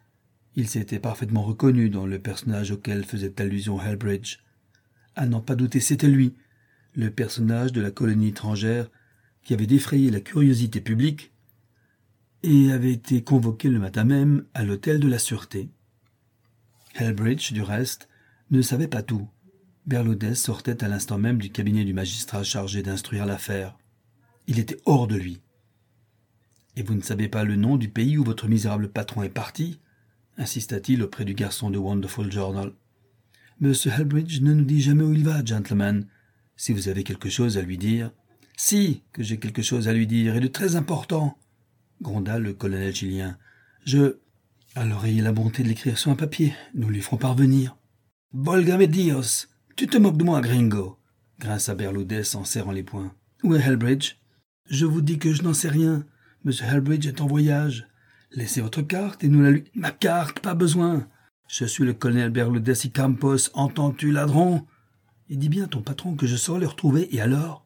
Il 0.55 0.67
s'était 0.67 0.99
parfaitement 0.99 1.43
reconnu 1.43 1.89
dans 1.89 2.05
le 2.05 2.19
personnage 2.19 2.71
auquel 2.71 3.05
faisait 3.05 3.39
allusion 3.41 3.81
Helbridge. 3.81 4.39
À 5.15 5.25
n'en 5.25 5.41
pas 5.41 5.55
douter, 5.55 5.79
c'était 5.79 6.07
lui, 6.07 6.35
le 6.93 7.09
personnage 7.09 7.71
de 7.71 7.81
la 7.81 7.91
colonie 7.91 8.29
étrangère 8.29 8.89
qui 9.43 9.53
avait 9.53 9.67
défrayé 9.67 10.09
la 10.09 10.21
curiosité 10.21 10.81
publique 10.81 11.31
et 12.43 12.71
avait 12.71 12.93
été 12.93 13.23
convoqué 13.23 13.69
le 13.69 13.79
matin 13.79 14.03
même 14.03 14.45
à 14.53 14.63
l'hôtel 14.63 14.99
de 14.99 15.07
la 15.07 15.19
Sûreté. 15.19 15.69
Helbridge, 16.95 17.53
du 17.53 17.61
reste, 17.61 18.09
ne 18.51 18.61
savait 18.61 18.87
pas 18.87 19.01
tout. 19.01 19.27
Berludez 19.85 20.35
sortait 20.35 20.83
à 20.83 20.87
l'instant 20.87 21.17
même 21.17 21.39
du 21.39 21.49
cabinet 21.49 21.83
du 21.83 21.93
magistrat 21.93 22.43
chargé 22.43 22.83
d'instruire 22.83 23.25
l'affaire. 23.25 23.77
Il 24.47 24.59
était 24.59 24.79
hors 24.85 25.07
de 25.07 25.15
lui. 25.15 25.41
Et 26.75 26.83
vous 26.83 26.95
ne 26.95 27.01
savez 27.01 27.27
pas 27.27 27.43
le 27.43 27.55
nom 27.55 27.77
du 27.77 27.89
pays 27.89 28.17
où 28.17 28.23
votre 28.23 28.47
misérable 28.47 28.89
patron 28.89 29.23
est 29.23 29.29
parti? 29.29 29.79
insista-t-il 30.37 31.03
auprès 31.03 31.25
du 31.25 31.35
garçon 31.35 31.69
de 31.69 31.77
Wonderful 31.77 32.31
Journal. 32.31 32.73
Monsieur 33.59 33.91
Helbridge 33.91 34.41
ne 34.41 34.53
nous 34.53 34.65
dit 34.65 34.81
jamais 34.81 35.03
où 35.03 35.13
il 35.13 35.23
va, 35.23 35.45
gentlemen. 35.45 36.07
Si 36.55 36.73
vous 36.73 36.89
avez 36.89 37.03
quelque 37.03 37.29
chose 37.29 37.57
à 37.57 37.61
lui 37.61 37.77
dire. 37.77 38.11
Si, 38.55 39.03
que 39.13 39.23
j'ai 39.23 39.39
quelque 39.39 39.61
chose 39.61 39.87
à 39.87 39.93
lui 39.93 40.07
dire, 40.07 40.35
et 40.35 40.39
de 40.39 40.47
très 40.47 40.75
important, 40.75 41.37
gronda 42.01 42.39
le 42.39 42.53
colonel 42.53 42.93
chilien. 42.93 43.37
Je. 43.85 44.17
Alors 44.75 45.05
ayez 45.05 45.21
la 45.21 45.31
bonté 45.31 45.61
de 45.61 45.67
l'écrire 45.67 45.97
sur 45.97 46.11
un 46.11 46.15
papier, 46.15 46.53
nous 46.73 46.89
lui 46.89 47.01
ferons 47.01 47.17
parvenir. 47.17 47.77
Bolgame 48.31 48.87
Dios 48.87 49.47
tu 49.75 49.87
te 49.87 49.97
moques 49.97 50.17
de 50.17 50.23
moi, 50.23 50.39
gringo 50.39 50.99
grinça 51.39 51.73
Berludez 51.73 52.35
en 52.35 52.43
serrant 52.43 52.71
les 52.71 52.83
poings. 52.83 53.11
Où 53.43 53.55
est 53.55 53.59
Helbridge 53.59 54.17
Je 54.69 54.85
vous 54.85 55.01
dis 55.01 55.17
que 55.17 55.33
je 55.33 55.41
n'en 55.41 55.53
sais 55.53 55.67
rien. 55.67 56.05
Monsieur 56.43 56.65
Helbridge 56.67 57.07
est 57.07 57.21
en 57.21 57.27
voyage. 57.27 57.87
Laissez 58.31 58.61
votre 58.61 58.83
carte 58.83 59.23
et 59.23 59.29
nous 59.29 59.41
la 59.41 59.49
lui. 59.49 59.63
Ma 59.73 59.89
carte, 59.91 60.39
pas 60.41 60.53
besoin. 60.53 61.07
Je 61.47 61.65
suis 61.65 61.83
le 61.83 61.93
colonel 61.93 62.29
Berludez 62.29 62.85
y 62.85 62.91
Campos, 62.91 63.49
entends-tu, 63.55 64.11
ladron? 64.11 64.65
Et 65.29 65.37
dis 65.37 65.49
bien 65.49 65.67
ton 65.67 65.81
patron 65.81 66.15
que 66.15 66.27
je 66.27 66.35
saurai 66.35 66.61
le 66.61 66.67
retrouver, 66.67 67.13
et 67.13 67.19
alors? 67.19 67.65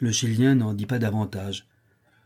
Le 0.00 0.10
Chilien 0.10 0.54
n'en 0.54 0.74
dit 0.74 0.86
pas 0.86 0.98
davantage. 0.98 1.66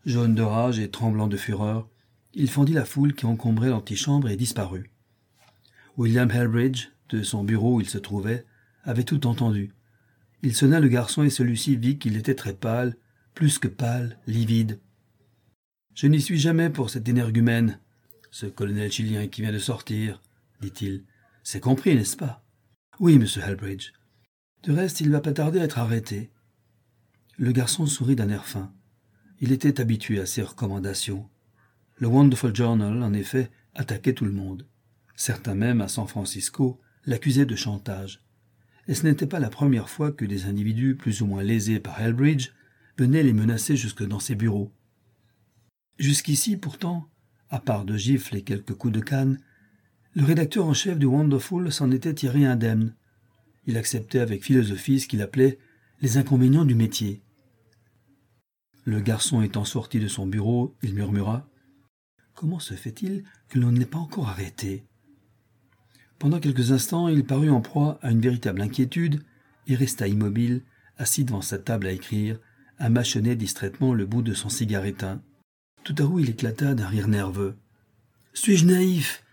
Jaune 0.05 0.35
de 0.35 0.43
rage 0.43 0.79
et 0.79 0.91
tremblant 0.91 1.27
de 1.27 1.37
fureur, 1.37 1.89
il 2.33 2.49
fendit 2.49 2.73
la 2.73 2.85
foule 2.85 3.15
qui 3.15 3.27
encombrait 3.27 3.71
l'antichambre 3.71 4.29
et 4.29 4.37
disparut. 4.37 4.91
William 5.97 6.31
Helbridge, 6.31 6.89
de 7.09 7.23
son 7.23 7.45
bureau 7.45 7.77
où 7.77 7.81
il 7.81 7.89
se 7.89 7.99
trouvait, 7.99 8.45
avait 8.85 9.05
tout 9.05 9.27
entendu. 9.27 9.73
Il 10.43 10.55
sonna 10.55 10.81
le 10.81 10.89
garçon 10.89 11.23
et 11.23 11.31
celui-ci 11.31 11.77
vit 11.77 11.99
qu'il 11.99 12.17
était 12.17 12.35
très 12.35 12.53
pâle, 12.53 12.97
plus 13.35 13.59
que 13.59 13.69
pâle, 13.69 14.19
livide. 14.27 14.79
Je 15.95 16.07
n'y 16.07 16.21
suis 16.21 16.39
jamais 16.39 16.69
pour 16.69 16.91
cet 16.91 17.09
énergumène, 17.09 17.81
ce 18.31 18.47
colonel 18.47 18.93
chilien 18.93 19.29
qui 19.29 19.41
vient 19.41 19.53
de 19.53 19.59
sortir, 19.59 20.21
dit-il. 20.61 21.05
C'est 21.43 21.61
compris, 21.61 21.95
n'est-ce 21.95 22.17
pas? 22.17 22.45
Oui, 23.01 23.19
monsieur 23.19 23.43
Helbridge. 23.43 23.93
De 24.63 24.73
reste, 24.73 25.01
il 25.01 25.11
va 25.11 25.21
pas 25.21 25.33
tarder 25.33 25.61
à 25.61 25.65
être 25.65 25.79
arrêté. 25.79 26.31
Le 27.39 27.53
garçon 27.53 27.87
sourit 27.87 28.17
d'un 28.17 28.31
air 28.31 28.47
fin. 28.47 28.73
Il 29.41 29.53
était 29.53 29.81
habitué 29.81 30.21
à 30.21 30.27
ces 30.27 30.43
recommandations. 30.43 31.29
Le 31.97 32.09
Wonderful 32.09 32.55
Journal, 32.55 33.03
en 33.03 33.13
effet, 33.13 33.51
attaquait 33.75 34.15
tout 34.15 34.25
le 34.25 34.33
monde. 34.33 34.67
Certains 35.17 35.55
même, 35.55 35.81
à 35.81 35.89
San 35.89 36.07
Francisco, 36.07 36.81
l'accusaient 37.05 37.47
de 37.47 37.57
chantage 37.57 38.27
et 38.89 38.95
ce 38.95 39.07
n'était 39.07 39.27
pas 39.27 39.41
la 39.41 39.51
première 39.51 39.89
fois 39.89 40.13
que 40.13 40.25
des 40.25 40.47
individus 40.47 40.95
plus 40.95 41.23
ou 41.23 41.27
moins 41.27 41.43
lésés 41.43 41.81
par 41.81 42.01
Helbridge 42.01 42.51
venaient 42.99 43.23
les 43.23 43.33
menacer 43.33 43.77
jusque 43.77 44.07
dans 44.07 44.21
ses 44.21 44.35
bureaux. 44.35 44.73
Jusqu'ici, 45.99 46.57
pourtant, 46.57 47.09
à 47.51 47.59
part 47.59 47.85
de 47.85 47.97
gifles 47.97 48.37
et 48.37 48.43
quelques 48.43 48.75
coups 48.75 48.95
de 48.95 49.01
canne, 49.01 49.39
le 50.15 50.25
rédacteur 50.25 50.67
en 50.67 50.75
chef 50.75 50.99
du 50.99 51.07
Wonderful 51.07 51.73
s'en 51.73 51.91
était 51.91 52.15
tiré 52.15 52.47
indemne. 52.47 52.95
Il 53.67 53.77
acceptait 53.77 54.21
avec 54.21 54.45
philosophie 54.45 55.01
ce 55.01 55.09
qu'il 55.09 55.21
appelait 55.21 55.59
les 56.01 56.17
inconvénients 56.17 56.65
du 56.65 56.75
métier. 56.75 57.23
Le 58.87 59.01
garçon 59.01 59.43
étant 59.43 59.65
sorti 59.65 59.99
de 59.99 60.07
son 60.07 60.29
bureau, 60.29 60.77
il 60.81 60.95
murmura 60.95 61.49
Comment 62.35 62.61
se 62.61 62.75
fait-il 62.75 63.25
que 63.49 63.59
l'on 63.59 63.73
n'ait 63.73 63.85
pas 63.85 63.99
encore 63.99 64.29
arrêté? 64.29 64.85
Pendant 66.21 66.39
quelques 66.39 66.71
instants, 66.71 67.09
il 67.09 67.25
parut 67.25 67.51
en 67.51 67.61
proie 67.61 67.99
à 68.01 68.13
une 68.13 68.21
véritable 68.21 68.63
inquiétude 68.63 69.25
et 69.67 69.75
resta 69.75 70.07
immobile, 70.07 70.63
assis 70.99 71.25
devant 71.25 71.43
sa 71.43 71.59
table 71.59 71.89
à 71.89 71.91
écrire, 71.91 72.39
à 72.79 72.89
mâchonner 72.89 73.35
distraitement 73.35 73.93
le 73.93 74.07
bout 74.07 74.23
de 74.23 74.35
son 74.35 74.49
cigare 74.49 74.87
éteint. 74.87 75.21
Tout 75.83 75.97
à 75.99 76.07
coup, 76.07 76.21
il 76.21 76.31
éclata 76.31 76.75
d'un 76.75 76.87
rire 76.87 77.09
nerveux. 77.09 77.57
Suis-je 78.35 78.67
naïf? 78.67 79.25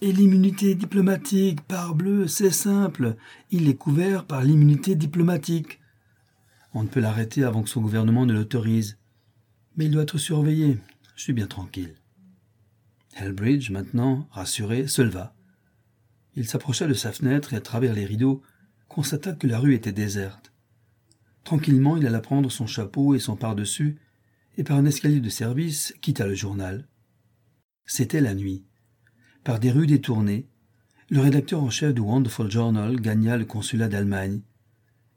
Et 0.00 0.10
l'immunité 0.10 0.74
diplomatique, 0.74 1.60
parbleu, 1.60 2.28
c'est 2.28 2.50
simple. 2.50 3.16
Il 3.50 3.68
est 3.68 3.76
couvert 3.76 4.24
par 4.24 4.42
l'immunité 4.42 4.94
diplomatique. 4.94 5.80
On 6.78 6.82
ne 6.82 6.88
peut 6.88 7.00
l'arrêter 7.00 7.42
avant 7.42 7.62
que 7.62 7.70
son 7.70 7.80
gouvernement 7.80 8.26
ne 8.26 8.34
l'autorise. 8.34 8.98
Mais 9.76 9.86
il 9.86 9.90
doit 9.90 10.02
être 10.02 10.18
surveillé. 10.18 10.76
je 11.14 11.22
suis 11.22 11.32
bien 11.32 11.46
tranquille. 11.46 11.94
Hellbridge, 13.14 13.70
maintenant, 13.70 14.28
rassuré, 14.30 14.86
se 14.86 15.00
leva. 15.00 15.34
Il 16.34 16.46
s'approcha 16.46 16.86
de 16.86 16.92
sa 16.92 17.12
fenêtre 17.12 17.54
et 17.54 17.56
à 17.56 17.62
travers 17.62 17.94
les 17.94 18.04
rideaux 18.04 18.42
constata 18.88 19.32
que 19.32 19.46
la 19.46 19.58
rue 19.58 19.72
était 19.72 19.90
déserte. 19.90 20.52
Tranquillement, 21.44 21.96
il 21.96 22.06
alla 22.06 22.20
prendre 22.20 22.50
son 22.50 22.66
chapeau 22.66 23.14
et 23.14 23.20
son 23.20 23.36
pardessus 23.36 23.96
et 24.58 24.62
par 24.62 24.76
un 24.76 24.84
escalier 24.84 25.20
de 25.20 25.30
service 25.30 25.94
quitta 26.02 26.26
le 26.26 26.34
journal. 26.34 26.86
C'était 27.86 28.20
la 28.20 28.34
nuit. 28.34 28.66
Par 29.44 29.60
des 29.60 29.70
rues 29.70 29.86
détournées, 29.86 30.46
le 31.08 31.20
rédacteur 31.20 31.62
en 31.62 31.70
chef 31.70 31.94
du 31.94 32.02
Wonderful 32.02 32.50
Journal 32.50 33.00
gagna 33.00 33.38
le 33.38 33.46
consulat 33.46 33.88
d'Allemagne. 33.88 34.42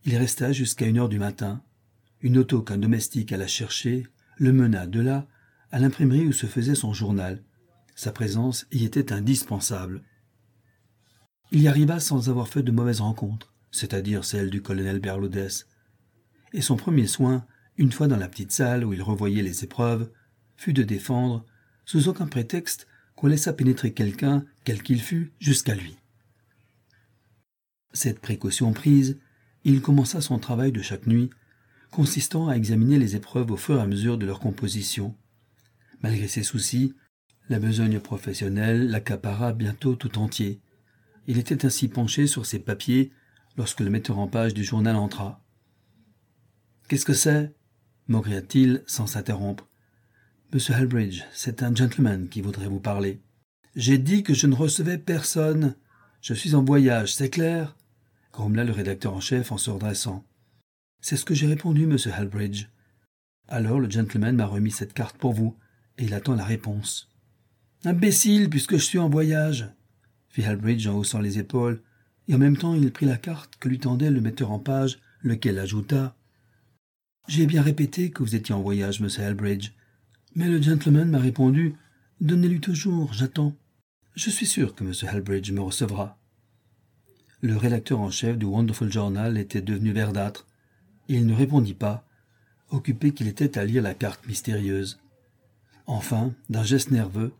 Il 0.09 0.17
resta 0.17 0.51
jusqu'à 0.51 0.87
une 0.87 0.97
heure 0.97 1.07
du 1.07 1.19
matin. 1.19 1.61
Une 2.21 2.39
auto 2.39 2.63
qu'un 2.63 2.79
domestique 2.79 3.31
alla 3.31 3.45
chercher 3.45 4.07
le 4.37 4.51
mena 4.51 4.87
de 4.87 5.01
là 5.01 5.27
à 5.71 5.77
l'imprimerie 5.77 6.25
où 6.25 6.31
se 6.31 6.47
faisait 6.47 6.73
son 6.73 6.93
journal. 6.93 7.43
Sa 7.93 8.11
présence 8.11 8.65
y 8.71 8.85
était 8.85 9.13
indispensable. 9.13 10.01
Il 11.51 11.61
y 11.61 11.67
arriva 11.67 11.99
sans 11.99 12.27
avoir 12.27 12.47
fait 12.47 12.63
de 12.63 12.71
mauvaises 12.71 13.01
rencontres, 13.01 13.53
c'est-à-dire 13.69 14.25
celle 14.25 14.49
du 14.49 14.63
colonel 14.63 14.99
Berlodès. 14.99 15.67
Et 16.53 16.61
son 16.61 16.75
premier 16.75 17.05
soin, 17.05 17.45
une 17.77 17.91
fois 17.91 18.07
dans 18.07 18.17
la 18.17 18.29
petite 18.29 18.51
salle 18.51 18.85
où 18.85 18.93
il 18.93 19.03
revoyait 19.03 19.43
les 19.43 19.63
épreuves, 19.63 20.09
fut 20.57 20.73
de 20.73 20.81
défendre, 20.81 21.45
sous 21.85 22.07
aucun 22.07 22.25
prétexte, 22.25 22.87
qu'on 23.15 23.27
laissa 23.27 23.53
pénétrer 23.53 23.93
quelqu'un, 23.93 24.43
quel 24.63 24.81
qu'il 24.81 25.03
fût, 25.03 25.33
jusqu'à 25.37 25.75
lui. 25.75 25.97
Cette 27.93 28.21
précaution 28.21 28.73
prise, 28.73 29.19
il 29.63 29.81
commença 29.81 30.21
son 30.21 30.39
travail 30.39 30.71
de 30.71 30.81
chaque 30.81 31.07
nuit, 31.07 31.29
consistant 31.91 32.47
à 32.47 32.55
examiner 32.55 32.99
les 32.99 33.15
épreuves 33.15 33.51
au 33.51 33.57
fur 33.57 33.77
et 33.77 33.81
à 33.81 33.87
mesure 33.87 34.17
de 34.17 34.25
leur 34.25 34.39
composition. 34.39 35.15
Malgré 36.01 36.27
ses 36.27 36.43
soucis, 36.43 36.93
la 37.49 37.59
besogne 37.59 37.99
professionnelle 37.99 38.89
l'accapara 38.89 39.53
bientôt 39.53 39.95
tout 39.95 40.19
entier. 40.19 40.61
Il 41.27 41.37
était 41.37 41.65
ainsi 41.65 41.87
penché 41.87 42.27
sur 42.27 42.45
ses 42.45 42.59
papiers 42.59 43.11
lorsque 43.57 43.79
le 43.81 43.89
metteur 43.89 44.19
en 44.19 44.27
page 44.27 44.53
du 44.53 44.63
journal 44.63 44.95
entra. 44.95 45.43
Qu'est-ce 46.87 47.05
que 47.05 47.13
c'est? 47.13 47.53
maugria-t-il 48.07 48.83
sans 48.87 49.07
s'interrompre. 49.07 49.67
Monsieur 50.51 50.73
Halbridge, 50.73 51.23
c'est 51.31 51.61
un 51.61 51.73
gentleman 51.73 52.27
qui 52.27 52.41
voudrait 52.41 52.67
vous 52.67 52.79
parler. 52.79 53.21
J'ai 53.75 53.99
dit 53.99 54.23
que 54.23 54.33
je 54.33 54.47
ne 54.47 54.55
recevais 54.55 54.97
personne. 54.97 55.75
Je 56.21 56.33
suis 56.33 56.55
en 56.55 56.63
voyage, 56.63 57.13
c'est 57.13 57.29
clair? 57.29 57.75
Grommela 58.39 58.63
le 58.63 58.71
rédacteur 58.71 59.13
en 59.13 59.19
chef 59.19 59.51
en 59.51 59.57
se 59.57 59.69
redressant. 59.69 60.23
C'est 61.01 61.17
ce 61.17 61.25
que 61.25 61.33
j'ai 61.35 61.47
répondu, 61.47 61.85
monsieur 61.85 62.13
Halbridge. 62.13 62.67
Alors 63.49 63.81
le 63.81 63.89
gentleman 63.89 64.37
m'a 64.37 64.45
remis 64.45 64.71
cette 64.71 64.93
carte 64.93 65.17
pour 65.17 65.33
vous, 65.33 65.57
et 65.97 66.05
il 66.05 66.13
attend 66.13 66.35
la 66.35 66.45
réponse. 66.45 67.09
Imbécile, 67.83 68.49
puisque 68.49 68.77
je 68.77 68.83
suis 68.83 68.97
en 68.97 69.09
voyage 69.09 69.67
fit 70.29 70.45
Halbridge 70.45 70.87
en 70.87 70.95
haussant 70.95 71.19
les 71.19 71.37
épaules, 71.37 71.81
et 72.29 72.35
en 72.35 72.37
même 72.37 72.55
temps 72.55 72.75
il 72.75 72.93
prit 72.93 73.05
la 73.05 73.17
carte 73.17 73.57
que 73.59 73.67
lui 73.67 73.79
tendait 73.79 74.11
le 74.11 74.21
metteur 74.21 74.51
en 74.51 74.59
page, 74.59 74.99
lequel 75.21 75.59
ajouta 75.59 76.15
J'ai 77.27 77.45
bien 77.45 77.61
répété 77.61 78.09
que 78.09 78.23
vous 78.23 78.35
étiez 78.35 78.55
en 78.55 78.61
voyage, 78.61 79.01
monsieur 79.01 79.23
Halbridge. 79.23 79.71
Mais 80.35 80.47
le 80.47 80.61
gentleman 80.61 81.09
m'a 81.09 81.19
répondu 81.19 81.75
Donnez-lui 82.21 82.61
toujours, 82.61 83.11
j'attends. 83.11 83.53
Je 84.15 84.29
suis 84.29 84.45
sûr 84.45 84.75
que 84.75 84.85
monsieur 84.85 85.09
Halbridge 85.09 85.51
me 85.51 85.61
recevra. 85.61 86.18
Le 87.41 87.55
rédacteur 87.55 88.01
en 88.01 88.11
chef 88.11 88.37
du 88.37 88.45
Wonderful 88.45 88.91
Journal 88.91 89.37
était 89.37 89.61
devenu 89.61 89.93
verdâtre. 89.93 90.45
Il 91.07 91.25
ne 91.25 91.33
répondit 91.33 91.73
pas, 91.73 92.05
occupé 92.69 93.13
qu'il 93.13 93.27
était 93.27 93.57
à 93.57 93.63
lire 93.63 93.81
la 93.81 93.93
carte 93.93 94.27
mystérieuse. 94.27 94.99
Enfin, 95.87 96.33
d'un 96.49 96.63
geste 96.63 96.91
nerveux, 96.91 97.31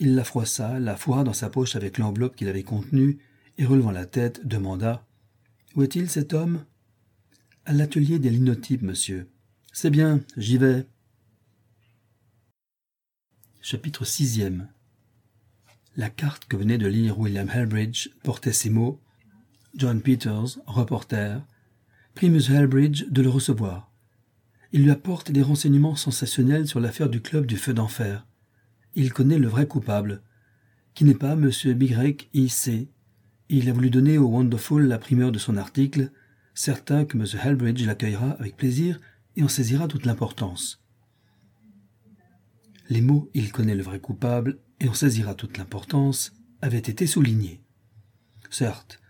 il 0.00 0.14
la 0.14 0.24
froissa, 0.24 0.80
la 0.80 0.96
fourra 0.96 1.24
dans 1.24 1.34
sa 1.34 1.50
poche 1.50 1.76
avec 1.76 1.98
l'enveloppe 1.98 2.36
qu'il 2.36 2.48
avait 2.48 2.62
contenue, 2.62 3.18
et 3.58 3.66
relevant 3.66 3.90
la 3.90 4.06
tête, 4.06 4.46
demanda 4.46 5.06
Où 5.76 5.82
est-il 5.82 6.08
cet 6.08 6.32
homme 6.32 6.64
À 7.66 7.74
l'atelier 7.74 8.18
des 8.18 8.30
linotypes, 8.30 8.82
monsieur. 8.82 9.28
C'est 9.72 9.90
bien, 9.90 10.22
j'y 10.38 10.56
vais. 10.56 10.86
Chapitre 13.60 14.04
sixième 14.06 14.68
La 15.96 16.08
carte 16.08 16.46
que 16.46 16.56
venait 16.56 16.78
de 16.78 16.86
lire 16.86 17.18
William 17.18 17.48
Helbridge 17.48 18.08
portait 18.22 18.52
ces 18.52 18.70
mots 18.70 19.00
John 19.76 20.00
Peters, 20.00 20.58
reporter, 20.66 21.42
prie 22.14 22.26
M. 22.26 22.38
Helbridge 22.48 23.06
de 23.10 23.22
le 23.22 23.28
recevoir. 23.28 23.90
Il 24.72 24.82
lui 24.82 24.90
apporte 24.90 25.30
des 25.30 25.42
renseignements 25.42 25.96
sensationnels 25.96 26.66
sur 26.66 26.80
l'affaire 26.80 27.08
du 27.08 27.20
club 27.20 27.46
du 27.46 27.56
feu 27.56 27.74
d'enfer 27.74 28.26
il 28.94 29.12
connaît 29.12 29.38
le 29.38 29.48
vrai 29.48 29.66
coupable, 29.66 30.22
qui 30.94 31.04
n'est 31.04 31.14
pas 31.14 31.32
M. 31.32 31.50
Y.I.C. 31.64 32.88
Il 33.48 33.68
a 33.68 33.72
voulu 33.72 33.90
donner 33.90 34.18
au 34.18 34.26
Wonderful 34.26 34.86
la 34.86 34.98
primeur 34.98 35.32
de 35.32 35.38
son 35.38 35.56
article, 35.56 36.10
certain 36.54 37.04
que 37.04 37.18
M. 37.18 37.26
Halbridge 37.42 37.84
l'accueillera 37.84 38.30
avec 38.32 38.56
plaisir 38.56 39.00
et 39.36 39.42
en 39.42 39.48
saisira 39.48 39.88
toute 39.88 40.06
l'importance. 40.06 40.80
Les 42.88 43.00
mots 43.00 43.30
Il 43.34 43.50
connaît 43.50 43.74
le 43.74 43.82
vrai 43.82 43.98
coupable 43.98 44.58
et 44.80 44.88
en 44.88 44.94
saisira 44.94 45.34
toute 45.34 45.58
l'importance 45.58 46.32
avaient 46.62 46.78
été 46.78 47.06
soulignés. 47.06 47.60
Certes, 48.50 49.00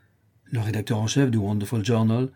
le 0.54 0.60
rédacteur 0.60 0.98
en 0.98 1.08
chef 1.08 1.32
du 1.32 1.36
Wonderful 1.36 1.84
Journal 1.84 2.28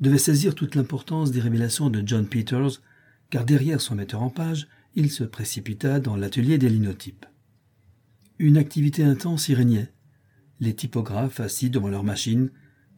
devait 0.00 0.16
saisir 0.16 0.54
toute 0.54 0.74
l'importance 0.74 1.30
des 1.30 1.40
révélations 1.40 1.90
de 1.90 2.02
John 2.06 2.26
Peters, 2.26 2.80
car 3.28 3.44
derrière 3.44 3.82
son 3.82 3.96
metteur 3.96 4.22
en 4.22 4.30
page, 4.30 4.66
il 4.94 5.10
se 5.10 5.24
précipita 5.24 6.00
dans 6.00 6.16
l'atelier 6.16 6.56
des 6.56 6.70
linotypes. 6.70 7.26
Une 8.38 8.56
activité 8.56 9.04
intense 9.04 9.50
y 9.50 9.54
régnait. 9.54 9.92
Les 10.58 10.74
typographes, 10.74 11.38
assis 11.38 11.68
devant 11.68 11.90
leur 11.90 12.02
machine, 12.02 12.48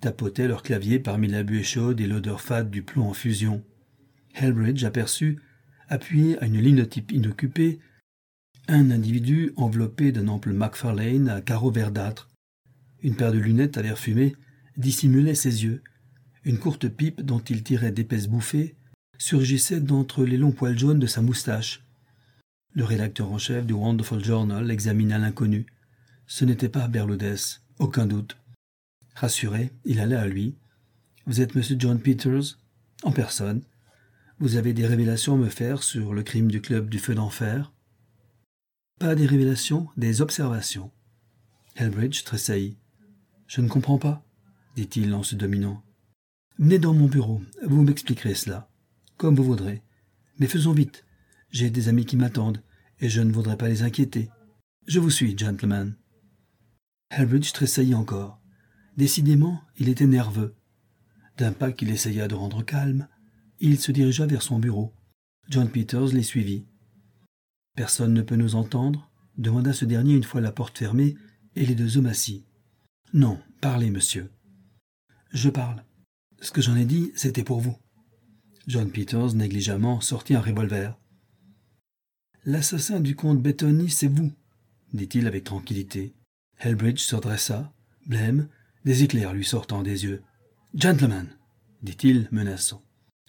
tapotaient 0.00 0.46
leur 0.46 0.62
clavier 0.62 1.00
parmi 1.00 1.26
la 1.26 1.42
buée 1.42 1.64
chaude 1.64 2.00
et 2.00 2.06
l'odeur 2.06 2.40
fade 2.40 2.70
du 2.70 2.82
plomb 2.82 3.08
en 3.08 3.14
fusion. 3.14 3.64
Helbridge 4.34 4.84
aperçut, 4.84 5.40
appuyé 5.88 6.38
à 6.38 6.46
une 6.46 6.60
linotype 6.60 7.10
inoccupée, 7.10 7.80
un 8.68 8.92
individu 8.92 9.52
enveloppé 9.56 10.12
d'un 10.12 10.28
ample 10.28 10.52
Macfarlane 10.52 11.28
à 11.28 11.40
carreaux 11.40 11.72
verdâtres. 11.72 12.28
Une 13.02 13.16
paire 13.16 13.32
de 13.32 13.38
lunettes 13.38 13.76
à 13.76 13.82
l'air 13.82 13.98
fumé 13.98 14.36
dissimulait 14.78 15.34
ses 15.34 15.64
yeux. 15.64 15.82
Une 16.44 16.58
courte 16.58 16.88
pipe 16.88 17.20
dont 17.20 17.40
il 17.40 17.62
tirait 17.62 17.92
d'épaisses 17.92 18.28
bouffées 18.28 18.76
surgissait 19.18 19.80
d'entre 19.80 20.24
les 20.24 20.36
longs 20.36 20.52
poils 20.52 20.78
jaunes 20.78 21.00
de 21.00 21.06
sa 21.06 21.20
moustache. 21.20 21.84
Le 22.72 22.84
rédacteur 22.84 23.30
en 23.32 23.38
chef 23.38 23.66
du 23.66 23.72
Wonderful 23.72 24.24
Journal 24.24 24.70
examina 24.70 25.18
l'inconnu. 25.18 25.66
Ce 26.26 26.44
n'était 26.44 26.68
pas 26.68 26.88
Berludès, 26.88 27.60
aucun 27.78 28.06
doute. 28.06 28.38
Rassuré, 29.14 29.72
il 29.84 29.98
alla 29.98 30.20
à 30.20 30.26
lui. 30.26 30.56
Vous 31.26 31.40
êtes 31.40 31.56
Monsieur 31.56 31.76
John 31.78 32.00
Peters? 32.00 32.58
En 33.02 33.10
personne. 33.10 33.62
Vous 34.38 34.56
avez 34.56 34.72
des 34.72 34.86
révélations 34.86 35.34
à 35.34 35.38
me 35.38 35.48
faire 35.48 35.82
sur 35.82 36.14
le 36.14 36.22
crime 36.22 36.50
du 36.50 36.60
club 36.60 36.88
du 36.88 37.00
feu 37.00 37.14
d'enfer? 37.14 37.72
Pas 39.00 39.16
des 39.16 39.26
révélations, 39.26 39.88
des 39.96 40.20
observations. 40.20 40.92
Helbridge 41.74 42.22
tressaillit. 42.24 42.76
Je 43.48 43.60
ne 43.60 43.68
comprends 43.68 43.98
pas, 43.98 44.24
dit-il 44.78 45.12
en 45.12 45.24
se 45.24 45.34
dominant. 45.34 45.82
Venez 46.58 46.78
dans 46.78 46.94
mon 46.94 47.06
bureau, 47.06 47.42
vous 47.66 47.82
m'expliquerez 47.82 48.34
cela. 48.34 48.70
Comme 49.16 49.34
vous 49.34 49.42
voudrez. 49.42 49.82
Mais 50.38 50.46
faisons 50.46 50.72
vite. 50.72 51.04
J'ai 51.50 51.68
des 51.68 51.88
amis 51.88 52.06
qui 52.06 52.16
m'attendent, 52.16 52.62
et 53.00 53.08
je 53.08 53.20
ne 53.20 53.32
voudrais 53.32 53.56
pas 53.56 53.68
les 53.68 53.82
inquiéter. 53.82 54.30
Je 54.86 55.00
vous 55.00 55.10
suis, 55.10 55.36
gentleman. 55.36 55.96
Helbridge 57.10 57.52
tressaillit 57.52 57.96
encore. 57.96 58.40
Décidément, 58.96 59.60
il 59.78 59.88
était 59.88 60.06
nerveux. 60.06 60.54
D'un 61.38 61.52
pas 61.52 61.72
qu'il 61.72 61.90
essaya 61.90 62.28
de 62.28 62.36
rendre 62.36 62.62
calme, 62.62 63.08
il 63.58 63.80
se 63.80 63.90
dirigea 63.90 64.26
vers 64.26 64.42
son 64.42 64.60
bureau. 64.60 64.94
John 65.48 65.68
Peters 65.68 66.12
les 66.12 66.22
suivit. 66.22 66.66
Personne 67.74 68.14
ne 68.14 68.22
peut 68.22 68.36
nous 68.36 68.54
entendre 68.54 69.10
demanda 69.38 69.72
ce 69.72 69.84
dernier 69.84 70.14
une 70.14 70.24
fois 70.24 70.40
la 70.40 70.52
porte 70.52 70.78
fermée 70.78 71.16
et 71.56 71.66
les 71.66 71.74
deux 71.74 71.96
hommes 71.96 72.06
assis. 72.06 72.44
Non, 73.12 73.40
parlez, 73.60 73.90
monsieur. 73.90 74.30
Je 75.30 75.50
parle. 75.50 75.84
Ce 76.40 76.50
que 76.50 76.62
j'en 76.62 76.76
ai 76.76 76.84
dit, 76.84 77.12
c'était 77.14 77.44
pour 77.44 77.60
vous. 77.60 77.76
John 78.66 78.90
Peters 78.90 79.34
négligemment 79.34 80.00
sortit 80.00 80.34
un 80.34 80.40
revolver. 80.40 80.98
L'assassin 82.44 83.00
du 83.00 83.14
comte 83.14 83.42
Bettoni, 83.42 83.90
c'est 83.90 84.08
vous, 84.08 84.32
dit-il 84.92 85.26
avec 85.26 85.44
tranquillité. 85.44 86.14
Helbridge 86.58 87.00
se 87.00 87.16
dressa, 87.16 87.72
blême, 88.06 88.48
des 88.84 89.02
éclairs 89.02 89.32
lui 89.34 89.44
sortant 89.44 89.82
des 89.82 90.04
yeux. 90.04 90.22
Gentlemen, 90.74 91.28
dit-il, 91.82 92.28
menaçant. 92.30 92.82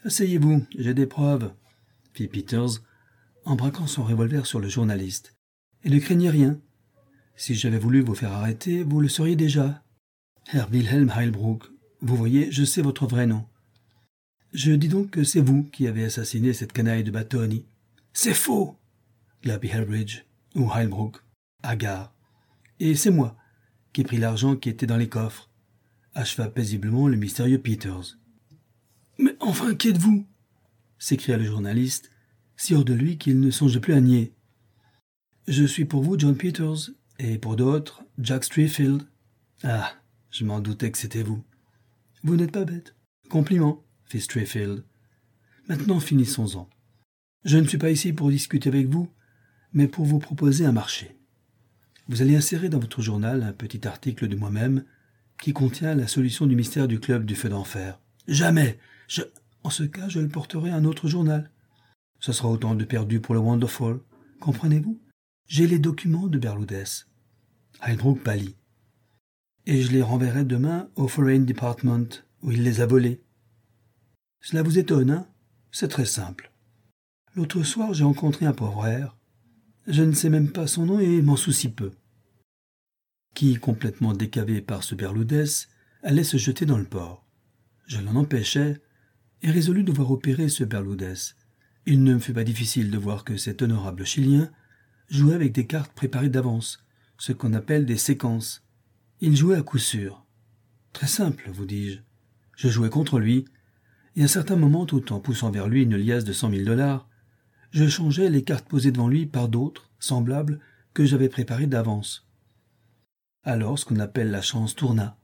Asseyez-vous, 0.04 0.66
j'ai 0.78 0.94
des 0.94 1.08
preuves, 1.08 1.54
fit 2.14 2.28
Peters, 2.28 2.82
en 3.46 3.56
braquant 3.56 3.88
son 3.88 4.04
revolver 4.04 4.46
sur 4.46 4.60
le 4.60 4.70
journaliste. 4.70 5.36
Et 5.84 5.90
ne 5.90 6.00
craignez 6.00 6.30
rien. 6.30 6.60
Si 7.36 7.56
j'avais 7.56 7.80
voulu 7.80 8.02
vous 8.02 8.16
faire 8.16 8.34
arrêter, 8.34 8.84
vous 8.84 9.02
le 9.02 9.10
sauriez 9.10 9.36
déjà. 9.36 9.84
Herr 10.52 10.70
Wilhelm 10.70 11.12
Heilbrook, 11.16 11.64
vous 12.02 12.16
voyez, 12.16 12.52
je 12.52 12.64
sais 12.64 12.82
votre 12.82 13.08
vrai 13.08 13.28
nom. 13.28 13.46
Je 14.54 14.72
dis 14.72 14.88
donc 14.88 15.12
que 15.12 15.24
c'est 15.24 15.42
vous 15.42 15.64
qui 15.64 15.88
avez 15.88 16.06
assassiné 16.06 16.54
cette 16.54 16.74
canaille 16.74 17.04
de 17.04 17.12
Battoni. 17.12 17.66
C'est 18.14 18.34
faux 18.34 18.78
Glaby 19.44 19.70
Helbridge 19.70 20.24
ou 20.56 20.72
Heilbrook, 20.74 21.18
Agar. 21.64 22.14
Et 22.80 22.96
c'est 22.96 23.12
moi 23.12 23.38
qui 23.94 24.02
ai 24.02 24.04
pris 24.04 24.18
l'argent 24.18 24.56
qui 24.56 24.70
était 24.70 24.86
dans 24.86 24.98
les 24.98 25.10
coffres, 25.10 25.50
acheva 26.14 26.50
paisiblement 26.50 27.08
le 27.08 27.18
mystérieux 27.18 27.60
Peters. 27.60 28.18
Mais 29.18 29.36
enfin, 29.40 29.76
qui 29.76 29.90
êtes-vous? 29.90 30.26
s'écria 30.98 31.38
le 31.38 31.46
journaliste, 31.46 32.12
si 32.58 32.76
hors 32.76 32.84
de 32.84 32.94
lui 32.94 33.18
qu'il 33.18 33.40
ne 33.40 33.52
songeait 33.52 33.80
plus 33.80 33.94
à 33.94 34.02
nier. 34.02 34.34
Je 35.48 35.64
suis 35.64 35.86
pour 35.86 36.04
vous 36.04 36.20
John 36.20 36.36
Peters, 36.36 36.92
et 37.20 37.38
pour 37.38 37.56
d'autres 37.56 38.04
Jack 38.18 38.44
Strefield. 38.44 39.04
Ah, 39.64 39.94
je 40.32 40.46
m'en 40.46 40.60
doutais 40.60 40.92
que 40.92 40.98
c'était 40.98 41.24
vous. 41.24 41.44
Vous 42.24 42.36
n'êtes 42.36 42.52
pas 42.52 42.66
bête. 42.66 42.96
Compliment, 43.30 43.84
fit 44.06 44.22
Strefield. 44.22 44.84
Maintenant 45.68 46.00
finissons-en. 46.00 46.70
Je 47.46 47.58
ne 47.58 47.68
suis 47.68 47.78
pas 47.78 47.92
ici 47.92 48.12
pour 48.12 48.30
discuter 48.30 48.70
avec 48.70 48.88
vous, 48.88 49.10
mais 49.72 49.88
pour 49.88 50.06
vous 50.06 50.20
proposer 50.20 50.66
un 50.66 50.72
marché. 50.72 51.18
Vous 52.08 52.22
allez 52.22 52.36
insérer 52.36 52.70
dans 52.70 52.80
votre 52.80 53.02
journal 53.02 53.44
un 53.44 53.54
petit 53.54 53.88
article 53.88 54.28
de 54.28 54.36
moi-même 54.36 54.84
qui 55.42 55.54
contient 55.54 55.96
la 55.96 56.08
solution 56.08 56.48
du 56.48 56.56
mystère 56.56 56.88
du 56.88 57.00
club 57.00 57.26
du 57.26 57.36
feu 57.36 57.50
d'enfer. 57.50 58.00
Jamais. 58.28 58.80
Je. 59.08 59.22
En 59.64 59.70
ce 59.70 59.84
cas, 59.84 60.10
je 60.10 60.20
le 60.20 60.28
porterai 60.28 60.72
à 60.72 60.76
un 60.76 60.86
autre 60.86 61.08
journal. 61.08 61.52
Ce 62.20 62.32
sera 62.32 62.50
autant 62.50 62.76
de 62.76 62.84
perdu 62.84 63.22
pour 63.22 63.34
le 63.34 63.40
Wonderful. 63.40 64.02
Comprenez-vous? 64.40 65.00
J'ai 65.48 65.68
les 65.68 65.80
documents 65.80 66.28
de 66.28 66.38
Berloudès. 66.38 67.08
Pâlit. 68.24 68.56
Et 69.66 69.82
je 69.82 69.92
les 69.92 70.02
renverrai 70.02 70.46
demain 70.46 70.90
au 70.96 71.08
Foreign 71.08 71.46
Department, 71.46 72.24
où 72.42 72.52
il 72.52 72.64
les 72.64 72.82
a 72.82 72.86
volés. 72.86 73.22
Cela 74.42 74.64
vous 74.64 74.80
étonne, 74.80 75.12
hein? 75.12 75.28
C'est 75.72 75.90
très 75.90 76.06
simple. 76.06 76.52
L'autre 77.36 77.64
soir, 77.64 77.94
j'ai 77.94 78.04
rencontré 78.04 78.46
un 78.46 78.54
pauvre 78.54 78.88
air. 78.88 79.16
Je 79.88 80.04
ne 80.04 80.14
sais 80.14 80.30
même 80.30 80.52
pas 80.52 80.68
son 80.68 80.86
nom 80.86 81.00
et 81.00 81.22
m'en 81.22 81.36
soucie 81.36 81.70
peu. 81.70 81.92
Qui, 83.36 83.56
complètement 83.56 84.14
décavé 84.14 84.62
par 84.62 84.84
ce 84.84 84.96
Berloudès, 84.96 85.68
allait 86.04 86.24
se 86.24 86.38
jeter 86.38 86.66
dans 86.66 86.78
le 86.78 86.86
port. 86.86 87.26
Je 87.86 88.00
l'en 88.00 88.16
empêchai 88.16 88.78
et 89.42 89.52
résolus 89.52 89.84
de 89.84 89.92
voir 89.92 90.12
opérer 90.12 90.50
ce 90.50 90.64
Berloudès. 90.64 91.36
Il 91.86 92.04
ne 92.04 92.14
me 92.14 92.20
fut 92.20 92.34
pas 92.34 92.44
difficile 92.44 92.92
de 92.92 92.98
voir 92.98 93.24
que 93.24 93.38
cet 93.38 93.62
honorable 93.62 94.06
Chilien 94.06 94.52
jouait 95.10 95.34
avec 95.34 95.54
des 95.54 95.66
cartes 95.66 95.94
préparées 95.94 96.30
d'avance, 96.30 96.86
ce 97.18 97.32
qu'on 97.32 97.54
appelle 97.54 97.86
des 97.86 97.98
séquences. 97.98 98.64
Il 99.22 99.36
jouait 99.36 99.58
à 99.58 99.62
coup 99.62 99.78
sûr. 99.78 100.26
Très 100.94 101.08
simple, 101.08 101.50
vous 101.52 101.66
dis-je. 101.66 102.00
Je 102.56 102.70
jouais 102.70 102.90
contre 102.90 103.20
lui, 103.20 103.46
et 104.16 104.22
à 104.22 104.26
un 104.26 104.28
certain 104.28 104.56
moment, 104.56 104.86
tout 104.86 105.12
en 105.12 105.20
poussant 105.20 105.52
vers 105.52 105.68
lui 105.68 105.84
une 105.84 105.98
liasse 105.98 106.24
de 106.24 106.34
cent 106.34 106.50
mille 106.50 106.66
dollars, 106.66 107.10
je 107.72 107.88
changeais 107.88 108.30
les 108.30 108.44
cartes 108.44 108.68
posées 108.68 108.92
devant 108.92 109.08
lui 109.08 109.26
par 109.26 109.50
d'autres, 109.50 109.92
semblables, 110.00 110.60
que 110.94 111.06
j'avais 111.06 111.30
préparées 111.30 111.68
d'avance. 111.68 112.28
Alors 113.44 113.78
ce 113.78 113.86
qu'on 113.86 114.00
appelle 114.00 114.32
la 114.32 114.42
chance 114.42 114.76
tourna. 114.76 115.18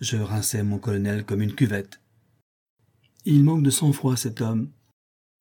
Je 0.00 0.16
rinçai 0.16 0.62
mon 0.62 0.78
colonel 0.78 1.24
comme 1.24 1.42
une 1.42 1.54
cuvette. 1.54 2.00
Il 3.24 3.44
manque 3.44 3.62
de 3.62 3.70
sang-froid, 3.70 4.16
cet 4.16 4.40
homme. 4.40 4.70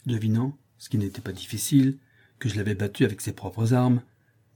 Devinant, 0.06 0.58
ce 0.78 0.90
qui 0.90 0.98
n'était 0.98 1.22
pas 1.22 1.32
difficile, 1.32 1.98
que 2.40 2.50
je 2.50 2.56
l'avais 2.56 2.76
battu 2.76 3.06
avec 3.06 3.22
ses 3.22 3.34
propres 3.34 3.74
armes, 3.74 4.02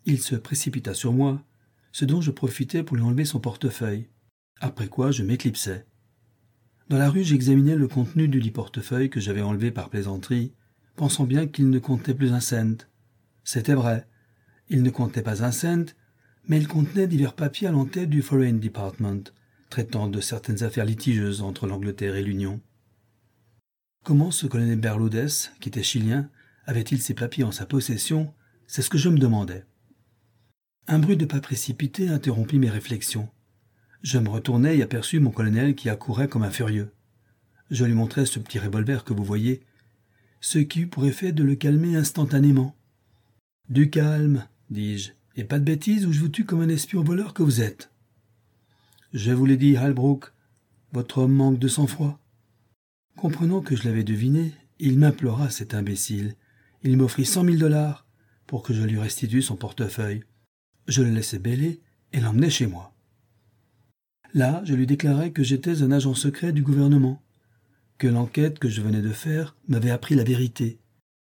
il 0.05 0.21
se 0.21 0.35
précipita 0.35 0.93
sur 0.93 1.13
moi, 1.13 1.41
ce 1.95 2.03
dont 2.03 2.19
je 2.19 2.31
profitais 2.31 2.83
pour 2.83 2.97
lui 2.97 3.03
enlever 3.03 3.23
son 3.23 3.39
portefeuille, 3.39 4.09
après 4.59 4.89
quoi 4.89 5.11
je 5.11 5.23
m'éclipsai. 5.23 5.85
Dans 6.89 6.97
la 6.97 7.09
rue, 7.09 7.23
j'examinais 7.23 7.77
le 7.77 7.87
contenu 7.87 8.27
du 8.27 8.41
dit 8.41 8.51
portefeuille 8.51 9.09
que 9.09 9.21
j'avais 9.21 9.41
enlevé 9.41 9.71
par 9.71 9.89
plaisanterie, 9.89 10.51
pensant 10.97 11.23
bien 11.23 11.47
qu'il 11.47 11.69
ne 11.69 11.79
comptait 11.79 12.13
plus 12.13 12.33
un 12.33 12.41
cent. 12.41 12.85
C'était 13.45 13.75
vrai. 13.75 14.09
Il 14.67 14.83
ne 14.83 14.89
comptait 14.89 15.21
pas 15.21 15.45
un 15.45 15.53
cent, 15.53 15.95
mais 16.49 16.57
il 16.57 16.67
contenait 16.67 17.07
divers 17.07 17.31
papiers 17.31 17.69
à 17.69 17.71
l'entête 17.71 18.09
du 18.09 18.21
Foreign 18.21 18.59
Department, 18.59 19.31
traitant 19.69 20.09
de 20.09 20.19
certaines 20.19 20.63
affaires 20.63 20.83
litigieuses 20.83 21.41
entre 21.41 21.65
l'Angleterre 21.65 22.17
et 22.17 22.23
l'Union. 22.23 22.59
Comment 24.03 24.31
ce 24.31 24.47
colonel 24.47 24.81
Berloudès, 24.81 25.53
qui 25.61 25.69
était 25.69 25.81
chilien, 25.81 26.29
avait-il 26.65 27.01
ces 27.01 27.13
papiers 27.13 27.45
en 27.45 27.53
sa 27.53 27.65
possession? 27.65 28.33
C'est 28.67 28.81
ce 28.81 28.89
que 28.89 28.97
je 28.97 29.07
me 29.07 29.17
demandais. 29.17 29.63
Un 30.87 30.99
bruit 30.99 31.17
de 31.17 31.25
pas 31.25 31.39
précipité 31.39 32.09
interrompit 32.09 32.59
mes 32.59 32.69
réflexions. 32.69 33.27
Je 34.03 34.19
me 34.19 34.29
retournai 34.29 34.77
et 34.77 34.83
aperçus 34.83 35.19
mon 35.19 35.31
colonel 35.31 35.73
qui 35.73 35.89
accourait 35.89 36.27
comme 36.27 36.43
un 36.43 36.51
furieux. 36.51 36.91
Je 37.71 37.85
lui 37.85 37.93
montrai 37.93 38.27
ce 38.27 38.37
petit 38.37 38.59
revolver 38.59 39.03
que 39.03 39.13
vous 39.13 39.23
voyez, 39.23 39.63
ce 40.41 40.59
qui 40.59 40.81
eut 40.81 40.87
pour 40.87 41.07
effet 41.07 41.31
de 41.31 41.43
le 41.43 41.55
calmer 41.55 41.95
instantanément. 41.95 42.75
Du 43.67 43.89
calme, 43.89 44.45
dis-je, 44.69 45.13
et 45.35 45.43
pas 45.43 45.57
de 45.57 45.63
bêtises 45.63 46.05
ou 46.05 46.13
je 46.13 46.19
vous 46.19 46.29
tue 46.29 46.45
comme 46.45 46.61
un 46.61 46.69
espion 46.69 47.03
voleur 47.03 47.33
que 47.33 47.41
vous 47.41 47.61
êtes. 47.61 47.89
Je 49.11 49.31
vous 49.31 49.47
l'ai 49.47 49.57
dit, 49.57 49.77
Halbrook, 49.77 50.33
votre 50.93 51.17
homme 51.17 51.33
manque 51.33 51.57
de 51.57 51.67
sang-froid. 51.67 52.19
Comprenant 53.17 53.61
que 53.61 53.75
je 53.75 53.85
l'avais 53.85 54.03
deviné, 54.03 54.53
il 54.77 54.99
m'implora, 54.99 55.49
cet 55.49 55.73
imbécile. 55.73 56.35
Il 56.83 56.95
m'offrit 56.95 57.25
cent 57.25 57.43
mille 57.43 57.57
dollars 57.57 58.05
pour 58.45 58.61
que 58.61 58.73
je 58.73 58.83
lui 58.83 58.99
restitue 58.99 59.41
son 59.41 59.55
portefeuille. 59.55 60.23
Je 60.87 61.01
le 61.01 61.09
laissai 61.09 61.39
bêler 61.39 61.81
et 62.13 62.19
l'emmenai 62.19 62.49
chez 62.49 62.67
moi. 62.67 62.93
Là, 64.33 64.61
je 64.65 64.73
lui 64.73 64.85
déclarai 64.85 65.31
que 65.31 65.43
j'étais 65.43 65.81
un 65.81 65.91
agent 65.91 66.13
secret 66.13 66.51
du 66.51 66.61
gouvernement, 66.61 67.23
que 67.97 68.07
l'enquête 68.07 68.59
que 68.59 68.69
je 68.69 68.81
venais 68.81 69.01
de 69.01 69.11
faire 69.11 69.55
m'avait 69.67 69.91
appris 69.91 70.15
la 70.15 70.23
vérité, 70.23 70.79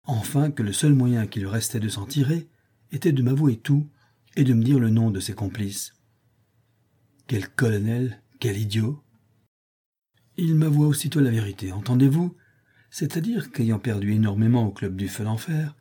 enfin 0.03 0.51
que 0.51 0.63
le 0.63 0.73
seul 0.73 0.93
moyen 0.93 1.25
qui 1.25 1.39
lui 1.39 1.47
restait 1.47 1.79
de 1.79 1.89
s'en 1.89 2.05
tirer 2.05 2.49
était 2.91 3.11
de 3.11 3.23
m'avouer 3.23 3.57
tout 3.57 3.87
et 4.35 4.43
de 4.43 4.53
me 4.53 4.63
dire 4.63 4.79
le 4.79 4.89
nom 4.89 5.11
de 5.11 5.19
ses 5.19 5.33
complices. 5.33 5.93
Quel 7.27 7.47
colonel, 7.47 8.21
quel 8.39 8.57
idiot. 8.57 9.01
Il 10.37 10.55
m'avoua 10.55 10.87
aussitôt 10.87 11.21
la 11.21 11.31
vérité, 11.31 11.71
entendez-vous? 11.71 12.35
C'est-à-dire 12.89 13.51
qu'ayant 13.51 13.79
perdu 13.79 14.13
énormément 14.13 14.67
au 14.67 14.71
club 14.71 14.95
du 14.95 15.07
feu 15.07 15.23
d'enfer, 15.23 15.75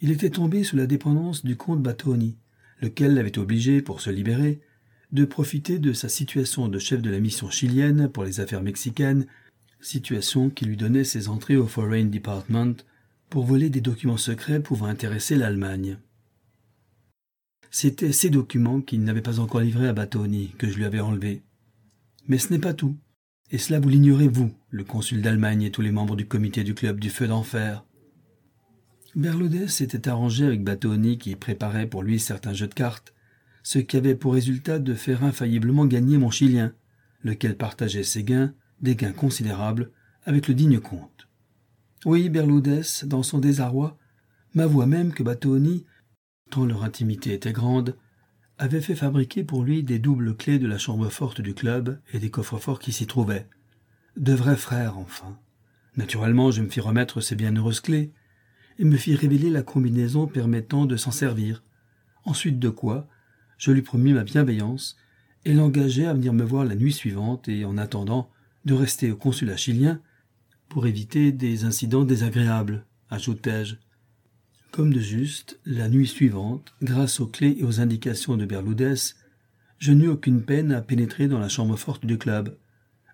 il 0.00 0.10
était 0.10 0.30
tombé 0.30 0.64
sous 0.64 0.76
la 0.76 0.86
dépendance 0.86 1.44
du 1.44 1.56
comte 1.56 1.82
Batoni, 1.82 2.38
lequel 2.80 3.14
l'avait 3.14 3.38
obligé, 3.38 3.82
pour 3.82 4.00
se 4.00 4.10
libérer, 4.10 4.60
de 5.12 5.24
profiter 5.24 5.78
de 5.78 5.92
sa 5.92 6.08
situation 6.08 6.68
de 6.68 6.78
chef 6.78 7.02
de 7.02 7.10
la 7.10 7.20
mission 7.20 7.50
chilienne 7.50 8.08
pour 8.08 8.24
les 8.24 8.40
affaires 8.40 8.62
mexicaines, 8.62 9.26
situation 9.80 10.50
qui 10.50 10.64
lui 10.64 10.76
donnait 10.76 11.04
ses 11.04 11.28
entrées 11.28 11.56
au 11.56 11.66
Foreign 11.66 12.10
Department 12.10 12.84
pour 13.28 13.44
voler 13.44 13.70
des 13.70 13.80
documents 13.80 14.16
secrets 14.16 14.60
pouvant 14.60 14.86
intéresser 14.86 15.36
l'Allemagne. 15.36 15.98
C'était 17.70 18.12
ces 18.12 18.30
documents 18.30 18.80
qu'il 18.80 19.02
n'avait 19.04 19.22
pas 19.22 19.38
encore 19.38 19.60
livrés 19.60 19.88
à 19.88 19.92
Batoni 19.92 20.52
que 20.58 20.68
je 20.68 20.76
lui 20.76 20.84
avais 20.84 21.00
enlevés. 21.00 21.42
Mais 22.26 22.38
ce 22.38 22.52
n'est 22.52 22.58
pas 22.58 22.74
tout. 22.74 22.96
Et 23.52 23.58
cela 23.58 23.80
vous 23.80 23.88
l'ignorez, 23.88 24.28
vous, 24.28 24.52
le 24.70 24.84
consul 24.84 25.22
d'Allemagne 25.22 25.62
et 25.62 25.70
tous 25.70 25.82
les 25.82 25.92
membres 25.92 26.16
du 26.16 26.26
comité 26.26 26.64
du 26.64 26.74
club 26.74 27.00
du 27.00 27.10
feu 27.10 27.26
d'enfer. 27.26 27.84
Berlodès 29.16 29.68
s'était 29.68 30.08
arrangé 30.08 30.46
avec 30.46 30.62
Batoni 30.62 31.18
qui 31.18 31.34
préparait 31.36 31.86
pour 31.86 32.02
lui 32.02 32.20
certains 32.20 32.52
jeux 32.52 32.68
de 32.68 32.74
cartes, 32.74 33.12
ce 33.62 33.78
qui 33.78 33.96
avait 33.96 34.14
pour 34.14 34.34
résultat 34.34 34.78
de 34.78 34.94
faire 34.94 35.24
infailliblement 35.24 35.86
gagner 35.86 36.16
mon 36.16 36.30
Chilien, 36.30 36.72
lequel 37.22 37.56
partageait 37.56 38.04
ses 38.04 38.24
gains, 38.24 38.54
des 38.80 38.96
gains 38.96 39.12
considérables, 39.12 39.90
avec 40.24 40.48
le 40.48 40.54
digne 40.54 40.80
comte. 40.80 41.28
Oui, 42.04 42.28
Berludès, 42.28 43.04
dans 43.04 43.22
son 43.22 43.38
désarroi, 43.38 43.98
m'avoua 44.54 44.86
même 44.86 45.12
que 45.12 45.22
Batoni 45.22 45.84
tant 46.50 46.66
leur 46.66 46.84
intimité 46.84 47.32
était 47.32 47.52
grande, 47.52 47.96
avait 48.58 48.82
fait 48.82 48.96
fabriquer 48.96 49.42
pour 49.42 49.62
lui 49.62 49.82
des 49.82 49.98
doubles 49.98 50.36
clés 50.36 50.58
de 50.58 50.66
la 50.66 50.76
chambre 50.76 51.08
forte 51.08 51.40
du 51.40 51.54
club 51.54 51.98
et 52.12 52.18
des 52.18 52.30
coffres 52.30 52.58
forts 52.58 52.80
qui 52.80 52.92
s'y 52.92 53.06
trouvaient. 53.06 53.48
De 54.16 54.34
vrais 54.34 54.56
frères, 54.56 54.98
enfin. 54.98 55.38
Naturellement, 55.96 56.50
je 56.50 56.60
me 56.60 56.68
fis 56.68 56.80
remettre 56.80 57.20
ces 57.20 57.36
bienheureuses 57.36 57.80
clés, 57.80 58.12
et 58.80 58.84
me 58.84 58.96
fis 58.96 59.14
révéler 59.14 59.50
la 59.50 59.62
combinaison 59.62 60.26
permettant 60.26 60.86
de 60.86 60.96
s'en 60.96 61.10
servir. 61.10 61.62
Ensuite 62.24 62.58
de 62.58 62.70
quoi, 62.70 63.06
je 63.58 63.70
lui 63.70 63.82
promis 63.82 64.14
ma 64.14 64.24
bienveillance, 64.24 64.96
et 65.44 65.52
l'engageai 65.52 66.06
à 66.06 66.14
venir 66.14 66.32
me 66.32 66.44
voir 66.44 66.64
la 66.64 66.74
nuit 66.74 66.92
suivante, 66.92 67.46
et 67.46 67.66
en 67.66 67.76
attendant, 67.76 68.30
de 68.64 68.72
rester 68.72 69.10
au 69.10 69.16
consulat 69.16 69.58
chilien, 69.58 70.00
pour 70.70 70.86
éviter 70.86 71.30
des 71.30 71.64
incidents 71.64 72.04
désagréables, 72.04 72.86
ajoutai-je, 73.10 73.76
comme 74.70 74.94
de 74.94 75.00
juste, 75.00 75.60
la 75.66 75.88
nuit 75.90 76.06
suivante, 76.06 76.74
grâce 76.80 77.20
aux 77.20 77.26
clés 77.26 77.56
et 77.58 77.64
aux 77.64 77.80
indications 77.80 78.38
de 78.38 78.46
Berloudès, 78.46 79.16
je 79.78 79.92
n'eus 79.92 80.08
aucune 80.08 80.42
peine 80.42 80.72
à 80.72 80.80
pénétrer 80.80 81.28
dans 81.28 81.38
la 81.38 81.48
chambre 81.50 81.76
forte 81.76 82.06
du 82.06 82.16
club. 82.16 82.56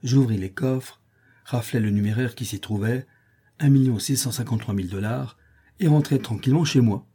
J'ouvris 0.04 0.38
les 0.38 0.50
coffres, 0.50 1.00
raflai 1.44 1.80
le 1.80 1.90
numéraire 1.90 2.36
qui 2.36 2.44
s'y 2.44 2.60
trouvait, 2.60 3.06
un 3.58 3.70
million 3.70 3.98
six 3.98 4.16
cent 4.16 4.32
cinquante-trois 4.32 4.74
mille 4.74 4.90
dollars, 4.90 5.38
et 5.80 5.88
rentrai 5.88 6.18
tranquillement 6.18 6.64
chez 6.64 6.80
moi. 6.80 7.06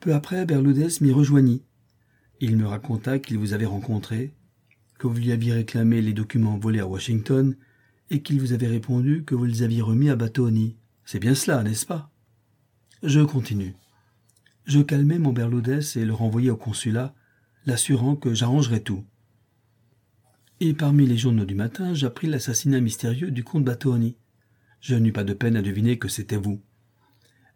Peu 0.00 0.14
après, 0.14 0.44
Berloudès 0.44 1.00
m'y 1.00 1.12
rejoignit. 1.12 1.62
Il 2.40 2.56
me 2.56 2.66
raconta 2.66 3.18
qu'il 3.18 3.38
vous 3.38 3.52
avait 3.52 3.66
rencontré, 3.66 4.34
que 4.98 5.06
vous 5.06 5.16
lui 5.16 5.32
aviez 5.32 5.52
réclamé 5.52 6.02
les 6.02 6.12
documents 6.12 6.58
volés 6.58 6.80
à 6.80 6.86
Washington, 6.88 7.56
et 8.10 8.20
qu'il 8.20 8.40
vous 8.40 8.52
avait 8.52 8.66
répondu 8.66 9.24
que 9.24 9.34
vous 9.34 9.44
les 9.44 9.62
aviez 9.62 9.80
remis 9.80 10.10
à 10.10 10.16
Batoni. 10.16 10.76
C'est 11.04 11.20
bien 11.20 11.34
cela, 11.34 11.62
n'est-ce 11.62 11.86
pas? 11.86 12.10
Je 13.02 13.20
continue. 13.20 13.74
je 14.64 14.80
calmai 14.80 15.18
mon 15.18 15.32
Berloudès 15.32 15.96
et 15.96 16.04
le 16.04 16.12
renvoyai 16.12 16.50
au 16.50 16.56
consulat, 16.56 17.14
l'assurant 17.66 18.16
que 18.16 18.34
j'arrangerais 18.34 18.80
tout. 18.80 19.04
Et 20.60 20.74
parmi 20.74 21.06
les 21.06 21.16
journaux 21.16 21.44
du 21.44 21.54
matin, 21.54 21.94
j'appris 21.94 22.28
l'assassinat 22.28 22.80
mystérieux 22.80 23.32
du 23.32 23.42
comte 23.42 23.64
Battoni. 23.64 24.16
Je 24.80 24.94
n'eus 24.94 25.12
pas 25.12 25.24
de 25.24 25.32
peine 25.32 25.56
à 25.56 25.62
deviner 25.62 25.98
que 25.98 26.08
c'était 26.08 26.36
vous. 26.36 26.60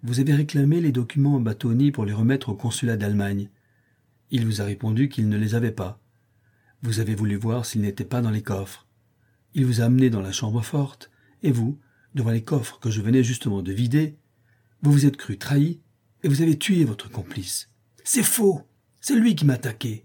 Vous 0.07 0.21
avez 0.21 0.35
réclamé 0.35 0.81
les 0.81 0.93
documents 0.93 1.37
à 1.37 1.41
Battoni 1.41 1.91
pour 1.91 2.05
les 2.05 2.13
remettre 2.13 2.51
au 2.51 2.55
consulat 2.55 2.97
d'Allemagne. 2.97 3.51
Il 4.31 4.47
vous 4.47 4.61
a 4.61 4.65
répondu 4.65 5.09
qu'il 5.09 5.29
ne 5.29 5.37
les 5.37 5.57
avait 5.57 5.73
pas. 5.73 6.01
Vous 6.81 7.01
avez 7.01 7.17
voulu 7.17 7.35
voir 7.35 7.67
s'ils 7.67 7.81
n'étaient 7.81 8.05
pas 8.05 8.21
dans 8.21 8.31
les 8.31 8.41
coffres. 8.41 8.87
Il 9.55 9.67
vous 9.67 9.81
a 9.81 9.87
amené 9.87 10.09
dans 10.09 10.21
la 10.21 10.31
chambre 10.31 10.63
forte, 10.63 11.11
et 11.43 11.51
vous, 11.51 11.81
devant 12.15 12.31
les 12.31 12.45
coffres 12.45 12.79
que 12.79 12.89
je 12.89 13.01
venais 13.01 13.25
justement 13.25 13.63
de 13.63 13.73
vider, 13.73 14.17
vous 14.81 14.93
vous 14.93 15.07
êtes 15.07 15.17
cru 15.17 15.39
trahi, 15.39 15.81
et 16.23 16.29
vous 16.29 16.41
avez 16.41 16.57
tué 16.57 16.85
votre 16.85 17.11
complice. 17.11 17.73
C'est 18.05 18.23
faux. 18.23 18.63
C'est 19.01 19.17
lui 19.17 19.35
qui 19.35 19.45
m'a 19.45 19.55
attaqué. 19.55 20.05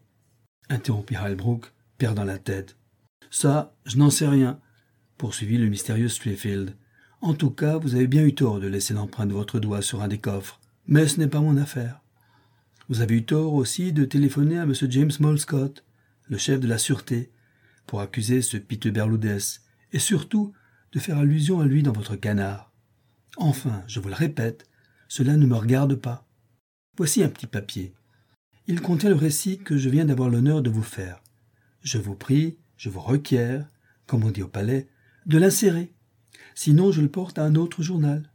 Interrompit 0.70 1.16
Halbrook, 1.16 1.72
perdant 1.99 2.24
la 2.24 2.39
tête. 2.39 2.76
Ça, 3.30 3.76
je 3.86 3.97
n'en 3.97 4.10
sais 4.10 4.28
rien, 4.28 4.60
poursuivit 5.20 5.60
le 5.60 5.68
mystérieux. 5.68 6.08
En 7.24 7.36
tout 7.36 7.51
cas, 7.51 7.78
vous 7.78 7.93
avez 7.93 8.07
bien 8.07 8.26
eu 8.26 8.34
tort 8.34 8.59
de 8.59 8.65
laisser 8.65 8.95
l'empreinte 8.95 9.30
de 9.30 9.36
votre 9.36 9.59
doigt 9.59 9.84
sur 9.84 10.01
un 10.01 10.07
des 10.07 10.17
coffres, 10.17 10.59
mais 10.88 11.07
ce 11.07 11.19
n'est 11.19 11.28
pas 11.28 11.39
mon 11.39 11.55
affaire. 11.55 12.01
Vous 12.89 13.01
avez 13.01 13.17
eu 13.17 13.26
tort 13.26 13.53
aussi 13.53 13.93
de 13.93 14.05
téléphoner 14.05 14.57
à 14.57 14.63
M. 14.63 14.74
James 14.89 15.11
Molescott, 15.19 15.86
le 16.28 16.38
chef 16.39 16.59
de 16.59 16.67
la 16.67 16.80
sûreté, 16.80 17.30
pour 17.86 18.01
accuser 18.01 18.41
ce 18.41 18.57
piteux 18.57 18.89
Berloudès, 18.89 19.61
et 19.93 19.99
surtout 19.99 20.51
de 20.93 20.99
faire 20.99 21.19
allusion 21.19 21.59
à 21.59 21.65
lui 21.65 21.84
dans 21.84 21.91
votre 21.91 22.15
canard. 22.15 22.72
Enfin, 23.38 23.84
je 23.86 23.99
vous 23.99 24.09
le 24.09 24.15
répète, 24.15 24.67
cela 25.07 25.38
ne 25.38 25.45
me 25.45 25.55
regarde 25.55 25.93
pas. 25.93 26.28
Voici 26.97 27.24
un 27.24 27.30
petit 27.30 27.47
papier. 27.47 27.93
Il 28.65 28.82
contient 28.82 29.09
le 29.09 29.15
récit 29.15 29.59
que 29.59 29.78
je 29.78 29.89
viens 29.89 30.05
d'avoir 30.05 30.30
l'honneur 30.30 30.63
de 30.63 30.72
vous 30.72 30.82
faire. 30.82 31.22
Je 31.84 31.99
vous 31.99 32.15
prie, 32.15 32.57
je 32.78 32.89
vous 32.89 32.99
requiers, 32.99 33.59
comme 34.07 34.24
on 34.24 34.32
dit 34.32 34.41
au 34.41 34.47
palais, 34.47 34.88
de 35.28 35.38
l'insérer 35.38 35.93
sinon 36.56 36.91
je 36.91 37.02
le 37.02 37.10
porte 37.10 37.38
à 37.38 37.43
un 37.43 37.56
autre 37.56 37.84
journal. 37.84 38.32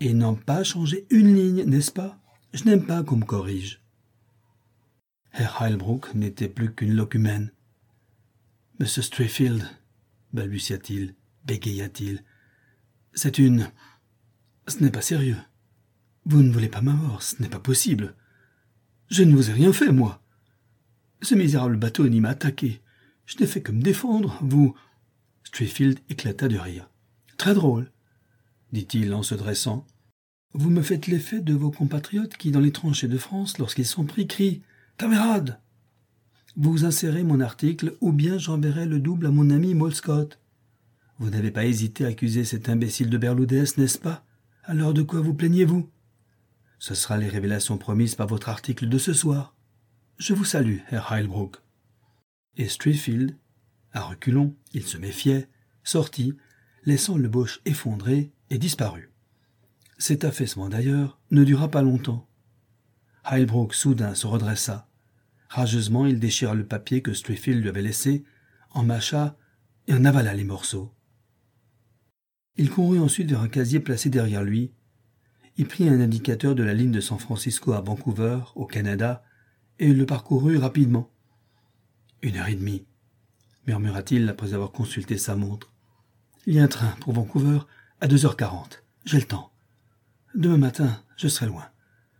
Et 0.00 0.14
n'en 0.14 0.34
pas 0.34 0.64
changer 0.64 1.06
une 1.10 1.34
ligne, 1.34 1.64
n'est-ce 1.64 1.92
pas? 1.92 2.18
Je 2.52 2.64
n'aime 2.64 2.84
pas 2.84 3.02
qu'on 3.02 3.16
me 3.16 3.24
corrige. 3.24 3.80
Herr 5.32 5.62
Heilbrook 5.62 6.14
n'était 6.14 6.48
plus 6.48 6.74
qu'une 6.74 6.94
locumène. 6.94 7.52
Monsieur 8.78 9.02
Strayfield, 9.02 9.64
balbutia-t-il, 10.32 11.14
bégaya-t-il, 11.44 12.22
c'est 13.14 13.38
une. 13.38 13.70
Ce 14.66 14.82
n'est 14.82 14.90
pas 14.90 15.02
sérieux. 15.02 15.38
Vous 16.24 16.42
ne 16.42 16.52
voulez 16.52 16.68
pas 16.68 16.80
ma 16.80 16.92
mort, 16.92 17.22
ce 17.22 17.40
n'est 17.40 17.48
pas 17.48 17.58
possible. 17.58 18.14
Je 19.08 19.22
ne 19.22 19.34
vous 19.34 19.50
ai 19.50 19.52
rien 19.52 19.72
fait, 19.72 19.92
moi. 19.92 20.22
Ce 21.20 21.34
misérable 21.34 21.76
bateau 21.76 22.08
n'y 22.08 22.20
m'a 22.20 22.30
attaqué. 22.30 22.80
Je 23.26 23.38
n'ai 23.38 23.46
fait 23.46 23.62
que 23.62 23.72
me 23.72 23.82
défendre, 23.82 24.38
vous. 24.40 24.74
Strayfield 25.44 25.98
éclata 26.08 26.48
de 26.48 26.58
rire. 26.58 26.88
Très 27.42 27.54
drôle, 27.54 27.90
dit-il 28.70 29.12
en 29.12 29.24
se 29.24 29.34
dressant. 29.34 29.84
Vous 30.52 30.70
me 30.70 30.80
faites 30.80 31.08
l'effet 31.08 31.40
de 31.40 31.54
vos 31.54 31.72
compatriotes 31.72 32.36
qui, 32.36 32.52
dans 32.52 32.60
les 32.60 32.70
tranchées 32.70 33.08
de 33.08 33.18
France, 33.18 33.58
lorsqu'ils 33.58 33.84
sont 33.84 34.04
pris, 34.04 34.28
crient 34.28 34.62
Camarades 34.96 35.58
Vous 36.54 36.84
insérez 36.84 37.24
mon 37.24 37.40
article, 37.40 37.96
ou 38.00 38.12
bien 38.12 38.38
j'enverrai 38.38 38.86
le 38.86 39.00
double 39.00 39.26
à 39.26 39.32
mon 39.32 39.50
ami 39.50 39.74
Molescott. 39.74 40.38
Vous 41.18 41.30
n'avez 41.30 41.50
pas 41.50 41.64
hésité 41.64 42.04
à 42.04 42.10
accuser 42.10 42.44
cet 42.44 42.68
imbécile 42.68 43.10
de 43.10 43.18
Berloudès, 43.18 43.76
n'est-ce 43.76 43.98
pas? 43.98 44.24
Alors 44.62 44.94
de 44.94 45.02
quoi 45.02 45.20
vous 45.20 45.34
plaignez-vous? 45.34 45.90
Ce 46.78 46.94
sera 46.94 47.16
les 47.16 47.28
révélations 47.28 47.76
promises 47.76 48.14
par 48.14 48.28
votre 48.28 48.50
article 48.50 48.88
de 48.88 48.98
ce 48.98 49.14
soir. 49.14 49.56
Je 50.16 50.32
vous 50.32 50.44
salue, 50.44 50.78
Herr 50.92 51.12
Heilbrook. 51.12 51.56
Et 52.56 52.68
Strefield, 52.68 53.36
à 53.92 54.02
reculons, 54.02 54.54
il 54.74 54.84
se 54.84 54.96
méfiait, 54.96 55.48
sortit 55.82 56.36
laissant 56.84 57.16
le 57.16 57.28
Boche 57.28 57.60
effondré 57.64 58.32
et 58.50 58.58
disparu. 58.58 59.12
Cet 59.98 60.24
affaissement 60.24 60.68
d'ailleurs 60.68 61.20
ne 61.30 61.44
dura 61.44 61.70
pas 61.70 61.82
longtemps. 61.82 62.28
Heilbrook 63.30 63.74
soudain 63.74 64.14
se 64.14 64.26
redressa. 64.26 64.88
Rageusement, 65.48 66.06
il 66.06 66.18
déchira 66.18 66.54
le 66.54 66.66
papier 66.66 67.02
que 67.02 67.12
Strayfield 67.12 67.62
lui 67.62 67.68
avait 67.68 67.82
laissé, 67.82 68.24
en 68.70 68.82
mâcha 68.82 69.36
et 69.86 69.94
en 69.94 70.04
avala 70.04 70.34
les 70.34 70.44
morceaux. 70.44 70.92
Il 72.56 72.70
courut 72.70 72.98
ensuite 72.98 73.30
vers 73.30 73.40
un 73.40 73.48
casier 73.48 73.80
placé 73.80 74.10
derrière 74.10 74.42
lui. 74.42 74.72
Il 75.56 75.66
prit 75.66 75.88
un 75.88 76.00
indicateur 76.00 76.54
de 76.54 76.62
la 76.62 76.74
ligne 76.74 76.90
de 76.90 77.00
San 77.00 77.18
Francisco 77.18 77.72
à 77.72 77.80
Vancouver, 77.80 78.40
au 78.54 78.66
Canada, 78.66 79.22
et 79.78 79.92
le 79.92 80.06
parcourut 80.06 80.58
rapidement. 80.58 81.10
Une 82.22 82.36
heure 82.36 82.48
et 82.48 82.54
demie, 82.54 82.86
murmura-t-il 83.66 84.28
après 84.28 84.54
avoir 84.54 84.72
consulté 84.72 85.18
sa 85.18 85.36
montre. 85.36 85.71
Il 86.44 86.54
y 86.54 86.58
a 86.58 86.64
un 86.64 86.68
train 86.68 86.96
pour 87.00 87.12
Vancouver 87.12 87.60
à 88.00 88.08
deux 88.08 88.26
heures 88.26 88.36
quarante. 88.36 88.82
J'ai 89.04 89.20
le 89.20 89.26
temps. 89.26 89.52
Demain 90.34 90.56
matin, 90.56 91.00
je 91.16 91.28
serai 91.28 91.46
loin. 91.46 91.68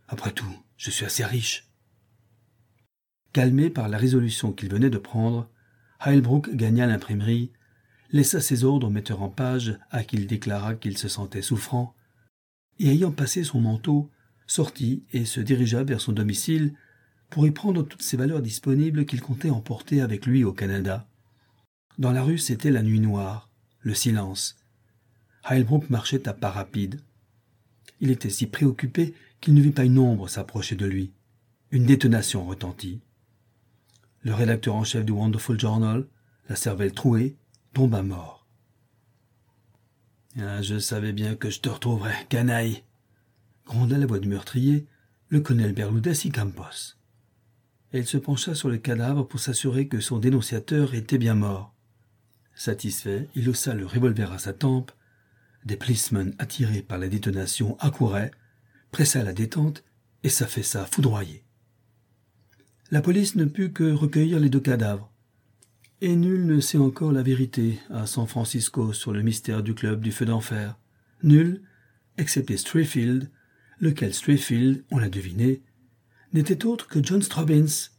Après 0.06 0.30
tout, 0.30 0.54
je 0.76 0.92
suis 0.92 1.04
assez 1.04 1.24
riche. 1.24 1.68
Calmé 3.32 3.68
par 3.68 3.88
la 3.88 3.98
résolution 3.98 4.52
qu'il 4.52 4.68
venait 4.68 4.90
de 4.90 4.98
prendre, 4.98 5.50
Heilbrook 6.06 6.54
gagna 6.54 6.86
l'imprimerie, 6.86 7.50
laissa 8.12 8.40
ses 8.40 8.62
ordres 8.62 8.86
au 8.86 8.90
metteur 8.90 9.22
en 9.22 9.28
page 9.28 9.76
à 9.90 10.04
qui 10.04 10.14
il 10.14 10.28
déclara 10.28 10.76
qu'il 10.76 10.96
se 10.98 11.08
sentait 11.08 11.42
souffrant, 11.42 11.96
et 12.78 12.90
ayant 12.90 13.10
passé 13.10 13.42
son 13.42 13.60
manteau, 13.60 14.08
sortit 14.46 15.02
et 15.12 15.24
se 15.24 15.40
dirigea 15.40 15.82
vers 15.82 16.00
son 16.00 16.12
domicile 16.12 16.74
pour 17.28 17.44
y 17.44 17.50
prendre 17.50 17.82
toutes 17.82 18.02
ces 18.02 18.16
valeurs 18.16 18.42
disponibles 18.42 19.04
qu'il 19.04 19.20
comptait 19.20 19.50
emporter 19.50 20.00
avec 20.00 20.26
lui 20.26 20.44
au 20.44 20.52
Canada. 20.52 21.08
Dans 21.98 22.12
la 22.12 22.22
rue, 22.22 22.38
c'était 22.38 22.70
la 22.70 22.82
nuit 22.82 23.00
noire, 23.00 23.51
le 23.82 23.94
silence. 23.94 24.56
Heilbrook 25.48 25.90
marchait 25.90 26.28
à 26.28 26.32
pas 26.32 26.50
rapides. 26.50 27.00
Il 28.00 28.10
était 28.10 28.30
si 28.30 28.46
préoccupé 28.46 29.14
qu'il 29.40 29.54
ne 29.54 29.60
vit 29.60 29.70
pas 29.70 29.84
une 29.84 29.98
ombre 29.98 30.28
s'approcher 30.28 30.76
de 30.76 30.86
lui. 30.86 31.12
Une 31.70 31.86
détonation 31.86 32.44
retentit. 32.46 33.00
Le 34.22 34.34
rédacteur 34.34 34.74
en 34.74 34.84
chef 34.84 35.04
du 35.04 35.12
Wonderful 35.12 35.58
Journal, 35.58 36.06
la 36.48 36.56
cervelle 36.56 36.92
trouée, 36.92 37.36
tomba 37.72 38.02
mort. 38.02 38.46
Ah, 40.38 40.62
je 40.62 40.78
savais 40.78 41.12
bien 41.12 41.34
que 41.34 41.50
je 41.50 41.60
te 41.60 41.68
retrouverais, 41.68 42.26
canaille 42.28 42.84
gronda 43.66 43.98
la 43.98 44.06
voix 44.06 44.18
du 44.18 44.28
meurtrier, 44.28 44.86
le 45.28 45.40
colonel 45.40 45.72
Berloudès 45.72 46.24
y 46.24 46.30
Campos. 46.30 46.96
Et 47.92 47.98
il 47.98 48.06
se 48.06 48.18
pencha 48.18 48.54
sur 48.54 48.68
le 48.68 48.78
cadavre 48.78 49.22
pour 49.26 49.40
s'assurer 49.40 49.88
que 49.88 50.00
son 50.00 50.18
dénonciateur 50.18 50.94
était 50.94 51.18
bien 51.18 51.34
mort. 51.34 51.71
Satisfait, 52.54 53.28
il 53.34 53.48
haussa 53.48 53.74
le 53.74 53.86
revolver 53.86 54.32
à 54.32 54.38
sa 54.38 54.52
tempe. 54.52 54.92
Des 55.64 55.76
policemen 55.76 56.34
attirés 56.38 56.82
par 56.82 56.98
la 56.98 57.08
détonation 57.08 57.76
accouraient, 57.78 58.32
pressa 58.90 59.22
la 59.22 59.32
détente 59.32 59.84
et 60.22 60.28
s'affaissa 60.28 60.86
foudroyé. 60.86 61.44
La 62.90 63.00
police 63.00 63.36
ne 63.36 63.46
put 63.46 63.72
que 63.72 63.90
recueillir 63.92 64.38
les 64.38 64.50
deux 64.50 64.60
cadavres. 64.60 65.10
Et 66.00 66.14
nul 66.14 66.46
ne 66.46 66.60
sait 66.60 66.78
encore 66.78 67.12
la 67.12 67.22
vérité 67.22 67.78
à 67.90 68.06
San 68.06 68.26
Francisco 68.26 68.92
sur 68.92 69.12
le 69.12 69.22
mystère 69.22 69.62
du 69.62 69.74
club 69.74 70.00
du 70.00 70.12
feu 70.12 70.26
d'enfer. 70.26 70.78
Nul, 71.22 71.62
excepté 72.18 72.56
Strayfield, 72.56 73.30
lequel 73.78 74.12
Strayfield, 74.12 74.84
on 74.90 74.98
l'a 74.98 75.08
deviné, 75.08 75.62
n'était 76.32 76.66
autre 76.66 76.88
que 76.88 77.02
John 77.02 77.22
Straubins. 77.22 77.90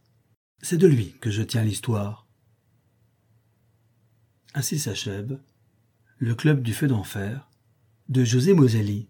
C'est 0.62 0.78
de 0.78 0.88
lui 0.88 1.16
que 1.22 1.32
je 1.32 1.43
tiens 1.43 1.64
l'histoire. 1.64 2.22
Ainsi 4.56 4.78
s'achève 4.78 5.39
Le 6.20 6.36
Club 6.36 6.62
du 6.62 6.76
Feu 6.76 6.86
d'Enfer 6.86 7.49
de 8.10 8.24
José 8.24 8.54
Moselli. 8.54 9.08